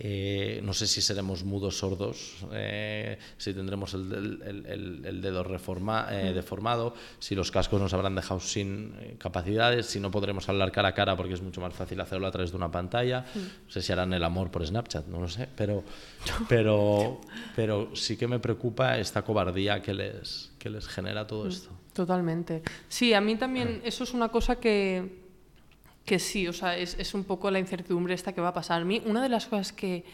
Eh, 0.00 0.60
no 0.62 0.72
sé 0.74 0.86
si 0.86 1.02
seremos 1.02 1.42
mudos 1.42 1.78
sordos, 1.78 2.36
eh, 2.52 3.18
si 3.36 3.52
tendremos 3.52 3.94
el, 3.94 5.20
dedo 5.20 5.42
reforma, 5.42 6.06
eh, 6.10 6.32
deformado, 6.32 6.94
si 7.18 7.34
los 7.34 7.50
cascos 7.50 7.80
nos 7.80 7.92
habrán 7.94 8.14
dejado 8.14 8.38
sin 8.38 8.94
capacidades, 9.18 9.86
si 9.86 9.98
no 9.98 10.12
podremos 10.12 10.48
hablar 10.48 10.70
cara 10.70 10.88
a 10.88 10.94
cara 10.94 11.16
porque 11.16 11.34
es 11.34 11.42
mucho 11.42 11.60
más 11.60 11.74
fácil 11.74 12.00
hacerlo 12.00 12.28
a 12.28 12.30
través 12.30 12.52
de 12.52 12.56
una 12.56 12.70
pantalla. 12.70 13.26
No 13.34 13.70
sé 13.70 13.82
si 13.82 13.92
harán 13.92 14.12
el 14.12 14.22
amor 14.22 14.52
por 14.52 14.64
Snapchat, 14.64 15.08
no 15.08 15.20
lo 15.20 15.28
sé, 15.28 15.48
pero, 15.56 15.82
pero, 16.48 17.20
pero 17.56 17.96
sí 17.96 18.16
que 18.16 18.28
me 18.28 18.38
preocupa 18.38 18.98
esta 18.98 19.22
cobardía 19.22 19.82
que 19.82 19.94
les, 19.94 20.52
que 20.60 20.70
les 20.70 20.86
genera 20.86 21.26
todo 21.26 21.48
esto. 21.48 21.70
Totalmente. 21.92 22.62
Sí, 22.88 23.14
a 23.14 23.20
mí 23.20 23.34
también 23.34 23.80
eso 23.82 24.04
es 24.04 24.14
una 24.14 24.28
cosa 24.28 24.60
que 24.60 25.27
que 26.08 26.18
sí, 26.18 26.48
o 26.48 26.54
sea, 26.54 26.74
es, 26.74 27.12
un 27.12 27.24
poco 27.24 27.50
la 27.50 27.58
incertidumbre 27.58 28.14
esta 28.14 28.32
que 28.32 28.40
va 28.40 28.48
a 28.48 28.54
pasar. 28.54 28.80
A 28.80 28.84
mí, 28.84 29.02
una 29.04 29.22
de 29.22 29.28
las 29.28 29.44
cosas 29.44 29.74
que, 29.74 30.04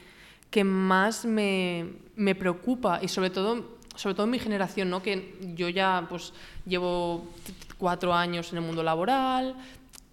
que 0.51 0.65
más 0.65 1.25
me, 1.25 1.87
me, 2.17 2.35
preocupa, 2.35 2.99
y 3.01 3.07
sobre 3.07 3.31
todo, 3.31 3.79
sobre 3.95 4.17
todo 4.17 4.25
en 4.25 4.33
mi 4.33 4.41
generación, 4.41 4.91
¿no? 4.91 5.01
que 5.01 5.39
yo 5.55 5.69
ya 5.69 6.05
pues, 6.11 6.33
llevo 6.67 7.31
cuatro 7.79 8.13
años 8.13 8.51
en 8.51 8.59
el 8.59 8.65
mundo 8.65 8.83
laboral, 8.83 9.55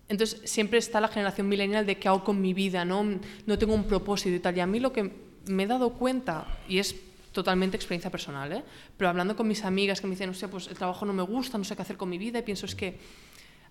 entonces 0.08 0.42
siempre 0.48 0.78
está 0.78 1.02
la 1.02 1.08
generación 1.08 1.50
millennial 1.50 1.88
de 1.88 1.98
qué 1.98 2.08
hago 2.08 2.24
con 2.24 2.40
mi 2.40 2.54
vida, 2.54 2.86
no, 2.86 3.04
no 3.48 3.58
tengo 3.58 3.74
un 3.74 3.86
propósito 3.86 4.36
y 4.36 4.40
tal. 4.40 4.56
Y 4.56 4.60
a 4.60 4.68
mí 4.68 4.80
lo 4.80 4.94
que 4.94 5.12
me 5.48 5.64
he 5.64 5.68
dado 5.68 5.94
cuenta, 5.94 6.46
y 6.70 6.78
es 6.78 6.96
totalmente 7.32 7.76
experiencia 7.76 8.12
personal, 8.12 8.52
¿eh? 8.52 8.64
pero 8.98 9.10
hablando 9.10 9.36
con 9.36 9.48
mis 9.48 9.66
amigas 9.66 10.00
que 10.00 10.06
me 10.06 10.12
dicen, 10.12 10.32
sé, 10.36 10.48
pues 10.48 10.68
el 10.68 10.78
trabajo 10.78 11.06
no 11.08 11.14
me 11.14 11.24
gusta, 11.24 11.58
no 11.58 11.64
sé 11.64 11.76
qué 11.76 11.82
hacer 11.82 11.98
con 11.98 12.08
mi 12.08 12.20
vida, 12.20 12.38
y 12.38 12.44
pienso 12.44 12.68
es 12.68 12.76
que 12.76 13.00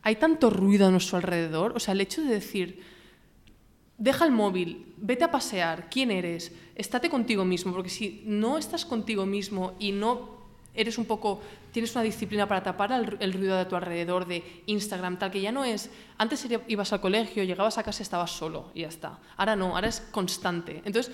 hay 0.02 0.16
tanto 0.16 0.50
ruido 0.50 0.86
a 0.86 0.90
nuestro 0.90 1.16
alrededor, 1.16 1.72
o 1.76 1.80
sea, 1.80 1.92
el 1.92 2.00
hecho 2.00 2.22
de 2.22 2.34
decir, 2.34 2.82
deja 3.98 4.24
el 4.24 4.30
móvil, 4.30 4.94
vete 4.96 5.24
a 5.24 5.30
pasear, 5.30 5.88
¿quién 5.90 6.10
eres? 6.10 6.52
Estate 6.74 7.10
contigo 7.10 7.44
mismo, 7.44 7.72
porque 7.72 7.90
si 7.90 8.22
no 8.24 8.56
estás 8.56 8.86
contigo 8.86 9.26
mismo 9.26 9.74
y 9.78 9.92
no 9.92 10.40
eres 10.72 10.98
un 10.98 11.04
poco, 11.04 11.40
tienes 11.72 11.94
una 11.94 12.02
disciplina 12.02 12.48
para 12.48 12.62
tapar 12.62 12.92
el, 12.92 13.32
ruido 13.32 13.56
de 13.56 13.64
tu 13.66 13.76
alrededor, 13.76 14.26
de 14.26 14.62
Instagram, 14.66 15.18
tal, 15.18 15.30
que 15.30 15.40
ya 15.40 15.52
no 15.52 15.64
es, 15.64 15.90
antes 16.16 16.46
ibas 16.68 16.92
al 16.92 17.00
colegio, 17.00 17.44
llegabas 17.44 17.76
a 17.76 17.82
casa 17.82 18.02
estabas 18.02 18.30
solo 18.30 18.70
y 18.74 18.82
ya 18.82 18.88
está. 18.88 19.18
Ahora 19.36 19.56
no, 19.56 19.74
ahora 19.74 19.88
es 19.88 20.00
constante. 20.00 20.80
Entonces, 20.84 21.12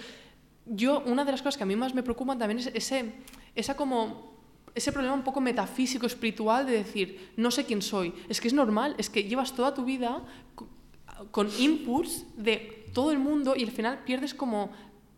yo, 0.66 1.02
una 1.06 1.24
de 1.24 1.32
las 1.32 1.42
cosas 1.42 1.56
que 1.56 1.62
a 1.64 1.66
mí 1.66 1.74
más 1.74 1.94
me 1.94 2.02
preocupan 2.02 2.38
también 2.38 2.58
es 2.58 2.66
ese, 2.72 3.14
esa 3.54 3.76
como 3.76 4.35
ese 4.76 4.92
problema 4.92 5.14
un 5.14 5.24
poco 5.24 5.40
metafísico, 5.40 6.06
espiritual 6.06 6.66
de 6.66 6.72
decir, 6.72 7.32
no 7.36 7.50
sé 7.50 7.64
quién 7.64 7.80
soy. 7.80 8.12
Es 8.28 8.40
que 8.40 8.48
es 8.48 8.54
normal, 8.54 8.94
es 8.98 9.08
que 9.08 9.24
llevas 9.24 9.54
toda 9.54 9.72
tu 9.72 9.84
vida 9.84 10.22
con 11.30 11.48
inputs 11.58 12.26
de 12.36 12.84
todo 12.92 13.10
el 13.10 13.18
mundo 13.18 13.54
y 13.56 13.64
al 13.64 13.70
final 13.70 14.04
pierdes 14.04 14.34
como 14.34 14.70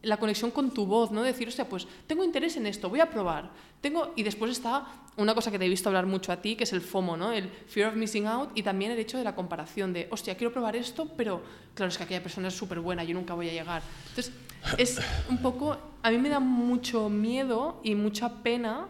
la 0.03 0.17
conexión 0.17 0.53
con 0.53 0.71
tu 0.71 0.87
voz, 0.87 1.11
¿no? 1.11 1.23
Decir, 1.23 1.49
o 1.49 1.65
pues 1.65 1.89
tengo 2.07 2.23
interés 2.23 2.57
en 2.57 2.67
esto, 2.67 2.89
voy 2.89 3.01
a 3.01 3.11
probar. 3.11 3.51
Tengo 3.81 4.13
y 4.15 4.23
después 4.23 4.53
está 4.53 4.87
una 5.17 5.35
cosa 5.35 5.51
que 5.51 5.59
te 5.59 5.67
he 5.67 5.69
visto 5.69 5.89
hablar 5.89 6.07
mucho 6.07 6.31
a 6.31 6.41
ti, 6.41 6.55
que 6.55 6.63
es 6.63 6.73
el 6.73 6.81
FOMO, 6.81 7.17
¿no? 7.17 7.33
El 7.33 7.49
fear 7.49 7.91
of 7.91 7.97
missing 7.97 8.27
out 8.27 8.51
y 8.55 8.63
también 8.63 8.93
el 8.93 8.99
hecho 8.99 9.19
de 9.19 9.25
la 9.25 9.35
comparación 9.35 9.93
de, 9.93 10.07
hostia, 10.13 10.37
quiero 10.37 10.53
probar 10.53 10.77
esto, 10.77 11.11
pero 11.17 11.43
claro, 11.75 11.91
es 11.91 11.99
que 11.99 12.05
aquella 12.05 12.23
persona 12.23 12.47
es 12.47 12.55
súper 12.55 12.79
buena, 12.79 13.03
yo 13.03 13.15
nunca 13.15 13.35
voy 13.35 13.49
a 13.49 13.53
llegar. 13.53 13.83
Entonces, 14.11 14.33
es 14.79 15.01
un 15.29 15.39
poco, 15.39 15.77
a 16.01 16.11
mí 16.13 16.19
me 16.19 16.29
da 16.29 16.39
mucho 16.39 17.09
miedo 17.09 17.81
y 17.83 17.97
mucha 17.97 18.43
pena 18.45 18.87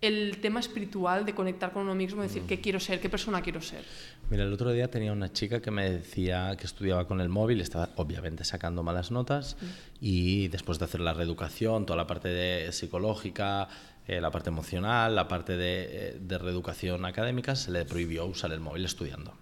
el 0.00 0.38
tema 0.38 0.60
espiritual 0.60 1.26
de 1.26 1.34
conectar 1.34 1.72
con 1.72 1.82
uno 1.82 1.94
mismo, 1.94 2.22
decir 2.22 2.42
qué 2.42 2.60
quiero 2.60 2.80
ser, 2.80 3.00
qué 3.00 3.10
persona 3.10 3.42
quiero 3.42 3.60
ser. 3.60 3.84
Mira, 4.30 4.44
el 4.44 4.52
otro 4.52 4.72
día 4.72 4.88
tenía 4.90 5.12
una 5.12 5.32
chica 5.32 5.60
que 5.60 5.70
me 5.70 5.90
decía 5.90 6.56
que 6.56 6.66
estudiaba 6.66 7.06
con 7.06 7.20
el 7.20 7.28
móvil, 7.28 7.60
estaba 7.60 7.90
obviamente 7.96 8.44
sacando 8.44 8.82
malas 8.82 9.10
notas 9.10 9.56
y 10.00 10.48
después 10.48 10.78
de 10.78 10.86
hacer 10.86 11.00
la 11.00 11.12
reeducación, 11.12 11.84
toda 11.84 11.96
la 11.96 12.06
parte 12.06 12.28
de 12.28 12.72
psicológica, 12.72 13.68
eh, 14.06 14.20
la 14.20 14.30
parte 14.30 14.48
emocional, 14.48 15.14
la 15.14 15.28
parte 15.28 15.56
de, 15.56 15.88
eh, 15.90 16.18
de 16.20 16.38
reeducación 16.38 17.04
académica, 17.04 17.54
se 17.54 17.70
le 17.70 17.84
prohibió 17.84 18.24
usar 18.26 18.52
el 18.52 18.60
móvil 18.60 18.84
estudiando 18.84 19.34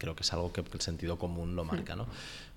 creo 0.00 0.16
que 0.16 0.22
es 0.22 0.32
algo 0.32 0.50
que 0.50 0.62
el 0.62 0.80
sentido 0.80 1.18
común 1.18 1.54
lo 1.54 1.64
marca. 1.64 1.94
¿no? 1.94 2.06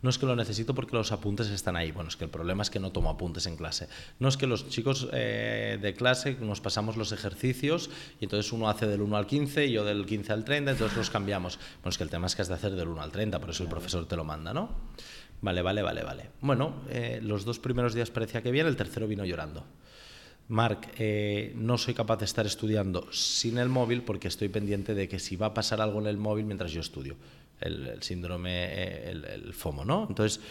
No 0.03 0.09
es 0.09 0.19
que 0.19 0.25
lo 0.25 0.35
necesito 0.35 0.75
porque 0.75 0.95
los 0.95 1.11
apuntes 1.11 1.47
están 1.47 1.75
ahí, 1.75 1.91
bueno, 1.91 2.09
es 2.09 2.17
que 2.17 2.25
el 2.25 2.29
problema 2.29 2.61
es 2.61 2.69
que 2.69 2.79
no 2.79 2.91
tomo 2.91 3.09
apuntes 3.09 3.47
en 3.47 3.55
clase. 3.55 3.87
No 4.19 4.27
es 4.27 4.37
que 4.37 4.45
los 4.45 4.69
chicos 4.69 5.07
eh, 5.13 5.79
de 5.81 5.93
clase 5.93 6.37
nos 6.41 6.61
pasamos 6.61 6.97
los 6.97 7.13
ejercicios 7.13 7.89
y 8.19 8.25
entonces 8.25 8.51
uno 8.51 8.69
hace 8.69 8.85
del 8.85 9.01
1 9.01 9.17
al 9.17 9.25
15 9.25 9.65
y 9.65 9.71
yo 9.71 9.85
del 9.85 10.05
15 10.05 10.33
al 10.33 10.43
30, 10.43 10.71
entonces 10.71 10.97
los 10.97 11.09
cambiamos. 11.09 11.57
Bueno, 11.81 11.89
es 11.89 11.97
que 11.97 12.03
el 12.03 12.09
tema 12.09 12.27
es 12.27 12.35
que 12.35 12.41
has 12.41 12.49
de 12.49 12.53
hacer 12.53 12.73
del 12.73 12.89
1 12.89 13.01
al 13.01 13.11
30, 13.11 13.39
por 13.39 13.49
eso 13.49 13.63
el 13.63 13.69
profesor 13.69 14.05
te 14.05 14.17
lo 14.17 14.25
manda, 14.25 14.53
¿no? 14.53 14.69
Vale, 15.41 15.61
vale, 15.61 15.81
vale, 15.81 16.03
vale. 16.03 16.29
Bueno, 16.41 16.83
eh, 16.89 17.19
los 17.23 17.45
dos 17.45 17.59
primeros 17.59 17.93
días 17.93 18.11
parecía 18.11 18.41
que 18.43 18.51
bien, 18.51 18.67
el 18.67 18.75
tercero 18.75 19.07
vino 19.07 19.23
llorando. 19.23 19.65
Marc, 20.49 20.89
eh, 20.97 21.53
no 21.55 21.77
soy 21.77 21.93
capaz 21.93 22.17
de 22.17 22.25
estar 22.25 22.45
estudiando 22.45 23.11
sin 23.13 23.57
el 23.57 23.69
móvil 23.69 24.03
porque 24.03 24.27
estoy 24.27 24.49
pendiente 24.49 24.93
de 24.93 25.07
que 25.07 25.19
si 25.19 25.37
va 25.37 25.47
a 25.47 25.53
pasar 25.53 25.79
algo 25.79 25.99
en 26.01 26.07
el 26.07 26.17
móvil 26.17 26.45
mientras 26.45 26.71
yo 26.71 26.81
estudio. 26.81 27.15
El, 27.63 28.01
síndrome, 28.01 28.65
eh, 28.65 29.11
el, 29.11 29.53
FOMO, 29.53 29.85
¿no? 29.85 30.05
Entonces, 30.07 30.41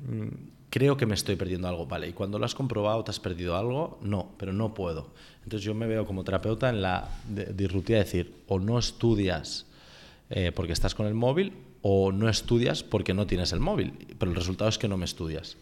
mm, 0.00 0.28
creo 0.70 0.96
que 0.96 1.06
me 1.06 1.14
estoy 1.14 1.36
perdiendo 1.36 1.68
algo. 1.68 1.86
Vale, 1.86 2.08
y 2.08 2.12
cuando 2.12 2.38
lo 2.38 2.46
has 2.46 2.54
comprobado, 2.54 3.04
¿te 3.04 3.10
has 3.10 3.20
perdido 3.20 3.56
algo? 3.56 3.98
No, 4.02 4.32
pero 4.38 4.52
no 4.52 4.72
puedo. 4.72 5.10
Entonces 5.44 5.62
yo 5.64 5.74
me 5.74 5.86
veo 5.86 6.06
como 6.06 6.24
terapeuta 6.24 6.70
en 6.70 6.80
la 6.80 7.08
disruptiva 7.28 7.98
de 7.98 8.04
decir, 8.04 8.34
o 8.46 8.58
no 8.58 8.78
estudias 8.78 9.66
eh, 10.30 10.50
porque 10.52 10.72
estás 10.72 10.94
con 10.94 11.06
el 11.06 11.14
móvil, 11.14 11.52
o 11.82 12.12
no 12.12 12.28
estudias 12.28 12.82
porque 12.82 13.12
no 13.12 13.26
tienes 13.26 13.52
el 13.52 13.60
móvil. 13.60 13.92
Pero 14.18 14.30
el 14.30 14.36
resultado 14.36 14.70
es 14.70 14.78
que 14.78 14.88
no 14.88 14.96
me 14.96 15.04
estudias. 15.04 15.58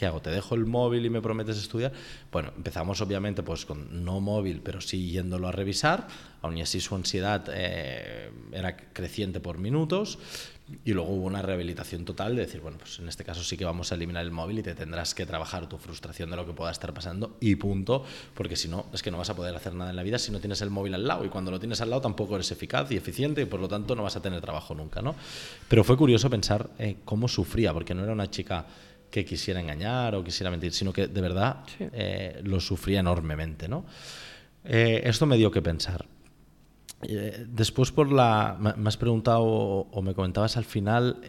¿Qué 0.00 0.06
hago? 0.06 0.22
¿Te 0.22 0.30
dejo 0.30 0.54
el 0.54 0.64
móvil 0.64 1.04
y 1.04 1.10
me 1.10 1.20
prometes 1.20 1.58
estudiar? 1.58 1.92
Bueno, 2.32 2.54
empezamos 2.56 3.02
obviamente 3.02 3.42
pues 3.42 3.66
con 3.66 4.02
no 4.02 4.18
móvil, 4.18 4.62
pero 4.64 4.80
sí 4.80 5.10
yéndolo 5.10 5.46
a 5.46 5.52
revisar, 5.52 6.08
aún 6.40 6.56
y 6.56 6.62
así 6.62 6.80
su 6.80 6.94
ansiedad 6.94 7.44
eh, 7.52 8.30
era 8.50 8.78
creciente 8.94 9.40
por 9.40 9.58
minutos, 9.58 10.18
y 10.84 10.94
luego 10.94 11.10
hubo 11.10 11.26
una 11.26 11.42
rehabilitación 11.42 12.06
total 12.06 12.34
de 12.34 12.46
decir, 12.46 12.62
bueno, 12.62 12.78
pues 12.78 12.98
en 12.98 13.08
este 13.08 13.24
caso 13.24 13.42
sí 13.42 13.58
que 13.58 13.64
vamos 13.66 13.92
a 13.92 13.96
eliminar 13.96 14.24
el 14.24 14.30
móvil 14.30 14.60
y 14.60 14.62
te 14.62 14.74
tendrás 14.74 15.14
que 15.14 15.26
trabajar 15.26 15.68
tu 15.68 15.76
frustración 15.76 16.30
de 16.30 16.36
lo 16.36 16.46
que 16.46 16.52
pueda 16.52 16.70
estar 16.70 16.94
pasando 16.94 17.36
y 17.40 17.56
punto, 17.56 18.02
porque 18.34 18.56
si 18.56 18.68
no, 18.68 18.86
es 18.94 19.02
que 19.02 19.10
no 19.10 19.18
vas 19.18 19.28
a 19.28 19.36
poder 19.36 19.54
hacer 19.54 19.74
nada 19.74 19.90
en 19.90 19.96
la 19.96 20.02
vida 20.02 20.18
si 20.18 20.32
no 20.32 20.38
tienes 20.38 20.62
el 20.62 20.70
móvil 20.70 20.94
al 20.94 21.06
lado 21.06 21.26
y 21.26 21.28
cuando 21.28 21.50
lo 21.50 21.58
tienes 21.58 21.80
al 21.82 21.90
lado 21.90 22.00
tampoco 22.00 22.36
eres 22.36 22.50
eficaz 22.52 22.90
y 22.90 22.96
eficiente 22.96 23.42
y 23.42 23.44
por 23.44 23.60
lo 23.60 23.68
tanto 23.68 23.94
no 23.94 24.02
vas 24.04 24.16
a 24.16 24.22
tener 24.22 24.40
trabajo 24.40 24.74
nunca, 24.74 25.02
¿no? 25.02 25.14
Pero 25.68 25.84
fue 25.84 25.98
curioso 25.98 26.30
pensar 26.30 26.70
eh, 26.78 26.96
cómo 27.04 27.28
sufría, 27.28 27.74
porque 27.74 27.92
no 27.92 28.02
era 28.02 28.12
una 28.12 28.30
chica 28.30 28.64
que 29.10 29.24
quisiera 29.24 29.60
engañar 29.60 30.14
o 30.14 30.24
quisiera 30.24 30.50
mentir, 30.50 30.72
sino 30.72 30.92
que 30.92 31.06
de 31.08 31.20
verdad 31.20 31.64
eh, 31.78 32.40
lo 32.44 32.60
sufría 32.60 33.00
enormemente. 33.00 33.68
¿no? 33.68 33.84
Eh, 34.64 35.02
esto 35.04 35.26
me 35.26 35.36
dio 35.36 35.50
que 35.50 35.62
pensar. 35.62 36.06
Eh, 37.02 37.46
después 37.48 37.92
por 37.92 38.12
la... 38.12 38.56
Me 38.58 38.88
has 38.88 38.96
preguntado 38.96 39.42
o, 39.42 40.02
me 40.02 40.14
comentabas 40.14 40.56
al 40.56 40.64
final... 40.64 41.20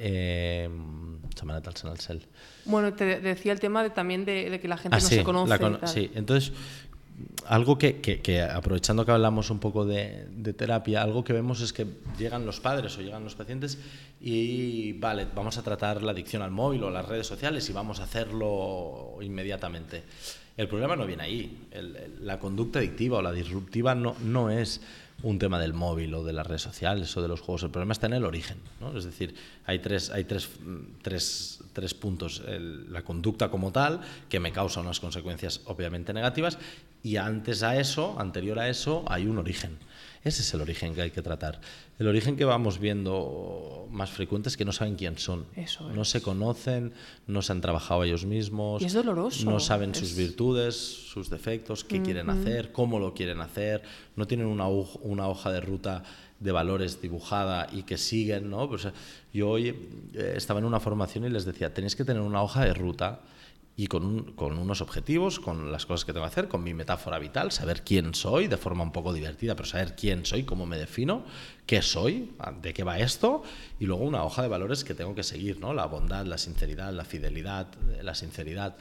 Bueno, 2.65 2.94
te 2.94 3.20
decía 3.20 3.54
el 3.54 3.60
tema 3.60 3.82
de, 3.82 3.89
también 3.89 4.26
de, 4.26 4.60
que 4.62 4.67
la 4.67 4.78
gente 4.78 4.98
ah, 4.98 5.00
no 5.02 5.08
se 5.08 5.24
conoce. 5.24 5.88
sí, 5.88 6.12
entonces 6.13 6.54
algo 7.46 7.78
que, 7.78 8.02
que, 8.02 8.42
aprovechando 8.42 9.06
que 9.06 9.12
hablamos 9.12 9.50
un 9.50 9.60
poco 9.60 9.86
de, 9.86 10.28
de, 10.30 10.54
terapia, 10.54 11.02
algo 11.02 11.24
que 11.24 11.34
vemos 11.34 11.62
es 11.62 11.74
que 11.74 11.88
llegan 12.18 12.46
los 12.46 12.60
padres 12.60 12.98
o 12.98 13.02
llegan 13.02 13.24
los 13.24 13.36
pacientes 13.36 13.78
y, 14.20 14.94
vale, 14.94 15.28
vamos 15.34 15.58
a 15.58 15.64
tratar 15.64 16.04
la 16.04 16.12
adicción 16.12 16.42
al 16.42 16.52
móvil 16.52 16.84
o 16.84 16.92
las 16.92 17.08
redes 17.08 17.28
sociales 17.28 17.70
y 17.70 17.74
vamos 17.74 18.00
a 18.00 18.04
hacerlo 18.04 19.18
inmediatamente. 19.22 20.04
El 20.62 20.67
problema 20.67 20.95
no 20.95 21.08
viene 21.08 21.24
ahí. 21.24 21.58
la 22.19 22.38
conducta 22.38 22.78
adictiva 22.78 23.17
o 23.17 23.21
la 23.24 23.32
disruptiva 23.32 23.95
no, 23.95 24.15
no 24.24 24.52
es 24.52 24.80
un 25.24 25.39
tema 25.39 25.60
del 25.60 25.74
móvil 25.74 26.13
o 26.13 26.24
de 26.24 26.34
las 26.34 26.45
redes 26.45 26.62
sociales 26.62 27.17
o 27.17 27.21
de 27.24 27.28
los 27.28 27.41
juegos. 27.41 27.63
El 27.63 27.71
problema 27.71 27.93
está 27.93 28.06
en 28.06 28.13
el 28.13 28.26
origen. 28.26 28.60
¿no? 28.80 28.95
Es 28.95 29.04
decir, 29.04 29.34
hay 29.65 29.80
tres, 29.80 30.12
hay 30.12 30.26
tres, 30.26 30.50
tres, 31.02 31.63
tres 31.74 31.95
puntos. 31.95 32.43
la 32.47 33.02
conducta 33.02 33.50
como 33.50 33.71
tal, 33.71 34.02
que 34.30 34.39
me 34.39 34.52
causa 34.52 34.82
unas 34.82 35.00
consecuencias 35.00 35.62
obviamente 35.65 36.13
negativas, 36.13 36.60
y 37.02 37.15
antes 37.15 37.63
a 37.63 37.80
eso, 37.80 38.19
anterior 38.19 38.60
a 38.60 38.69
eso, 38.69 39.04
hay 39.08 39.26
un 39.26 39.39
origen. 39.39 39.80
Ese 40.24 40.44
es 40.44 40.54
el 40.54 40.62
origen 40.62 40.94
que 40.94 41.02
hay 41.02 41.12
que 41.12 41.22
tratar. 41.22 41.60
El 41.98 42.08
origen 42.08 42.36
que 42.36 42.46
vamos 42.46 42.80
viendo 42.80 43.88
más 43.90 44.12
frecuente 44.12 44.50
es 44.50 44.58
que 44.58 44.66
no 44.66 44.72
saben 44.72 44.96
quién 44.96 45.18
son. 45.18 45.46
No 45.94 46.06
se 46.06 46.22
conocen, 46.22 46.94
no 47.26 47.42
se 47.42 47.52
han 47.52 47.62
trabajado 47.62 48.04
ellos 48.04 48.26
mismos. 48.26 48.82
Y 48.82 48.86
es 48.86 48.94
doloroso. 48.94 49.50
No 49.50 49.60
saben 49.60 49.96
sus 49.96 50.16
virtudes, 50.16 50.76
sus 50.76 51.30
defectos, 51.30 51.84
qué 51.84 52.02
quieren 52.02 52.30
hacer, 52.30 52.72
cómo 52.72 53.00
lo 53.00 53.14
quieren 53.14 53.42
hacer. 53.42 53.82
No 54.16 54.28
tienen 54.28 54.46
una, 54.46 54.68
una 54.68 55.28
hoja 55.28 55.52
de 55.52 55.62
ruta 55.62 56.04
de 56.40 56.52
valores 56.52 57.02
dibujada 57.02 57.68
y 57.72 57.84
que 57.84 57.98
siguen, 57.98 58.50
¿no? 58.50 58.68
Pues, 58.68 58.88
yo 59.34 59.50
hoy 59.50 59.70
eh, 60.14 60.34
estaba 60.36 60.60
en 60.60 60.66
una 60.66 60.80
formación 60.80 61.26
y 61.26 61.30
les 61.30 61.46
decía, 61.46 61.74
tenéis 61.74 61.96
que 61.96 62.04
tener 62.04 62.22
una 62.22 62.42
hoja 62.42 62.66
de 62.66 62.74
ruta 62.74 63.22
y 63.82 63.88
con, 63.88 64.36
unos 64.38 64.82
objetivos, 64.82 65.39
con 65.39 65.72
las 65.72 65.88
cosas 65.88 66.06
que 66.06 66.13
tengo 66.13 66.24
que 66.24 66.32
hacer, 66.32 66.48
con 66.48 66.63
mi 66.63 66.76
metáfora 66.76 67.17
vital, 67.17 67.52
saber 67.52 67.82
quién 67.82 68.13
soy 68.13 68.48
de 68.48 68.56
forma 68.56 68.84
un 68.84 68.91
poco 68.91 69.12
divertida, 69.12 69.56
pero 69.56 69.67
saber 69.67 69.96
quién 69.96 70.24
soy, 70.24 70.44
cómo 70.44 70.67
me 70.67 70.78
defino, 70.78 71.26
qué 71.65 71.82
soy, 71.82 72.32
de 72.62 72.76
qué 72.76 72.84
va 72.84 73.00
esto, 73.00 73.41
y 73.80 73.88
luego 73.88 74.04
una 74.04 74.24
hoja 74.24 74.44
de 74.44 74.50
valores 74.50 74.84
que 74.84 74.94
tengo 74.94 75.15
que 75.15 75.24
seguir, 75.24 75.60
¿no? 75.60 75.74
La 75.74 75.88
bondad, 75.88 76.28
la 76.28 76.38
sinceridad, 76.38 76.94
la 76.94 77.06
fidelidad, 77.06 77.74
la 78.04 78.13
sinceridad. 78.13 78.78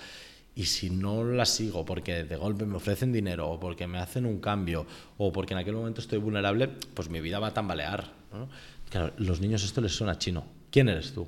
Y 0.55 0.67
si 0.67 0.91
no 0.91 1.25
la 1.25 1.47
sigo 1.47 1.87
porque 1.87 2.25
de 2.25 2.37
golpe 2.37 2.67
me 2.67 2.77
ofrecen 2.77 3.11
dinero 3.11 3.49
o 3.49 3.59
porque 3.59 3.87
me 3.87 3.97
hacen 3.97 4.27
un 4.27 4.39
cambio 4.39 4.87
o 5.17 5.33
porque 5.33 5.55
en 5.55 5.61
aquel 5.61 5.77
momento 5.77 6.03
estoy 6.03 6.19
vulnerable, 6.19 6.69
pues 6.69 7.09
mi 7.09 7.23
vida 7.23 7.39
va 7.39 7.47
a 7.47 7.55
tambalear. 7.55 8.13
¿no? 8.35 8.51
Claro, 8.91 9.15
los 9.17 9.41
niños 9.41 9.65
esto 9.65 9.81
les 9.81 9.93
suena 9.93 10.19
chino. 10.19 10.45
¿Quién 10.71 10.91
eres 10.91 11.15
tú? 11.15 11.27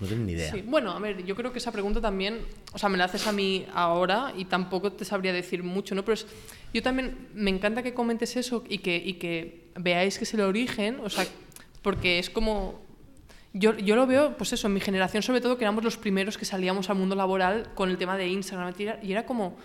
No 0.00 0.06
tengo 0.08 0.24
ni 0.24 0.32
idea. 0.32 0.52
Bueno, 0.64 0.90
a 0.90 0.98
ver, 0.98 1.24
yo 1.24 1.36
creo 1.36 1.52
que 1.52 1.58
esa 1.58 1.70
pregunta 1.70 2.00
también, 2.00 2.40
o 2.72 2.78
sea, 2.78 2.88
me 2.88 2.98
la 2.98 3.04
haces 3.04 3.26
a 3.26 3.32
mí 3.32 3.64
ahora 3.72 4.32
y 4.36 4.46
tampoco 4.46 4.92
te 4.92 5.04
sabría 5.04 5.32
decir 5.32 5.62
mucho, 5.62 5.94
¿no? 5.94 6.04
Pero 6.04 6.20
yo 6.72 6.82
también 6.82 7.28
me 7.34 7.50
encanta 7.50 7.82
que 7.82 7.94
comentes 7.94 8.36
eso 8.36 8.64
y 8.68 8.78
que, 8.78 8.96
y 8.96 9.14
que 9.14 9.70
veáis 9.76 10.18
que 10.18 10.24
es 10.24 10.34
el 10.34 10.40
origen, 10.40 10.98
o 11.02 11.08
sea, 11.08 11.24
porque 11.82 12.18
es 12.18 12.30
como... 12.30 12.82
Yo, 13.56 13.76
yo 13.78 13.94
lo 13.94 14.04
veo, 14.08 14.36
pues 14.36 14.52
eso, 14.52 14.66
en 14.66 14.74
mi 14.74 14.80
generación 14.80 15.22
sobre 15.22 15.40
todo, 15.40 15.56
que 15.56 15.62
éramos 15.62 15.84
los 15.84 15.96
primeros 15.96 16.36
que 16.36 16.44
salíamos 16.44 16.90
al 16.90 16.96
mundo 16.96 17.14
laboral 17.14 17.70
con 17.76 17.88
el 17.88 17.96
tema 17.96 18.16
de 18.16 18.26
Instagram, 18.26 18.74
y 19.00 19.12
era 19.12 19.24
como, 19.26 19.56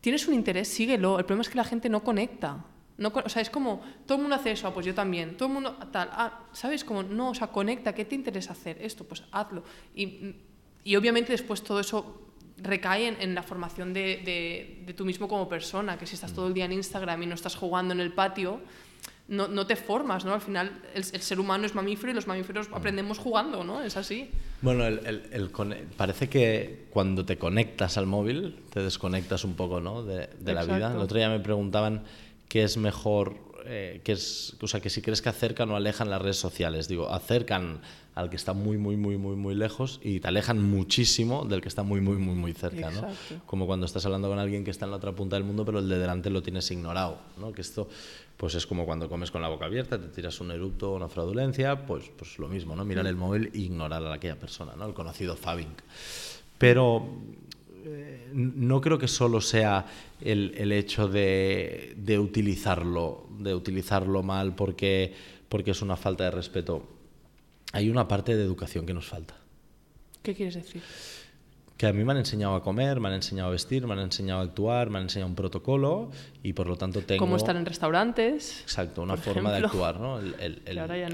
tienes 0.00 0.26
un 0.28 0.32
interés, 0.32 0.68
síguelo, 0.68 1.18
el 1.18 1.26
problema 1.26 1.42
es 1.42 1.50
que 1.50 1.56
la 1.56 1.64
gente 1.64 1.90
no 1.90 2.02
conecta. 2.02 2.64
No, 2.98 3.12
o 3.14 3.28
sea, 3.28 3.42
es 3.42 3.50
como, 3.50 3.82
todo 4.06 4.16
el 4.16 4.22
mundo 4.22 4.36
hace 4.36 4.52
eso, 4.52 4.66
ah, 4.66 4.72
pues 4.72 4.86
yo 4.86 4.94
también, 4.94 5.36
todo 5.36 5.48
el 5.48 5.54
mundo 5.54 5.76
tal, 5.92 6.08
ah, 6.12 6.40
¿sabes? 6.52 6.82
Como, 6.82 7.02
no, 7.02 7.30
o 7.30 7.34
sea, 7.34 7.48
conecta, 7.48 7.94
¿qué 7.94 8.04
te 8.06 8.14
interesa 8.14 8.52
hacer? 8.52 8.78
Esto, 8.80 9.04
pues 9.04 9.22
hazlo. 9.32 9.64
Y, 9.94 10.34
y 10.82 10.96
obviamente 10.96 11.32
después 11.32 11.62
todo 11.62 11.80
eso 11.80 12.22
recae 12.58 13.08
en, 13.08 13.34
la 13.34 13.42
formación 13.42 13.92
de, 13.92 14.22
de, 14.24 14.82
de, 14.86 14.94
tú 14.94 15.04
mismo 15.04 15.28
como 15.28 15.48
persona, 15.48 15.98
que 15.98 16.06
si 16.06 16.14
estás 16.14 16.32
todo 16.32 16.48
el 16.48 16.54
día 16.54 16.64
en 16.64 16.72
Instagram 16.72 17.22
y 17.22 17.26
no 17.26 17.34
estás 17.34 17.54
jugando 17.54 17.92
en 17.92 18.00
el 18.00 18.12
patio, 18.12 18.60
no, 19.28 19.48
no 19.48 19.66
te 19.66 19.76
formas, 19.76 20.24
¿no? 20.24 20.34
Al 20.34 20.40
final 20.40 20.80
el, 20.94 21.04
ser 21.04 21.40
humano 21.40 21.66
es 21.66 21.74
mamífero 21.74 22.12
y 22.12 22.14
los 22.14 22.26
mamíferos 22.26 22.68
aprendemos 22.72 23.18
jugando, 23.18 23.64
¿no? 23.64 23.82
Es 23.82 23.96
así. 23.96 24.30
Bueno, 24.62 24.86
el, 24.86 25.28
el, 25.32 25.50
parece 25.96 26.28
que 26.28 26.86
cuando 26.90 27.24
te 27.24 27.36
conectas 27.36 27.98
al 27.98 28.06
móvil 28.06 28.56
te 28.72 28.82
desconectas 28.82 29.44
un 29.44 29.54
poco, 29.54 29.80
¿no? 29.80 30.04
De, 30.04 30.28
de 30.38 30.54
la 30.54 30.64
vida. 30.64 30.92
El 30.92 30.98
otro 30.98 31.18
día 31.18 31.28
me 31.28 31.40
preguntaban 31.40 32.04
qué 32.48 32.62
es 32.62 32.76
mejor, 32.76 33.36
eh, 33.64 34.00
es, 34.04 34.56
o 34.60 34.68
sea, 34.68 34.80
que 34.80 34.90
si 34.90 35.02
crees 35.02 35.22
que 35.22 35.28
acercan 35.28 35.70
o 35.70 35.76
alejan 35.76 36.10
las 36.10 36.22
redes 36.22 36.36
sociales. 36.36 36.88
Digo, 36.88 37.10
acercan 37.10 37.80
al 38.14 38.30
que 38.30 38.36
está 38.36 38.54
muy, 38.54 38.78
muy, 38.78 38.96
muy, 38.96 39.18
muy, 39.18 39.36
muy 39.36 39.54
lejos 39.54 40.00
y 40.02 40.20
te 40.20 40.28
alejan 40.28 40.62
muchísimo 40.62 41.44
del 41.44 41.60
que 41.60 41.68
está 41.68 41.82
muy, 41.82 42.00
muy, 42.00 42.16
muy, 42.16 42.34
muy 42.34 42.54
cerca, 42.54 42.90
¿no? 42.90 43.06
Como 43.44 43.66
cuando 43.66 43.84
estás 43.84 44.06
hablando 44.06 44.28
con 44.28 44.38
alguien 44.38 44.64
que 44.64 44.70
está 44.70 44.86
en 44.86 44.92
la 44.92 44.96
otra 44.96 45.12
punta 45.12 45.36
del 45.36 45.44
mundo, 45.44 45.66
pero 45.66 45.80
el 45.80 45.88
de 45.88 45.98
delante 45.98 46.30
lo 46.30 46.42
tienes 46.42 46.70
ignorado, 46.70 47.18
¿no? 47.36 47.52
Que 47.52 47.60
esto, 47.60 47.90
pues 48.38 48.54
es 48.54 48.66
como 48.66 48.86
cuando 48.86 49.10
comes 49.10 49.30
con 49.30 49.42
la 49.42 49.48
boca 49.48 49.66
abierta, 49.66 50.00
te 50.00 50.08
tiras 50.08 50.40
un 50.40 50.50
eructo 50.50 50.92
o 50.92 50.96
una 50.96 51.08
fraudulencia, 51.08 51.84
pues, 51.84 52.10
pues 52.16 52.38
lo 52.38 52.48
mismo, 52.48 52.74
¿no? 52.74 52.86
Mirar 52.86 53.06
el 53.06 53.16
móvil 53.16 53.50
e 53.52 53.58
ignorar 53.58 54.02
a 54.06 54.14
aquella 54.14 54.36
persona, 54.36 54.74
¿no? 54.76 54.86
El 54.86 54.94
conocido 54.94 55.36
fabbing. 55.36 55.74
Pero 56.56 57.06
eh, 57.86 58.28
no 58.32 58.80
creo 58.80 58.98
que 58.98 59.08
solo 59.08 59.40
sea 59.40 59.86
el, 60.20 60.54
el 60.56 60.72
hecho 60.72 61.08
de, 61.08 61.94
de, 61.96 62.18
utilizarlo, 62.18 63.26
de 63.38 63.54
utilizarlo 63.54 64.22
mal 64.22 64.54
porque, 64.54 65.14
porque 65.48 65.70
es 65.70 65.82
una 65.82 65.96
falta 65.96 66.24
de 66.24 66.30
respeto. 66.32 66.86
Hay 67.72 67.90
una 67.90 68.08
parte 68.08 68.36
de 68.36 68.42
educación 68.42 68.86
que 68.86 68.94
nos 68.94 69.06
falta. 69.06 69.36
¿Qué 70.22 70.34
quieres 70.34 70.54
decir? 70.54 70.82
Que 71.76 71.86
a 71.86 71.92
mí 71.92 72.04
me 72.04 72.12
han 72.12 72.18
enseñado 72.18 72.54
a 72.54 72.62
comer, 72.62 73.00
me 73.00 73.08
han 73.08 73.14
enseñado 73.14 73.48
a 73.48 73.52
vestir, 73.52 73.86
me 73.86 73.92
han 73.92 73.98
enseñado 73.98 74.40
a 74.40 74.44
actuar, 74.44 74.88
me 74.88 74.98
han 74.98 75.04
enseñado 75.04 75.28
un 75.28 75.34
protocolo 75.34 76.10
y 76.42 76.54
por 76.54 76.68
lo 76.68 76.76
tanto 76.76 77.02
tengo... 77.02 77.20
Cómo 77.20 77.36
estar 77.36 77.54
en 77.54 77.66
restaurantes. 77.66 78.62
Exacto, 78.62 79.02
una 79.02 79.18
forma 79.18 79.52
de 79.52 79.66
actuar. 79.66 80.00
¿no? 80.00 80.18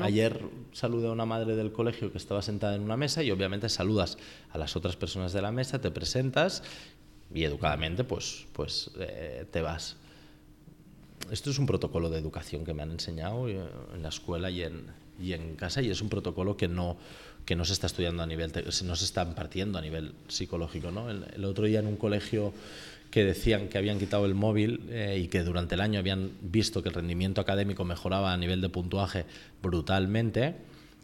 Ayer 0.03 0.41
saludé 0.73 1.09
a 1.09 1.13
una 1.13 1.27
madre 1.27 1.57
del 1.57 1.73
colegio 1.73 2.13
que 2.13 2.19
estaba 2.19 2.43
sentada 2.43 2.77
en 2.77 2.83
una 2.83 2.97
mesa 2.97 3.25
y 3.25 3.33
obviamente 3.33 3.69
saludas 3.69 4.19
a 4.53 4.59
las 4.59 4.77
otras 4.77 4.95
personas 4.95 5.33
de 5.33 5.43
la 5.43 5.51
mesa, 5.51 5.81
te 5.81 5.91
presentas 5.91 6.63
y 7.35 7.43
educadamente 7.43 8.05
pues, 8.05 8.47
pues 8.53 8.93
eh, 9.01 9.47
te 9.51 9.63
vas. 9.63 9.97
Esto 11.33 11.51
es 11.51 11.59
un 11.59 11.67
protocolo 11.67 12.09
de 12.09 12.19
educación 12.19 12.65
que 12.65 12.73
me 12.73 12.83
han 12.83 12.93
enseñado 12.93 13.49
eh, 13.49 13.59
en 13.95 14.03
la 14.03 14.11
escuela 14.11 14.49
y 14.49 14.63
en, 14.63 14.87
y 15.21 15.33
en 15.33 15.57
casa 15.57 15.83
y 15.83 15.91
es 15.91 16.01
un 16.03 16.09
protocolo 16.09 16.57
que 16.57 16.69
no 16.69 16.99
que 17.45 17.57
no 17.57 17.65
se 17.65 17.73
está 17.73 17.87
estudiando 17.87 18.23
a 18.23 18.27
nivel, 18.27 18.53
no 18.85 18.97
se 18.97 19.05
está 19.05 19.23
impartiendo 19.23 19.79
a 19.79 19.83
nivel 19.83 20.13
psicológico. 20.29 20.91
¿no? 20.91 21.11
El, 21.11 21.45
otro 21.45 21.67
día 21.67 21.81
en 21.81 21.87
un 21.87 21.97
colegio 21.97 22.53
que 23.11 23.25
decían 23.25 23.69
que 23.69 23.79
habían 23.79 23.99
quitado 23.99 24.25
el 24.27 24.35
móvil 24.35 24.81
eh, 24.89 25.21
y 25.23 25.29
que 25.29 25.43
durante 25.43 25.75
el 25.75 25.81
año 25.81 25.99
habían 25.99 26.31
visto 26.41 26.83
que 26.83 26.89
el 26.89 26.95
rendimiento 26.95 27.41
académico 27.41 27.85
mejoraba 27.85 28.33
a 28.33 28.37
nivel 28.37 28.61
de 28.61 28.69
puntuaje 28.69 29.27
brutalmente, 29.63 30.55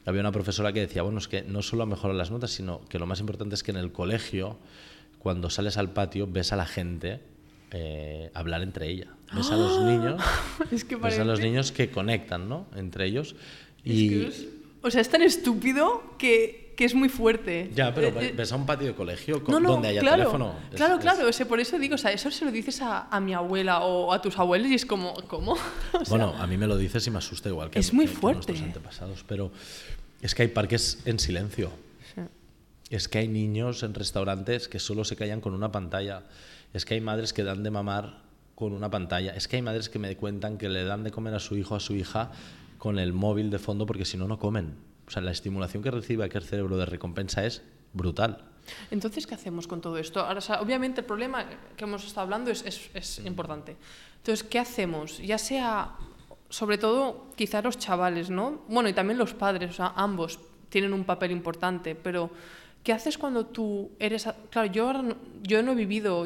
había 0.07 0.23
una 0.23 0.33
profesora 0.33 0.73
que 0.73 0.81
decía, 0.81 1.03
bueno, 1.03 1.19
es 1.19 1.29
que 1.29 1.43
no 1.43 1.61
solo 1.61 1.85
mejorar 1.85 2.17
las 2.17 2.31
notas, 2.31 2.51
sino 2.51 2.81
que 2.89 2.99
lo 2.99 3.07
más 3.07 3.21
importante 3.21 3.55
es 3.55 3.63
que 3.63 3.73
en 3.73 3.77
el 3.77 3.93
colegio, 3.93 4.57
cuando 5.19 5.51
sales 5.51 5.77
al 5.77 5.91
patio, 5.93 6.27
ves 6.27 6.53
a 6.53 6.57
la 6.57 6.65
gente 6.65 7.21
eh, 7.73 8.31
hablar 8.33 8.63
entre 8.63 8.89
ella. 8.89 9.09
Ves 9.35 9.51
a 9.51 9.57
los 9.57 9.77
¡Ah! 9.79 9.85
niños, 9.85 10.23
es 10.73 10.85
que 10.85 10.97
ves 10.97 11.19
a 11.19 11.25
los 11.25 11.41
niños 11.41 11.73
que 11.73 11.91
conectan, 11.91 12.49
¿no? 12.49 12.67
Entre 12.75 13.05
ellos. 13.05 13.37
Y... 13.85 14.58
o 14.83 14.91
sea, 14.91 15.01
es 15.01 15.09
tan 15.09 15.23
estúpido 15.23 16.15
que, 16.19 16.75
que, 16.77 16.85
es 16.85 16.95
muy 16.95 17.09
fuerte. 17.09 17.71
Ya, 17.75 17.93
pero 17.95 18.09
eh, 18.09 18.29
eh, 18.29 18.35
ves 18.37 18.53
a 18.53 18.57
un 18.57 18.67
patio 18.67 18.87
de 18.87 18.95
colegio 18.95 19.41
donde 19.41 19.89
haya 19.89 20.01
teléfono. 20.01 20.55
claro, 20.75 20.99
claro, 20.99 21.29
por 21.49 21.61
eso 21.61 21.79
digo, 21.79 21.97
o 21.97 21.99
sea, 21.99 22.13
eso 22.13 22.31
se 22.31 22.45
lo 22.45 22.51
dices 22.51 22.81
a, 22.83 23.09
a, 23.09 23.21
mi 23.21 23.35
abuela 23.35 23.81
o 23.81 24.13
a 24.13 24.23
tus 24.23 24.39
abuelos 24.39 24.71
y 24.71 24.75
es 24.75 24.87
como, 24.87 25.15
¿cómo? 25.27 25.57
bueno, 26.09 26.35
a 26.39 26.47
mí 26.47 26.57
me 26.57 26.67
lo 26.67 26.77
dices 26.77 27.07
y 27.07 27.11
me 27.11 27.19
asusta 27.19 27.49
igual 27.49 27.71
que, 27.71 27.79
es 27.79 27.93
muy 27.93 28.07
fuerte. 28.07 28.53
nuestros 28.53 28.63
antepasados, 28.63 29.25
pero 29.27 29.51
es 30.23 30.35
que 30.35 30.43
hay 30.43 30.49
parques 30.49 31.01
en 31.05 31.19
silencio. 31.19 31.71
Es 32.91 33.07
que 33.07 33.19
hay 33.19 33.29
niños 33.29 33.83
en 33.83 33.93
restaurantes 33.93 34.67
que 34.67 34.79
solo 34.79 35.05
se 35.05 35.15
callan 35.15 35.43
con 35.43 35.53
una 35.53 35.71
pantalla. 35.71 36.23
Es 36.73 36.87
que 36.87 36.95
hay 36.95 37.03
madres 37.03 37.35
que 37.35 37.45
dan 37.45 37.63
de 37.63 37.71
mamar 37.71 38.23
con 38.55 38.73
una 38.73 38.91
pantalla. 38.91 39.35
Es 39.35 39.47
que 39.47 39.57
hay 39.57 39.63
madres 39.63 39.91
que 39.91 39.99
me 39.99 40.17
cuentan 40.17 40.57
que 40.57 40.71
le 40.71 40.85
dan 40.85 41.05
de 41.05 41.11
comer 41.11 41.35
a 41.35 41.39
su 41.39 41.55
hijo 41.57 41.75
o 41.75 41.77
a 41.77 41.81
su 41.81 41.95
hija 41.95 42.31
con 42.79 42.99
el 42.99 43.13
móvil 43.13 43.51
de 43.51 43.59
fondo 43.59 43.87
porque 43.87 44.05
si 44.05 44.17
no, 44.17 44.27
no 44.27 44.39
comen. 44.39 44.77
O 45.07 45.11
sea, 45.11 45.23
la 45.23 45.31
estimulación 45.31 45.83
que 45.83 45.91
recibe 45.91 46.25
aquel 46.25 46.43
cerebro 46.43 46.77
de 46.77 46.87
recompensa 46.87 47.45
es 47.45 47.63
brutal. 47.93 48.45
Entonces, 48.91 49.27
¿qué 49.27 49.35
hacemos 49.35 49.67
con 49.67 49.81
todo 49.81 49.99
esto? 49.99 50.21
Ahora, 50.21 50.41
obviamente 50.61 51.01
el 51.01 51.07
problema 51.07 51.47
que 51.77 51.85
hemos 51.85 52.05
estado 52.05 52.25
hablando 52.25 52.51
es, 52.51 52.63
es, 52.65 52.91
es 52.95 53.19
importante. 53.25 53.77
Entonces, 54.19 54.45
¿qué 54.45 54.59
hacemos? 54.59 55.19
Ya 55.19 55.39
sea 55.39 55.97
sobre 56.51 56.79
todo 56.79 57.27
quizá 57.37 57.63
los 57.63 57.79
chavales, 57.79 58.31
¿no? 58.31 58.63
Bueno, 58.69 58.89
y 58.89 58.93
también 58.93 59.19
los 59.19 59.35
padres, 59.35 59.71
o 59.71 59.75
sea, 59.75 59.93
ambos 59.97 60.39
tienen 60.69 60.93
un 60.93 61.05
papel 61.05 61.31
importante, 61.31 61.95
pero 61.95 62.31
¿qué 62.83 62.93
haces 62.93 63.19
cuando 63.19 63.47
tú 63.47 63.91
eres... 63.99 64.29
Claro, 64.51 64.71
yo, 64.71 64.93
no, 64.93 65.17
yo 65.43 65.63
no 65.63 65.73
he 65.73 65.75
vivido 65.75 66.25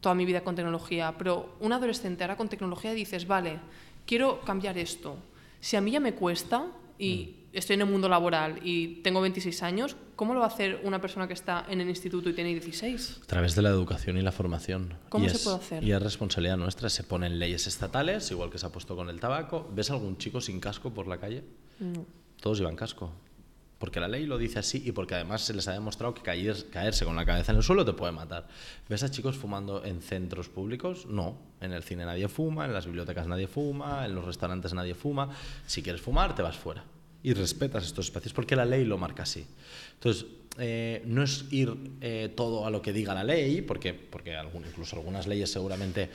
toda 0.00 0.14
mi 0.14 0.24
vida 0.24 0.42
con 0.42 0.54
tecnología, 0.54 1.14
pero 1.16 1.56
un 1.60 1.72
adolescente 1.72 2.24
ahora 2.24 2.36
con 2.36 2.48
tecnología 2.48 2.92
dices, 2.92 3.26
vale, 3.26 3.60
quiero 4.06 4.40
cambiar 4.40 4.78
esto. 4.78 5.16
Si 5.62 5.76
a 5.76 5.80
mí 5.80 5.90
ya 5.90 6.00
me 6.00 6.12
cuesta 6.12 6.66
y... 6.98 7.36
Mm 7.38 7.42
estoy 7.52 7.74
en 7.74 7.82
el 7.82 7.88
mundo 7.88 8.08
laboral 8.08 8.60
y 8.62 9.02
tengo 9.02 9.20
26 9.20 9.62
años, 9.62 9.96
¿cómo 10.16 10.34
lo 10.34 10.40
va 10.40 10.46
a 10.46 10.48
hacer 10.48 10.80
una 10.84 11.00
persona 11.00 11.26
que 11.26 11.34
está 11.34 11.64
en 11.68 11.80
el 11.80 11.88
instituto 11.88 12.30
y 12.30 12.32
tiene 12.32 12.50
16? 12.50 13.20
A 13.22 13.26
través 13.26 13.54
de 13.54 13.62
la 13.62 13.68
educación 13.68 14.16
y 14.16 14.22
la 14.22 14.32
formación. 14.32 14.94
¿Cómo 15.08 15.28
se 15.28 15.38
puede 15.38 15.56
hacer? 15.56 15.84
Y 15.84 15.92
es 15.92 16.02
responsabilidad 16.02 16.56
nuestra. 16.56 16.88
Se 16.88 17.04
ponen 17.04 17.38
leyes 17.38 17.66
estatales, 17.66 18.30
igual 18.30 18.50
que 18.50 18.58
se 18.58 18.66
ha 18.66 18.70
puesto 18.70 18.96
con 18.96 19.08
el 19.08 19.20
tabaco. 19.20 19.70
¿Ves 19.74 19.90
algún 19.90 20.16
chico 20.18 20.40
sin 20.40 20.60
casco 20.60 20.92
por 20.92 21.06
la 21.06 21.18
calle? 21.18 21.44
No. 21.78 22.06
Todos 22.40 22.58
llevan 22.58 22.76
casco. 22.76 23.12
Porque 23.82 23.98
la 23.98 24.06
ley 24.06 24.26
lo 24.26 24.38
dice 24.38 24.60
así 24.60 24.80
y 24.86 24.92
porque 24.92 25.16
además 25.16 25.42
se 25.42 25.52
les 25.54 25.66
ha 25.66 25.72
demostrado 25.72 26.14
que 26.14 26.22
caerse 26.22 27.04
con 27.04 27.16
la 27.16 27.26
cabeza 27.26 27.50
en 27.50 27.58
el 27.58 27.64
suelo 27.64 27.84
te 27.84 27.92
puede 27.92 28.12
matar. 28.12 28.46
¿Ves 28.88 29.02
a 29.02 29.10
chicos 29.10 29.36
fumando 29.36 29.84
en 29.84 30.00
centros 30.00 30.48
públicos? 30.48 31.06
No. 31.06 31.36
En 31.60 31.72
el 31.72 31.82
cine 31.82 32.04
nadie 32.04 32.28
fuma, 32.28 32.64
en 32.64 32.74
las 32.74 32.86
bibliotecas 32.86 33.26
nadie 33.26 33.48
fuma, 33.48 34.06
en 34.06 34.14
los 34.14 34.24
restaurantes 34.24 34.72
nadie 34.72 34.94
fuma. 34.94 35.30
Si 35.66 35.82
quieres 35.82 36.00
fumar, 36.00 36.32
te 36.36 36.42
vas 36.42 36.56
fuera 36.56 36.84
y 37.24 37.32
respetas 37.34 37.84
estos 37.84 38.06
espacios, 38.06 38.32
porque 38.32 38.54
la 38.54 38.64
ley 38.64 38.84
lo 38.84 38.98
marca 38.98 39.24
así. 39.24 39.44
Entonces, 39.94 40.26
eh, 40.58 41.02
no 41.06 41.24
es 41.24 41.46
ir 41.50 41.74
eh, 42.00 42.32
todo 42.36 42.64
a 42.66 42.70
lo 42.70 42.82
que 42.82 42.92
diga 42.92 43.14
la 43.14 43.24
ley, 43.24 43.62
porque, 43.62 43.94
porque 43.94 44.36
incluso 44.54 44.94
algunas 44.96 45.26
leyes 45.26 45.50
seguramente 45.50 46.08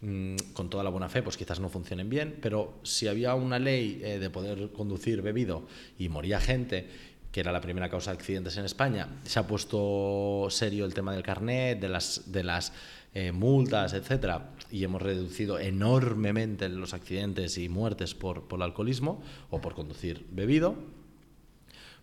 mm, 0.00 0.36
con 0.54 0.70
toda 0.70 0.84
la 0.84 0.90
buena 0.90 1.08
fe 1.08 1.22
pues 1.22 1.36
quizás 1.36 1.60
no 1.60 1.68
funcionen 1.68 2.08
bien, 2.08 2.38
pero 2.40 2.78
si 2.82 3.08
había 3.08 3.34
una 3.34 3.58
ley 3.58 4.00
eh, 4.04 4.18
de 4.18 4.30
poder 4.30 4.70
conducir 4.70 5.22
bebido 5.22 5.66
y 5.98 6.08
moría 6.08 6.40
gente, 6.40 7.09
que 7.32 7.40
era 7.40 7.52
la 7.52 7.60
primera 7.60 7.88
causa 7.88 8.10
de 8.10 8.16
accidentes 8.16 8.56
en 8.56 8.64
España, 8.64 9.08
se 9.24 9.38
ha 9.38 9.46
puesto 9.46 10.48
serio 10.50 10.84
el 10.84 10.94
tema 10.94 11.12
del 11.12 11.22
carnet, 11.22 11.80
de 11.80 11.88
las, 11.88 12.32
de 12.32 12.44
las 12.44 12.72
multas, 13.32 13.92
etcétera, 13.92 14.50
y 14.70 14.84
hemos 14.84 15.02
reducido 15.02 15.58
enormemente 15.58 16.68
los 16.68 16.94
accidentes 16.94 17.58
y 17.58 17.68
muertes 17.68 18.14
por, 18.14 18.46
por 18.46 18.58
el 18.58 18.62
alcoholismo 18.62 19.22
o 19.50 19.60
por 19.60 19.74
conducir 19.74 20.24
bebido. 20.30 20.76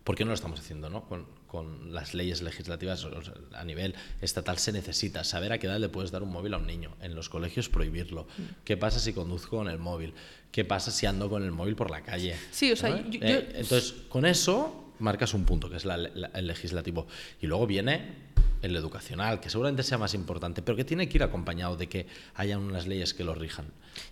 ¿Por 0.03 0.15
qué 0.15 0.23
no 0.23 0.29
lo 0.29 0.35
estamos 0.35 0.61
haciendo? 0.61 0.89
¿no? 0.89 1.03
Con, 1.03 1.25
con, 1.47 1.93
las 1.93 2.13
leyes 2.13 2.41
legislativas 2.41 3.05
a 3.53 3.63
nivel 3.65 3.93
estatal 4.21 4.57
se 4.57 4.71
necesita 4.71 5.25
saber 5.25 5.51
a 5.51 5.57
qué 5.57 5.67
edad 5.67 5.79
le 5.79 5.89
puedes 5.89 6.11
dar 6.11 6.23
un 6.23 6.31
móvil 6.31 6.53
a 6.53 6.57
un 6.57 6.65
niño. 6.65 6.95
En 7.01 7.13
los 7.13 7.27
colegios 7.27 7.67
prohibirlo. 7.67 8.25
¿Qué 8.63 8.77
pasa 8.77 9.01
si 9.01 9.11
conduzco 9.11 9.57
con 9.57 9.67
el 9.67 9.79
móvil? 9.79 10.13
¿Qué 10.49 10.63
pasa 10.63 10.91
si 10.91 11.05
ando 11.07 11.29
con 11.29 11.43
el 11.43 11.51
móvil 11.51 11.75
por 11.75 11.91
la 11.91 12.03
calle? 12.03 12.37
Sí, 12.51 12.71
o 12.71 12.77
sea, 12.77 12.95
eh, 12.97 13.51
entonces, 13.55 13.95
con 14.07 14.25
eso 14.25 14.86
marcas 14.99 15.33
un 15.33 15.45
punto, 15.45 15.69
que 15.69 15.77
es 15.77 15.85
el 15.85 16.47
legislativo. 16.47 17.07
Y 17.41 17.47
luego 17.47 17.67
viene 17.67 18.27
el 18.61 18.75
educacional, 18.75 19.39
que 19.39 19.49
seguramente 19.49 19.83
sea 19.83 19.97
más 19.97 20.13
importante, 20.13 20.61
pero 20.61 20.75
que 20.75 20.83
tiene 20.83 21.07
que 21.07 21.17
ir 21.17 21.23
acompañado 21.23 21.77
de 21.77 21.87
que 21.87 22.07
haya 22.35 22.57
unas 22.57 22.87
leyes 22.87 23.13
que 23.13 23.23
lo 23.23 23.35
rijan. 23.35 23.65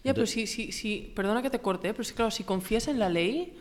Ya, 0.04 0.14
pero 0.14 0.28
si, 0.28 0.48
si, 0.48 0.72
si, 0.72 1.12
perdona 1.16 1.42
que 1.42 1.50
te 1.50 1.60
corte, 1.60 1.92
pero 1.94 2.04
sí, 2.04 2.14
claro, 2.14 2.32
si 2.32 2.44
confías 2.44 2.88
en 2.88 3.00
la 3.00 3.10
ley, 3.10 3.58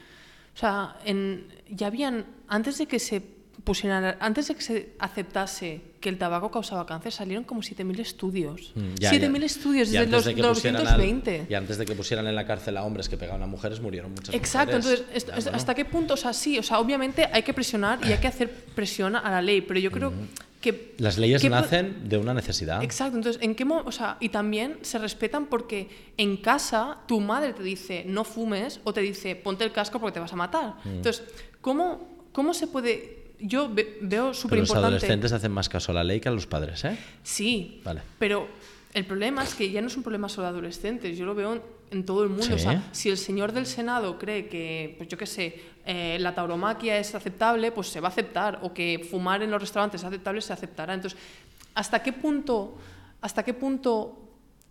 o 0.55 0.59
sea, 0.59 0.99
en, 1.05 1.47
ya 1.69 1.87
habían, 1.87 2.27
antes 2.49 2.79
de 2.79 2.87
que 2.87 2.99
se 2.99 3.23
pusieran, 3.63 4.17
antes 4.21 4.49
de 4.49 4.55
que 4.55 4.63
se 4.63 4.93
aceptase 4.99 5.81
que 6.01 6.11
el 6.11 6.19
tabaco 6.19 6.51
causaba 6.51 6.85
cáncer, 6.85 7.13
salieron 7.13 7.45
como 7.45 7.63
7.000 7.63 7.99
estudios. 8.01 8.75
7.000 8.75 9.31
mm, 9.31 9.43
estudios 9.43 9.91
desde 9.91 10.07
los 10.07 10.27
1920. 10.27 11.47
y 11.49 11.55
antes 11.55 11.79
de 11.79 11.87
que 11.87 11.95
pusieran 11.95 12.27
en 12.27 12.35
la 12.35 12.47
cárcel 12.47 12.77
a 12.77 12.85
hombres 12.85 13.09
que 13.09 13.17
pegaban 13.17 13.43
a 13.43 13.47
mujeres, 13.47 13.81
murieron 13.81 14.13
muchas 14.13 14.35
Exacto, 14.35 14.77
entonces, 14.77 15.05
¿hasta 15.53 15.75
qué 15.75 15.85
punto? 15.85 16.15
O 16.15 16.17
sea, 16.17 16.33
sí, 16.33 16.59
o 16.59 16.63
sea, 16.63 16.79
obviamente 16.79 17.27
hay 17.33 17.43
que 17.43 17.55
presionar 17.55 18.01
y 18.07 18.13
hay 18.13 18.19
que 18.19 18.29
hacer 18.29 18.51
presión 18.75 19.17
a 19.17 19.31
la 19.31 19.41
ley, 19.41 19.63
pero 19.63 19.81
yo 19.81 19.91
creo 19.91 20.13
que... 20.61 20.95
Las 20.99 21.17
leyes 21.17 21.43
nacen 21.49 22.09
de 22.09 22.19
una 22.19 22.35
necesidad. 22.35 22.83
Exacto, 22.83 23.17
entonces, 23.17 23.41
¿en 23.43 23.55
qué 23.55 23.65
o 23.65 23.93
sea, 23.93 24.19
y 24.21 24.29
también 24.29 24.79
se 24.83 24.99
respetan 24.99 25.47
porque 25.47 25.89
en 26.19 26.37
casa 26.37 26.99
tu 27.07 27.21
madre 27.21 27.55
te 27.55 27.63
dice 27.63 28.05
no 28.07 28.25
fumes 28.25 28.81
o 28.85 28.93
te 28.93 29.01
dice 29.01 29.37
ponte 29.37 29.65
el 29.65 29.73
casco 29.73 30.01
porque 30.01 30.15
te 30.15 30.21
vas 30.21 30.33
a 30.33 30.37
matar. 30.37 30.75
Mm. 30.85 30.97
Entonces, 30.97 31.25
¿cómo, 31.63 32.27
¿cómo 32.33 32.53
se 32.53 32.67
puede 32.67 33.24
yo 33.45 33.71
veo 34.01 34.33
súper 34.33 34.59
importante. 34.59 34.91
Los 34.91 35.03
adolescentes 35.03 35.33
hacen 35.33 35.53
más 35.53 35.69
caso 35.69 35.93
a 35.93 35.95
la 35.95 36.05
ley 36.05 36.21
que 36.21 36.29
a 36.29 36.33
los 36.33 36.47
padres, 36.47 36.85
¿eh? 36.85 36.97
Sí. 37.23 37.81
Vale. 37.85 38.01
Pero 38.19 38.49
el 38.95 39.05
problema 39.05 39.45
es 39.45 39.55
que 39.55 39.71
ya 39.71 39.81
no 39.81 39.89
es 39.89 39.97
un 39.97 40.03
problema 40.03 40.29
solo 40.29 40.47
de 40.47 40.53
adolescentes, 40.53 41.19
yo 41.19 41.27
lo 41.27 41.35
veo 41.35 41.61
en, 41.91 42.05
todo 42.05 42.25
el 42.25 42.31
mundo. 42.31 42.55
O 42.55 42.59
sea, 42.59 42.83
si 42.93 43.11
el 43.11 43.19
señor 43.19 43.53
del 43.53 43.67
Senado 43.67 44.19
cree 44.19 44.49
que, 44.49 44.95
pues 44.97 45.09
yo 45.09 45.19
qué 45.19 45.27
sé, 45.27 45.61
eh, 45.85 46.17
la 46.19 46.35
tauromaquia 46.35 46.99
es 46.99 47.15
aceptable, 47.15 47.71
pues 47.71 47.89
se 47.89 48.01
va 48.01 48.09
a 48.09 48.11
aceptar. 48.11 48.61
O 48.63 48.73
que 48.73 49.07
fumar 49.09 49.43
en 49.43 49.51
los 49.51 49.61
restaurantes 49.61 50.01
es 50.01 50.07
aceptable, 50.07 50.41
se 50.41 50.53
aceptará. 50.53 50.95
Entonces, 50.95 51.19
¿hasta 51.75 52.03
qué 52.03 52.13
punto, 52.13 52.77
hasta 53.21 53.45
qué 53.45 53.55
punto 53.55 54.24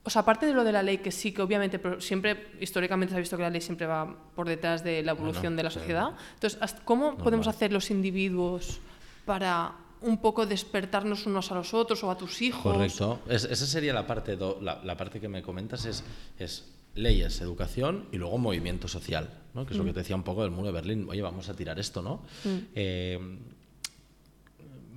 o 0.05 0.09
sea, 0.09 0.23
aparte 0.23 0.45
de 0.45 0.53
lo 0.53 0.63
de 0.63 0.73
la 0.73 0.83
ley, 0.83 0.97
que 0.97 1.11
sí, 1.11 1.31
que 1.31 1.41
obviamente, 1.41 1.79
pero 1.79 2.01
siempre, 2.01 2.51
históricamente 2.59 3.11
se 3.13 3.17
ha 3.17 3.19
visto 3.19 3.37
que 3.37 3.43
la 3.43 3.49
ley 3.49 3.61
siempre 3.61 3.87
va 3.87 4.13
por 4.35 4.47
detrás 4.47 4.83
de 4.83 5.01
la 5.01 5.11
evolución 5.11 5.55
de 5.55 5.63
la 5.63 5.69
sociedad. 5.69 6.11
Entonces, 6.33 6.59
¿cómo 6.83 7.17
podemos 7.17 7.47
hacer 7.47 7.71
los 7.71 7.89
individuos 7.89 8.79
para 9.25 9.75
un 10.01 10.17
poco 10.17 10.45
despertarnos 10.45 11.25
unos 11.25 11.49
a 11.53 11.55
los 11.55 11.73
otros 11.73 12.03
o 12.03 12.11
a 12.11 12.17
tus 12.17 12.41
hijos? 12.41 12.73
Correcto. 12.73 13.21
esa 13.29 13.65
sería 13.65 13.93
la 13.93 14.05
parte, 14.05 14.37
la, 14.61 14.97
parte 14.97 15.21
que 15.21 15.29
me 15.29 15.41
comentas, 15.41 15.85
es, 15.85 16.03
es 16.37 16.65
leyes, 16.95 17.39
educación 17.39 18.07
y 18.11 18.17
luego 18.17 18.37
movimiento 18.37 18.89
social, 18.89 19.29
¿no? 19.53 19.65
que 19.65 19.71
es 19.71 19.77
lo 19.77 19.85
que 19.85 19.91
mm. 19.91 19.93
te 19.93 19.99
decía 20.01 20.17
un 20.17 20.23
poco 20.23 20.41
del 20.41 20.51
muro 20.51 20.67
de 20.67 20.73
Berlín. 20.73 21.07
Oye, 21.09 21.21
vamos 21.21 21.47
a 21.47 21.55
tirar 21.55 21.79
esto, 21.79 22.01
¿no? 22.01 22.23
Mm. 22.43 22.57
Eh, 22.75 23.37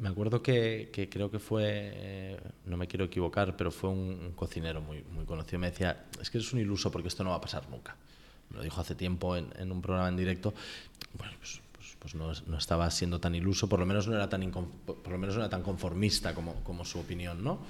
me 0.01 0.09
acuerdo 0.09 0.43
que, 0.43 0.91
creo 1.11 1.31
que 1.31 1.39
fue, 1.39 1.65
eh, 1.67 2.41
no 2.67 2.77
me 2.77 2.87
quiero 2.87 3.07
equivocar, 3.07 3.57
pero 3.57 3.71
fue 3.71 3.91
un, 3.91 4.33
cocinero 4.35 4.81
muy, 4.81 5.03
muy 5.13 5.25
conocido. 5.25 5.59
Me 5.59 5.71
decía, 5.71 6.07
es 6.21 6.31
que 6.31 6.39
eres 6.39 6.53
un 6.53 6.61
iluso 6.61 6.91
porque 6.91 7.09
esto 7.09 7.25
no 7.25 7.31
va 7.31 7.37
a 7.37 7.41
pasar 7.41 7.69
nunca. 7.71 7.97
Me 8.51 8.59
lo 8.59 8.63
dijo 8.63 8.81
hace 8.81 8.95
tiempo 8.95 9.37
en, 9.37 9.73
un 9.73 9.83
programa 9.83 10.09
en 10.09 10.17
directo. 10.17 10.55
Bueno, 11.17 11.33
pues, 11.39 11.61
pues, 11.73 11.97
pues 11.99 12.15
no, 12.15 12.33
no, 12.47 12.59
estaba 12.59 12.91
siendo 12.91 13.19
tan 13.19 13.35
iluso, 13.35 13.69
por 13.69 13.81
lo 13.81 13.87
menos 13.87 14.07
no 14.07 14.15
era 14.15 14.29
tan, 14.29 14.51
por 14.51 15.09
lo 15.09 15.19
menos 15.19 15.35
no 15.35 15.43
era 15.43 15.51
tan 15.51 15.63
conformista 15.63 16.35
como, 16.35 16.63
como 16.63 16.85
su 16.85 17.01
opinión. 17.01 17.43
¿no? 17.43 17.61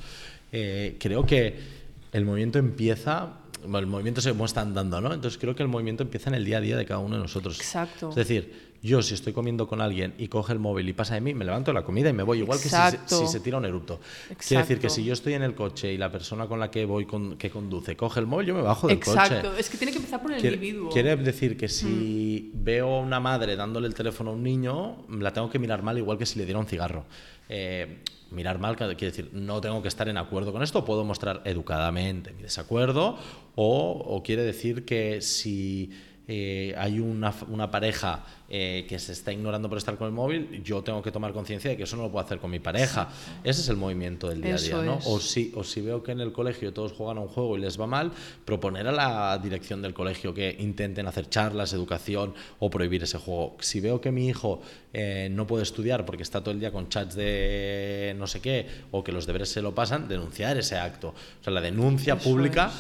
Eh, 0.52 0.96
creo 0.98 1.24
que 1.24 1.85
el 2.16 2.24
movimiento 2.24 2.58
empieza 2.58 3.40
el 3.64 3.86
movimiento 3.86 4.20
se 4.20 4.30
está 4.30 4.60
andando, 4.60 5.00
¿no? 5.00 5.12
Entonces 5.12 5.38
creo 5.40 5.56
que 5.56 5.62
el 5.62 5.68
movimiento 5.68 6.04
empieza 6.04 6.30
en 6.30 6.36
el 6.36 6.44
día 6.44 6.58
a 6.58 6.60
día 6.60 6.76
de 6.76 6.84
cada 6.84 7.00
uno 7.00 7.16
de 7.16 7.22
nosotros. 7.22 7.56
Exacto. 7.56 8.10
Es 8.10 8.14
decir, 8.14 8.76
yo 8.80 9.02
si 9.02 9.14
estoy 9.14 9.32
comiendo 9.32 9.66
con 9.66 9.80
alguien 9.80 10.14
y 10.18 10.28
coge 10.28 10.52
el 10.52 10.60
móvil 10.60 10.88
y 10.88 10.92
pasa 10.92 11.14
de 11.14 11.20
mí, 11.20 11.34
me 11.34 11.44
levanto 11.44 11.72
la 11.72 11.82
comida 11.82 12.08
y 12.08 12.12
me 12.12 12.22
voy, 12.22 12.38
igual 12.38 12.60
que 12.60 12.68
si, 12.68 13.26
se 13.26 13.40
tira 13.40 13.58
un 13.58 13.64
eructo. 13.64 13.98
Quiere 14.46 14.62
decir 14.62 14.78
que 14.78 14.88
si 14.88 15.04
yo 15.04 15.14
estoy 15.14 15.34
en 15.34 15.42
el 15.42 15.56
coche 15.56 15.92
y 15.92 15.98
la 15.98 16.12
persona 16.12 16.46
con 16.46 16.60
la 16.60 16.70
que 16.70 16.84
voy 16.84 17.06
con, 17.06 17.36
que 17.36 17.50
conduce 17.50 17.96
coge 17.96 18.20
el 18.20 18.26
móvil, 18.26 18.46
yo 18.48 18.54
me 18.54 18.62
bajo 18.62 18.86
del 18.86 19.00
coche. 19.00 19.18
Exacto, 19.18 19.56
es 19.56 19.68
que 19.68 19.78
tiene 19.78 19.90
que 19.90 19.98
empezar 19.98 20.22
por 20.22 20.32
el 20.32 20.44
individuo. 20.44 20.90
Quiere 20.90 21.16
decir 21.16 21.56
que 21.56 21.68
si 21.68 22.52
mm. 22.54 22.64
veo 22.64 22.94
a 22.94 23.00
una 23.00 23.18
madre 23.18 23.56
dándole 23.56 23.88
el 23.88 23.94
teléfono 23.94 24.30
a 24.30 24.34
un 24.34 24.44
niño, 24.44 25.04
la 25.18 25.32
tengo 25.32 25.50
que 25.50 25.58
mirar 25.58 25.82
mal 25.82 25.98
igual 25.98 26.18
que 26.18 26.26
si 26.26 26.38
le 26.38 26.44
diera 26.44 26.60
un 26.60 26.66
cigarro. 26.66 27.04
Eh, 27.48 28.02
mirar 28.30 28.58
mal 28.58 28.76
quiere 28.96 29.12
decir, 29.12 29.30
no 29.32 29.60
tengo 29.60 29.82
que 29.82 29.88
estar 29.88 30.08
en 30.08 30.16
acuerdo 30.16 30.52
con 30.52 30.62
esto, 30.62 30.84
puedo 30.84 31.04
mostrar 31.04 31.42
educadamente 31.44 32.32
mi 32.32 32.42
desacuerdo, 32.42 33.16
o, 33.54 33.90
o 33.90 34.22
quiere 34.22 34.42
decir 34.42 34.84
que 34.84 35.20
si 35.22 35.90
eh, 36.28 36.74
hay 36.76 36.98
una, 36.98 37.32
una 37.48 37.70
pareja 37.70 38.24
eh, 38.48 38.84
que 38.88 38.98
se 38.98 39.12
está 39.12 39.32
ignorando 39.32 39.68
por 39.68 39.78
estar 39.78 39.96
con 39.96 40.06
el 40.08 40.12
móvil, 40.12 40.62
yo 40.62 40.82
tengo 40.82 41.02
que 41.02 41.12
tomar 41.12 41.32
conciencia 41.32 41.70
de 41.70 41.76
que 41.76 41.84
eso 41.84 41.96
no 41.96 42.04
lo 42.04 42.10
puedo 42.10 42.24
hacer 42.24 42.38
con 42.38 42.50
mi 42.50 42.58
pareja. 42.58 43.08
Ese 43.44 43.60
es 43.60 43.68
el 43.68 43.76
movimiento 43.76 44.28
del 44.28 44.40
día 44.40 44.54
a 44.54 44.58
día, 44.58 44.82
¿no? 44.82 44.98
O 45.04 45.20
si, 45.20 45.52
o 45.54 45.62
si 45.62 45.80
veo 45.80 46.02
que 46.02 46.12
en 46.12 46.20
el 46.20 46.32
colegio 46.32 46.72
todos 46.72 46.92
juegan 46.92 47.18
a 47.18 47.20
un 47.20 47.28
juego 47.28 47.56
y 47.56 47.60
les 47.60 47.80
va 47.80 47.86
mal, 47.86 48.12
proponer 48.44 48.88
a 48.88 48.92
la 48.92 49.38
dirección 49.38 49.82
del 49.82 49.94
colegio 49.94 50.34
que 50.34 50.56
intenten 50.58 51.06
hacer 51.06 51.28
charlas, 51.28 51.72
educación 51.72 52.34
o 52.58 52.70
prohibir 52.70 53.02
ese 53.04 53.18
juego. 53.18 53.56
Si 53.60 53.80
veo 53.80 54.00
que 54.00 54.10
mi 54.10 54.28
hijo 54.28 54.60
eh, 54.92 55.28
no 55.30 55.46
puede 55.46 55.62
estudiar 55.62 56.04
porque 56.04 56.22
está 56.22 56.40
todo 56.40 56.52
el 56.52 56.60
día 56.60 56.72
con 56.72 56.88
chats 56.88 57.14
de 57.14 58.14
no 58.18 58.26
sé 58.26 58.40
qué 58.40 58.66
o 58.90 59.04
que 59.04 59.12
los 59.12 59.26
deberes 59.26 59.48
se 59.48 59.62
lo 59.62 59.74
pasan, 59.74 60.08
denunciar 60.08 60.56
ese 60.56 60.76
acto. 60.76 61.08
O 61.08 61.44
sea, 61.44 61.52
la 61.52 61.60
denuncia 61.60 62.16
pública 62.16 62.72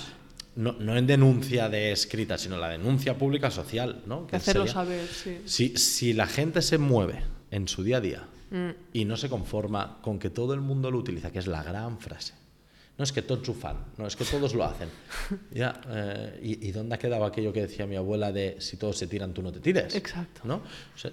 no, 0.56 0.72
no, 0.72 0.96
en 0.96 1.06
denuncia 1.06 1.68
de 1.68 1.92
escrita, 1.92 2.38
sino 2.38 2.56
la 2.56 2.68
denuncia 2.68 3.16
pública 3.16 3.50
social, 3.50 4.02
¿no? 4.06 4.26
Que 4.26 4.36
Hacerlo 4.36 4.66
saber, 4.66 5.06
sí. 5.06 5.38
Si, 5.44 5.76
si, 5.76 6.12
la 6.12 6.26
gente 6.26 6.62
se 6.62 6.78
mueve 6.78 7.22
en 7.50 7.68
su 7.68 7.82
día 7.82 7.98
a 7.98 8.00
día 8.00 8.28
mm. 8.50 8.70
y 8.92 9.04
no 9.04 9.16
se 9.16 9.28
conforma 9.28 9.98
con 10.02 10.18
que 10.18 10.30
todo 10.30 10.54
el 10.54 10.60
mundo 10.60 10.90
lo 10.90 10.98
utiliza, 10.98 11.30
que 11.30 11.38
es 11.38 11.46
la 11.46 11.62
gran 11.62 11.98
frase. 11.98 12.34
No 12.98 13.04
es 13.04 13.12
que 13.12 13.20
todos 13.20 13.54
fan, 13.54 13.76
no 13.98 14.06
es 14.06 14.16
que 14.16 14.24
todos 14.24 14.54
lo 14.54 14.64
hacen. 14.64 14.88
Ya, 15.50 15.80
eh, 15.88 16.40
y, 16.42 16.70
dónde 16.72 16.94
ha 16.94 16.98
quedado 16.98 17.24
aquello 17.24 17.52
que 17.52 17.62
decía 17.62 17.86
mi 17.86 17.96
abuela 17.96 18.32
de 18.32 18.56
si 18.60 18.78
todos 18.78 18.96
se 18.96 19.06
tiran, 19.06 19.34
tú 19.34 19.42
no 19.42 19.52
te 19.52 19.60
tires? 19.60 19.94
Exacto. 19.94 20.42
¿no? 20.44 20.62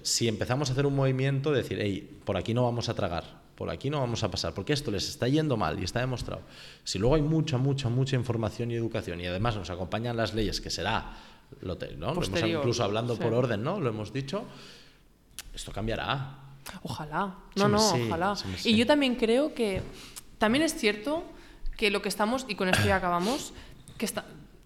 si 0.02 0.28
empezamos 0.28 0.70
a 0.70 0.72
hacer 0.72 0.86
un 0.86 0.94
movimiento 0.94 1.50
de 1.50 1.62
decir, 1.62 1.78
hey, 1.80 2.20
por 2.24 2.36
aquí 2.36 2.54
no 2.54 2.64
vamos 2.64 2.88
a 2.88 2.94
tragar, 2.94 3.43
por 3.54 3.70
aquí 3.70 3.90
no 3.90 4.00
vamos 4.00 4.22
a 4.24 4.30
pasar, 4.30 4.52
porque 4.52 4.72
esto 4.72 4.90
les 4.90 5.08
está 5.08 5.28
yendo 5.28 5.56
mal 5.56 5.78
y 5.78 5.84
está 5.84 6.00
demostrado. 6.00 6.42
Si 6.82 6.98
luego 6.98 7.14
hay 7.14 7.22
mucha, 7.22 7.56
mucha, 7.58 7.88
mucha 7.88 8.16
información 8.16 8.70
y 8.70 8.74
educación 8.74 9.20
y 9.20 9.26
además 9.26 9.56
nos 9.56 9.70
acompañan 9.70 10.16
las 10.16 10.34
leyes, 10.34 10.60
que 10.60 10.70
será, 10.70 11.12
lo, 11.60 11.76
¿no? 11.96 12.12
hemos, 12.12 12.28
incluso 12.28 12.82
hablando 12.82 13.16
por 13.16 13.32
orden, 13.32 13.62
¿no? 13.62 13.80
Lo 13.80 13.90
hemos 13.90 14.12
dicho, 14.12 14.44
esto 15.54 15.72
cambiará. 15.72 16.38
Ojalá, 16.82 17.34
no, 17.56 17.68
no, 17.68 17.78
ojalá. 17.78 18.34
Y 18.64 18.76
yo 18.76 18.86
también 18.86 19.14
creo 19.16 19.54
que, 19.54 19.82
también 20.38 20.64
es 20.64 20.74
cierto 20.74 21.24
que 21.76 21.90
lo 21.90 22.02
que 22.02 22.08
estamos, 22.08 22.46
y 22.48 22.54
con 22.54 22.68
esto 22.68 22.86
ya 22.86 22.96
acabamos, 22.96 23.52
que 23.98 24.06
está, 24.06 24.24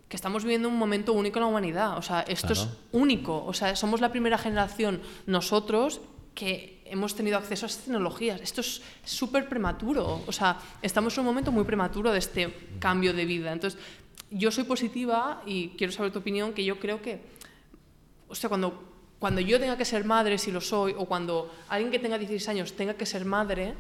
que 0.09 0.17
estamos 0.17 0.45
viviendo 0.45 0.69
un 0.69 0.77
momento 0.77 1.13
único 1.13 1.39
en 1.39 1.43
la 1.43 1.49
humanidad. 1.49 1.99
O 1.99 2.03
sea, 2.03 2.21
esto 2.23 2.53
es 2.53 2.69
único. 2.93 3.45
O 3.45 3.53
sea, 3.53 3.77
somos 3.77 4.01
la 4.01 4.11
primera 4.11 4.39
generación 4.39 5.03
nosotros 5.27 6.01
que 6.35 6.78
hemos 6.91 7.15
tenido 7.15 7.37
acceso 7.39 7.67
a 7.67 7.69
estas 7.69 7.85
tecnologías. 7.85 8.41
Esto 8.41 8.61
es 8.61 8.83
súper 9.05 9.49
prematuro. 9.49 10.23
O 10.27 10.33
sea, 10.33 10.59
estamos 10.83 11.15
en 11.15 11.21
un 11.21 11.27
momento 11.27 11.53
muy 11.53 11.65
prematuro 11.65 12.13
de 12.13 12.19
este 12.19 12.53
cambio 12.79 13.13
de 13.13 13.25
vida. 13.25 13.53
Entonces, 13.53 13.81
yo 14.31 14.51
soy 14.51 14.65
positiva 14.65 15.43
y 15.47 15.69
quiero 15.71 15.93
saber 15.93 16.13
tu 16.13 16.19
opinión, 16.19 16.53
que 16.53 16.65
yo 16.65 16.79
creo 16.79 17.01
que, 17.01 17.21
o 18.29 18.35
sea, 18.35 18.49
cuando, 18.49 18.83
cuando 19.19 19.41
yo 19.41 19.59
tenga 19.59 19.77
que 19.77 19.85
ser 19.85 20.05
madre, 20.05 20.39
si 20.39 20.51
lo 20.51 20.61
soy, 20.61 20.95
o 20.97 21.07
cuando 21.07 21.53
alguien 21.69 21.91
que 21.91 21.99
tenga 21.99 22.19
16 22.19 22.49
años 22.49 22.73
tenga 22.75 22.95
que 22.95 23.07
ser 23.07 23.25
madre, 23.25 23.75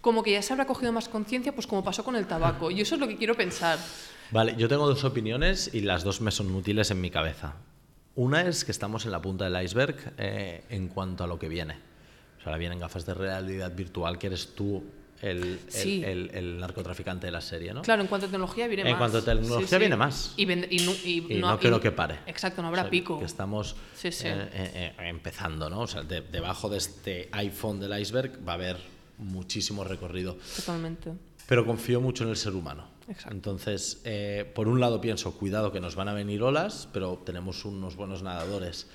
como 0.00 0.22
que 0.22 0.32
ya 0.32 0.42
se 0.42 0.52
habrá 0.52 0.66
cogido 0.66 0.92
más 0.92 1.08
conciencia, 1.08 1.52
pues 1.52 1.66
como 1.66 1.84
pasó 1.84 2.04
con 2.04 2.16
el 2.16 2.26
tabaco. 2.26 2.70
Y 2.70 2.80
eso 2.80 2.94
es 2.94 3.00
lo 3.00 3.08
que 3.08 3.16
quiero 3.16 3.34
pensar. 3.34 3.78
Vale, 4.30 4.54
yo 4.56 4.68
tengo 4.68 4.86
dos 4.86 5.04
opiniones 5.04 5.70
y 5.74 5.80
las 5.80 6.04
dos 6.04 6.20
me 6.20 6.30
son 6.30 6.54
útiles 6.54 6.90
en 6.90 7.00
mi 7.00 7.10
cabeza. 7.10 7.54
Una 8.14 8.42
es 8.42 8.64
que 8.64 8.72
estamos 8.72 9.04
en 9.04 9.12
la 9.12 9.20
punta 9.20 9.48
del 9.48 9.62
iceberg 9.62 10.14
eh, 10.18 10.64
en 10.68 10.88
cuanto 10.88 11.24
a 11.24 11.26
lo 11.26 11.38
que 11.38 11.48
viene. 11.48 11.89
O 12.40 12.42
sea, 12.42 12.52
ahora 12.52 12.58
vienen 12.58 12.78
gafas 12.78 13.04
de 13.04 13.12
realidad 13.12 13.74
virtual 13.74 14.18
que 14.18 14.28
eres 14.28 14.54
tú 14.54 14.82
el, 15.22 15.60
el, 15.74 16.30
el, 16.32 16.58
narcotraficante 16.58 17.26
de 17.26 17.32
la 17.32 17.40
serie, 17.40 17.74
¿no? 17.74 17.82
Claro, 17.82 18.00
en 18.00 18.08
cuanto 18.08 18.26
a 18.26 18.30
tecnología 18.30 18.66
viene 18.66 18.84
más. 18.84 18.92
En 18.92 18.98
cuanto 18.98 19.18
a 19.18 19.22
tecnología 19.22 19.78
viene 19.78 19.96
más. 19.96 20.34
Y, 20.36 20.50
y, 20.50 21.38
no, 21.38 21.58
creo 21.58 21.80
que 21.80 21.92
pare. 21.92 22.20
Exacto, 22.26 22.62
no 22.62 22.68
habrá 22.68 22.88
pico. 22.88 23.18
Que 23.18 23.26
estamos 23.26 23.76
eh, 24.02 24.10
eh, 24.24 24.94
eh, 24.98 25.08
empezando, 25.08 25.68
¿no? 25.68 25.80
O 25.80 25.86
sea, 25.86 26.02
debajo 26.02 26.68
de 26.70 26.78
este 26.78 27.28
iPhone 27.32 27.80
del 27.80 27.98
iceberg 28.00 28.40
va 28.46 28.52
a 28.52 28.54
haber 28.54 28.78
muchísimo 29.18 29.84
recorrido. 29.84 30.38
Totalmente. 30.56 31.12
Pero 31.46 31.66
confío 31.66 32.00
mucho 32.00 32.24
en 32.24 32.30
el 32.30 32.36
ser 32.36 32.54
humano. 32.54 32.88
Exacto. 33.06 33.34
Entonces, 33.34 34.02
por 34.54 34.68
un 34.68 34.80
lado 34.80 35.00
pienso, 35.00 35.36
cuidado 35.36 35.72
que 35.72 35.80
nos 35.80 35.96
van 35.96 36.08
a 36.08 36.14
venir 36.14 36.42
olas, 36.42 36.88
pero 36.92 37.20
tenemos 37.26 37.64
unos 37.66 37.96
buenos 37.96 38.22
nadadores. 38.22 38.88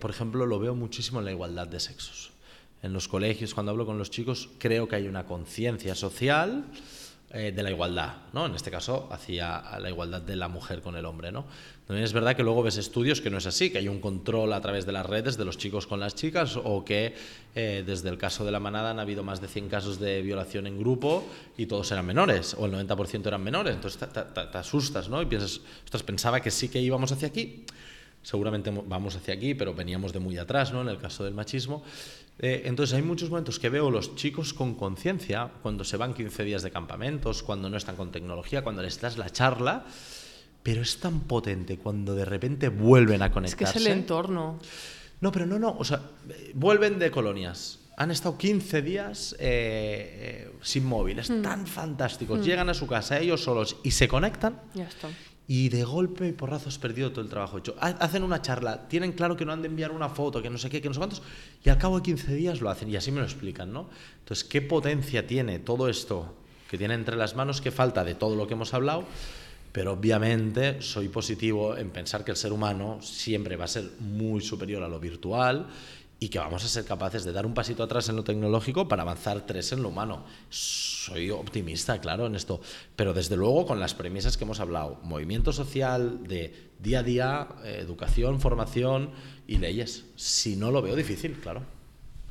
por 0.00 0.10
ejemplo, 0.10 0.46
lo 0.46 0.58
veo 0.58 0.74
muchísimo 0.74 1.18
en 1.18 1.26
la 1.26 1.32
igualdad 1.32 1.66
de 1.66 1.80
sexos 1.80 2.30
en 2.82 2.92
los 2.92 3.08
colegios, 3.08 3.54
cuando 3.54 3.72
hablo 3.72 3.86
con 3.86 3.98
los 3.98 4.10
chicos, 4.10 4.48
creo 4.58 4.88
que 4.88 4.96
hay 4.96 5.06
una 5.06 5.26
conciencia 5.26 5.94
social 5.94 6.64
eh, 7.32 7.52
de 7.54 7.62
la 7.62 7.70
igualdad, 7.70 8.14
¿no? 8.32 8.46
En 8.46 8.56
este 8.56 8.72
caso, 8.72 9.08
hacia 9.12 9.78
la 9.78 9.88
igualdad 9.88 10.20
de 10.20 10.34
la 10.34 10.48
mujer 10.48 10.80
con 10.80 10.96
el 10.96 11.04
hombre, 11.04 11.30
¿no? 11.30 11.44
También 11.86 12.04
es 12.04 12.12
verdad 12.12 12.34
que 12.34 12.42
luego 12.42 12.64
ves 12.64 12.76
estudios 12.76 13.20
que 13.20 13.30
no 13.30 13.38
es 13.38 13.46
así, 13.46 13.70
que 13.70 13.78
hay 13.78 13.86
un 13.86 14.00
control 14.00 14.52
a 14.52 14.60
través 14.60 14.84
de 14.84 14.90
las 14.90 15.06
redes 15.06 15.36
de 15.36 15.44
los 15.44 15.56
chicos 15.56 15.86
con 15.86 16.00
las 16.00 16.16
chicas 16.16 16.56
o 16.56 16.84
que 16.84 17.14
eh, 17.54 17.84
desde 17.86 18.08
el 18.08 18.18
caso 18.18 18.44
de 18.44 18.50
la 18.50 18.58
manada 18.58 18.90
han 18.90 18.98
habido 18.98 19.22
más 19.22 19.40
de 19.40 19.46
100 19.46 19.68
casos 19.68 20.00
de 20.00 20.22
violación 20.22 20.66
en 20.66 20.78
grupo 20.78 21.24
y 21.56 21.66
todos 21.66 21.92
eran 21.92 22.06
menores 22.06 22.54
o 22.58 22.66
el 22.66 22.72
90% 22.72 23.26
eran 23.26 23.44
menores. 23.44 23.74
Entonces 23.74 24.08
te, 24.08 24.22
te, 24.22 24.58
asustas, 24.58 25.08
¿no? 25.08 25.22
Y 25.22 25.26
piensas, 25.26 25.60
ostras, 25.84 26.02
pensaba 26.02 26.40
que 26.40 26.50
sí 26.50 26.68
que 26.68 26.80
íbamos 26.80 27.12
hacia 27.12 27.28
aquí 27.28 27.64
seguramente 28.22 28.70
vamos 28.70 29.16
hacia 29.16 29.34
aquí, 29.34 29.54
pero 29.54 29.74
veníamos 29.74 30.12
de 30.12 30.18
muy 30.18 30.36
atrás, 30.36 30.72
¿no? 30.72 30.82
En 30.82 30.88
el 30.88 30.98
caso 30.98 31.24
del 31.24 31.34
machismo. 31.34 31.82
Eh, 32.42 32.62
entonces 32.64 32.96
hay 32.96 33.02
muchos 33.02 33.28
momentos 33.28 33.58
que 33.58 33.68
veo 33.68 33.90
los 33.90 34.14
chicos 34.14 34.54
con 34.54 34.74
conciencia, 34.74 35.50
cuando 35.62 35.84
se 35.84 35.98
van 35.98 36.14
15 36.14 36.42
días 36.42 36.62
de 36.62 36.70
campamentos, 36.70 37.42
cuando 37.42 37.68
no 37.68 37.76
están 37.76 37.96
con 37.96 38.10
tecnología, 38.10 38.64
cuando 38.64 38.82
les 38.82 38.98
das 38.98 39.18
la 39.18 39.28
charla, 39.28 39.84
pero 40.62 40.80
es 40.80 40.98
tan 41.00 41.20
potente 41.20 41.76
cuando 41.76 42.14
de 42.14 42.24
repente 42.24 42.68
vuelven 42.68 43.20
a 43.22 43.30
conectarse. 43.30 43.64
Es 43.64 43.72
que 43.72 43.78
es 43.78 43.86
el 43.86 43.92
entorno. 43.92 44.58
No, 45.20 45.30
pero 45.30 45.44
no, 45.44 45.58
no, 45.58 45.76
o 45.78 45.84
sea, 45.84 46.00
vuelven 46.54 46.98
de 46.98 47.10
colonias. 47.10 47.80
Han 47.98 48.10
estado 48.10 48.38
15 48.38 48.80
días 48.80 49.36
eh, 49.38 50.48
eh, 50.48 50.52
sin 50.62 50.86
móviles, 50.86 51.28
mm. 51.28 51.42
tan 51.42 51.66
fantásticos. 51.66 52.40
Mm. 52.40 52.42
Llegan 52.42 52.68
a 52.70 52.74
su 52.74 52.86
casa 52.86 53.18
ellos 53.18 53.44
solos 53.44 53.76
y 53.84 53.90
se 53.90 54.08
conectan. 54.08 54.58
Ya 54.74 54.84
está 54.84 55.08
y 55.50 55.68
de 55.68 55.82
golpe 55.82 56.28
y 56.28 56.32
porrazo 56.32 56.68
has 56.68 56.78
perdido 56.78 57.10
todo 57.10 57.22
el 57.22 57.28
trabajo 57.28 57.58
hecho. 57.58 57.74
Hacen 57.80 58.22
una 58.22 58.40
charla, 58.40 58.86
tienen 58.86 59.10
claro 59.10 59.36
que 59.36 59.44
no 59.44 59.50
han 59.50 59.62
de 59.62 59.66
enviar 59.66 59.90
una 59.90 60.08
foto, 60.08 60.40
que 60.40 60.48
no 60.48 60.58
sé 60.58 60.70
qué, 60.70 60.80
que 60.80 60.86
no 60.86 60.94
sé 60.94 61.00
cuántos, 61.00 61.22
y 61.64 61.68
al 61.68 61.76
cabo 61.76 61.96
de 61.96 62.04
15 62.04 62.36
días 62.36 62.60
lo 62.60 62.70
hacen 62.70 62.88
y 62.88 62.94
así 62.94 63.10
me 63.10 63.18
lo 63.18 63.24
explican, 63.24 63.72
¿no? 63.72 63.88
Entonces, 64.20 64.44
¿qué 64.44 64.62
potencia 64.62 65.26
tiene 65.26 65.58
todo 65.58 65.88
esto 65.88 66.36
que 66.70 66.78
tiene 66.78 66.94
entre 66.94 67.16
las 67.16 67.34
manos? 67.34 67.60
¿Qué 67.60 67.72
falta 67.72 68.04
de 68.04 68.14
todo 68.14 68.36
lo 68.36 68.46
que 68.46 68.54
hemos 68.54 68.72
hablado? 68.74 69.02
Pero 69.72 69.94
obviamente 69.94 70.80
soy 70.82 71.08
positivo 71.08 71.76
en 71.76 71.90
pensar 71.90 72.24
que 72.24 72.30
el 72.30 72.36
ser 72.36 72.52
humano 72.52 73.02
siempre 73.02 73.56
va 73.56 73.64
a 73.64 73.68
ser 73.68 73.90
muy 73.98 74.40
superior 74.42 74.84
a 74.84 74.88
lo 74.88 75.00
virtual 75.00 75.66
y 76.22 76.28
que 76.28 76.38
vamos 76.38 76.62
a 76.64 76.68
ser 76.68 76.84
capaces 76.84 77.24
de 77.24 77.32
dar 77.32 77.46
un 77.46 77.54
pasito 77.54 77.82
atrás 77.82 78.10
en 78.10 78.16
lo 78.16 78.24
tecnológico 78.24 78.86
para 78.86 79.02
avanzar 79.02 79.46
tres 79.46 79.72
en 79.72 79.82
lo 79.82 79.88
humano. 79.88 80.26
Soy 80.50 81.30
optimista, 81.30 81.98
claro, 81.98 82.26
en 82.26 82.34
esto, 82.34 82.60
pero 82.94 83.14
desde 83.14 83.36
luego 83.36 83.64
con 83.64 83.80
las 83.80 83.94
premisas 83.94 84.36
que 84.36 84.44
hemos 84.44 84.60
hablado, 84.60 85.00
movimiento 85.02 85.50
social 85.52 86.28
de 86.28 86.72
día 86.78 86.98
a 86.98 87.02
día, 87.02 87.48
eh, 87.64 87.78
educación, 87.80 88.38
formación 88.38 89.10
y 89.46 89.56
leyes. 89.56 90.04
Si 90.16 90.56
no 90.56 90.70
lo 90.70 90.82
veo 90.82 90.94
difícil, 90.94 91.40
claro. 91.40 91.79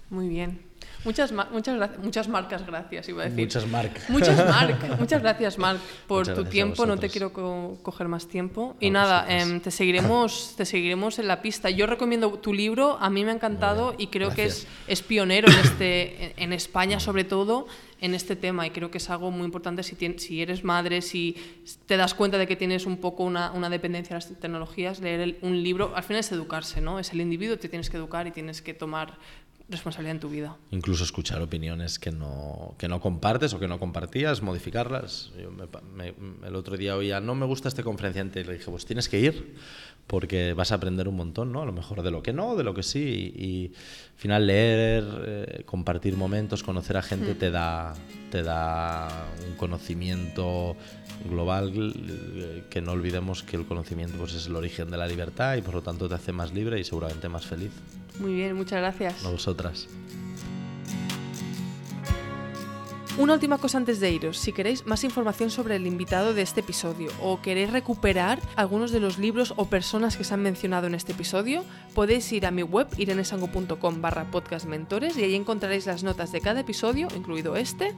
Muy 0.10 0.28
bien. 0.28 0.70
Muchas, 1.06 1.32
muchas, 1.32 1.98
muchas 2.00 2.28
marcas, 2.28 2.66
gracias, 2.66 3.08
iba 3.08 3.22
a 3.22 3.26
decir. 3.26 3.40
Muchas 3.40 3.68
marcas. 3.68 4.10
Muchas, 4.10 4.38
muchas 5.00 5.22
gracias, 5.22 5.58
Marc, 5.58 5.80
por 6.08 6.28
tu 6.28 6.44
tiempo. 6.44 6.86
No 6.86 6.98
te 6.98 7.10
quiero 7.10 7.32
coger 7.32 8.10
más 8.10 8.28
tiempo. 8.28 8.76
Y 8.82 8.90
nada, 8.90 9.26
em, 9.30 9.62
te, 9.62 9.72
seguiremos, 9.72 10.54
te 10.58 10.66
seguiremos 10.66 11.18
en 11.20 11.28
la 11.28 11.42
pista. 11.42 11.70
Yo 11.70 11.86
recomiendo 11.86 12.32
tu 12.40 12.54
libro, 12.54 12.98
a 13.00 13.10
mí 13.10 13.24
me 13.24 13.32
ha 13.32 13.34
encantado 13.34 13.96
y 13.98 14.08
creo 14.08 14.32
que 14.32 14.46
es, 14.46 14.68
es 14.88 15.02
pionero 15.02 15.50
en, 15.50 15.60
este, 15.60 16.34
en 16.44 16.52
España, 16.52 17.00
sobre 17.00 17.24
todo 17.24 17.68
en 18.02 18.14
este 18.14 18.36
tema 18.36 18.66
y 18.66 18.72
creo 18.72 18.90
que 18.92 18.98
es 18.98 19.10
algo 19.10 19.30
muy 19.30 19.44
importante 19.44 19.84
si, 19.84 19.96
si 20.18 20.42
eres 20.42 20.64
madre, 20.64 21.02
si 21.02 21.36
te 21.86 21.98
das 21.98 22.14
cuenta 22.14 22.38
de 22.38 22.48
que 22.48 22.56
tienes 22.56 22.86
un 22.86 22.98
poco 22.98 23.24
una, 23.24 23.52
una 23.52 23.70
dependencia 23.70 24.16
de 24.16 24.24
las 24.24 24.40
tecnologías, 24.40 25.02
leer 25.02 25.38
un 25.42 25.62
libro, 25.62 25.94
al 25.96 26.04
final 26.04 26.22
es 26.22 26.32
educarse, 26.32 26.80
¿no? 26.80 27.00
Es 27.00 27.12
el 27.12 27.20
individuo, 27.20 27.58
te 27.58 27.68
tienes 27.68 27.90
que 27.90 27.98
educar 27.98 28.26
y 28.26 28.32
tienes 28.32 28.62
que 28.62 28.74
tomar 28.74 29.18
responsabilidad 29.70 30.16
en 30.16 30.20
tu 30.20 30.30
vida. 30.30 30.58
Incluso 30.72 31.04
escuchar 31.04 31.42
opiniones 31.42 32.00
que 32.00 32.12
no, 32.12 32.76
que 32.78 32.88
no 32.88 33.00
compartes 33.00 33.54
o 33.54 33.60
que 33.60 33.68
no 33.68 33.80
compartías, 33.80 34.42
modificarlas. 34.42 35.32
el 36.46 36.56
otro 36.56 36.78
día 36.78 36.96
oía, 36.96 37.20
no 37.20 37.36
me 37.36 37.46
gusta 37.46 37.68
este 37.68 37.84
conferenciante, 37.84 38.42
y 38.42 38.44
le 38.44 38.54
dije, 38.54 38.70
pues 38.72 38.86
tienes 38.86 39.10
que 39.10 39.20
ir 39.20 39.56
porque 40.10 40.54
vas 40.54 40.72
a 40.72 40.76
aprender 40.76 41.08
un 41.08 41.16
montón, 41.16 41.52
¿no? 41.52 41.62
A 41.62 41.66
lo 41.66 41.72
mejor 41.72 42.02
de 42.02 42.10
lo 42.10 42.24
que 42.24 42.34
no, 42.34 42.56
de 42.56 42.64
lo 42.64 42.74
que 42.74 42.82
sí. 42.82 43.32
Y, 43.36 43.68
al 43.68 44.20
final 44.20 44.48
leer, 44.48 45.06
eh, 45.26 45.64
compartir 45.66 46.18
momentos, 46.18 46.64
conocer 46.64 46.98
a 46.98 47.04
gente 47.04 47.36
hmm. 47.36 47.38
te, 47.38 47.52
da, 47.52 47.94
te 48.32 48.42
da 48.42 49.28
un 49.48 49.56
conocimiento 49.56 50.76
global 51.30 51.72
eh, 51.76 52.64
que 52.72 52.82
no 52.82 52.94
olvidemos 52.94 53.44
que 53.44 53.56
el 53.56 53.66
conocimiento 53.66 54.18
pues, 54.18 54.34
es 54.34 54.48
el 54.48 54.56
origen 54.56 54.90
de 54.90 54.98
la 54.98 55.08
libertad 55.08 55.56
y 55.58 55.62
por 55.62 55.76
lo 55.76 55.82
tanto 55.84 56.10
te 56.10 56.16
hace 56.16 56.32
más 56.32 56.54
libre 56.54 56.80
y 56.80 56.84
seguramente 56.84 57.30
más 57.30 57.46
feliz. 57.46 57.72
Muy 58.20 58.34
bien, 58.34 58.56
muchas 58.56 58.80
gracias. 58.80 59.26
A 59.26 59.30
vosotras. 59.30 59.88
Una 63.20 63.34
última 63.34 63.58
cosa 63.58 63.78
antes 63.78 64.00
de 64.00 64.12
iros, 64.12 64.38
si 64.38 64.54
queréis 64.54 64.86
más 64.86 65.04
información 65.04 65.50
sobre 65.50 65.76
el 65.76 65.86
invitado 65.86 66.34
de 66.34 66.42
este 66.42 66.62
episodio 66.62 67.12
o 67.22 67.42
queréis 67.42 67.70
recuperar 67.70 68.40
algunos 68.56 68.92
de 68.92 69.02
los 69.02 69.18
libros 69.18 69.54
o 69.58 69.66
personas 69.66 70.16
que 70.16 70.24
se 70.24 70.34
han 70.34 70.42
mencionado 70.42 70.88
en 70.88 70.96
este 70.96 71.12
episodio, 71.12 71.66
podéis 71.94 72.32
ir 72.32 72.46
a 72.46 72.52
mi 72.52 72.64
web 72.64 72.88
irenesango.com 72.96 74.02
barra 74.02 74.32
podcastmentores 74.32 75.18
y 75.18 75.24
ahí 75.26 75.36
encontraréis 75.36 75.86
las 75.86 76.02
notas 76.02 76.32
de 76.32 76.40
cada 76.40 76.62
episodio, 76.62 77.10
incluido 77.14 77.58
este, 77.58 77.94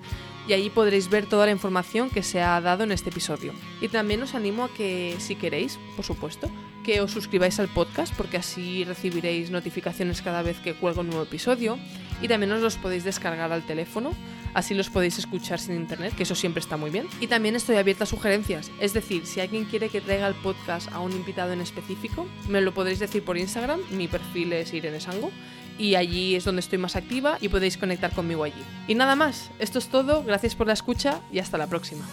y 0.47 0.53
ahí 0.53 0.71
podréis 0.71 1.07
ver 1.07 1.27
toda 1.27 1.45
la 1.45 1.51
información 1.51 2.09
que 2.09 2.23
se 2.23 2.41
ha 2.41 2.59
dado 2.59 2.83
en 2.83 2.91
este 2.91 3.11
episodio. 3.11 3.53
Y 3.79 3.89
también 3.89 4.23
os 4.23 4.33
animo 4.33 4.63
a 4.63 4.73
que, 4.73 5.17
si 5.19 5.35
queréis, 5.35 5.77
por 5.95 6.03
supuesto, 6.03 6.49
que 6.83 7.01
os 7.01 7.11
suscribáis 7.11 7.59
al 7.59 7.67
podcast 7.67 8.13
porque 8.15 8.37
así 8.37 8.83
recibiréis 8.83 9.51
notificaciones 9.51 10.21
cada 10.21 10.41
vez 10.41 10.59
que 10.59 10.73
cuelgo 10.73 11.01
un 11.01 11.07
nuevo 11.07 11.23
episodio 11.23 11.77
y 12.21 12.27
también 12.27 12.51
os 12.51 12.61
los 12.61 12.77
podéis 12.77 13.03
descargar 13.03 13.51
al 13.51 13.65
teléfono, 13.65 14.11
así 14.53 14.73
los 14.73 14.89
podéis 14.89 15.17
escuchar 15.17 15.59
sin 15.59 15.75
internet, 15.75 16.13
que 16.15 16.23
eso 16.23 16.35
siempre 16.35 16.59
está 16.59 16.77
muy 16.77 16.89
bien. 16.89 17.07
Y 17.19 17.27
también 17.27 17.55
estoy 17.55 17.77
abierta 17.77 18.03
a 18.03 18.07
sugerencias, 18.07 18.71
es 18.79 18.93
decir, 18.93 19.25
si 19.25 19.39
alguien 19.39 19.65
quiere 19.65 19.89
que 19.89 20.01
traiga 20.01 20.27
el 20.27 20.35
podcast 20.35 20.91
a 20.91 20.99
un 20.99 21.11
invitado 21.11 21.53
en 21.53 21.61
específico, 21.61 22.27
me 22.47 22.61
lo 22.61 22.73
podréis 22.73 22.99
decir 22.99 23.23
por 23.23 23.37
Instagram, 23.37 23.79
mi 23.91 24.07
perfil 24.07 24.53
es 24.53 24.73
Irene 24.73 24.99
Sango 24.99 25.31
y 25.77 25.95
allí 25.95 26.35
es 26.35 26.43
donde 26.43 26.59
estoy 26.59 26.77
más 26.77 26.95
activa 26.95 27.37
y 27.41 27.49
podéis 27.49 27.77
conectar 27.77 28.11
conmigo 28.13 28.43
allí. 28.43 28.61
Y 28.87 28.95
nada 28.95 29.15
más, 29.15 29.49
esto 29.59 29.79
es 29.79 29.87
todo, 29.87 30.23
gracias 30.23 30.55
por 30.55 30.67
la 30.67 30.73
escucha 30.73 31.21
y 31.31 31.39
hasta 31.39 31.57
la 31.57 31.67
próxima. 31.67 32.05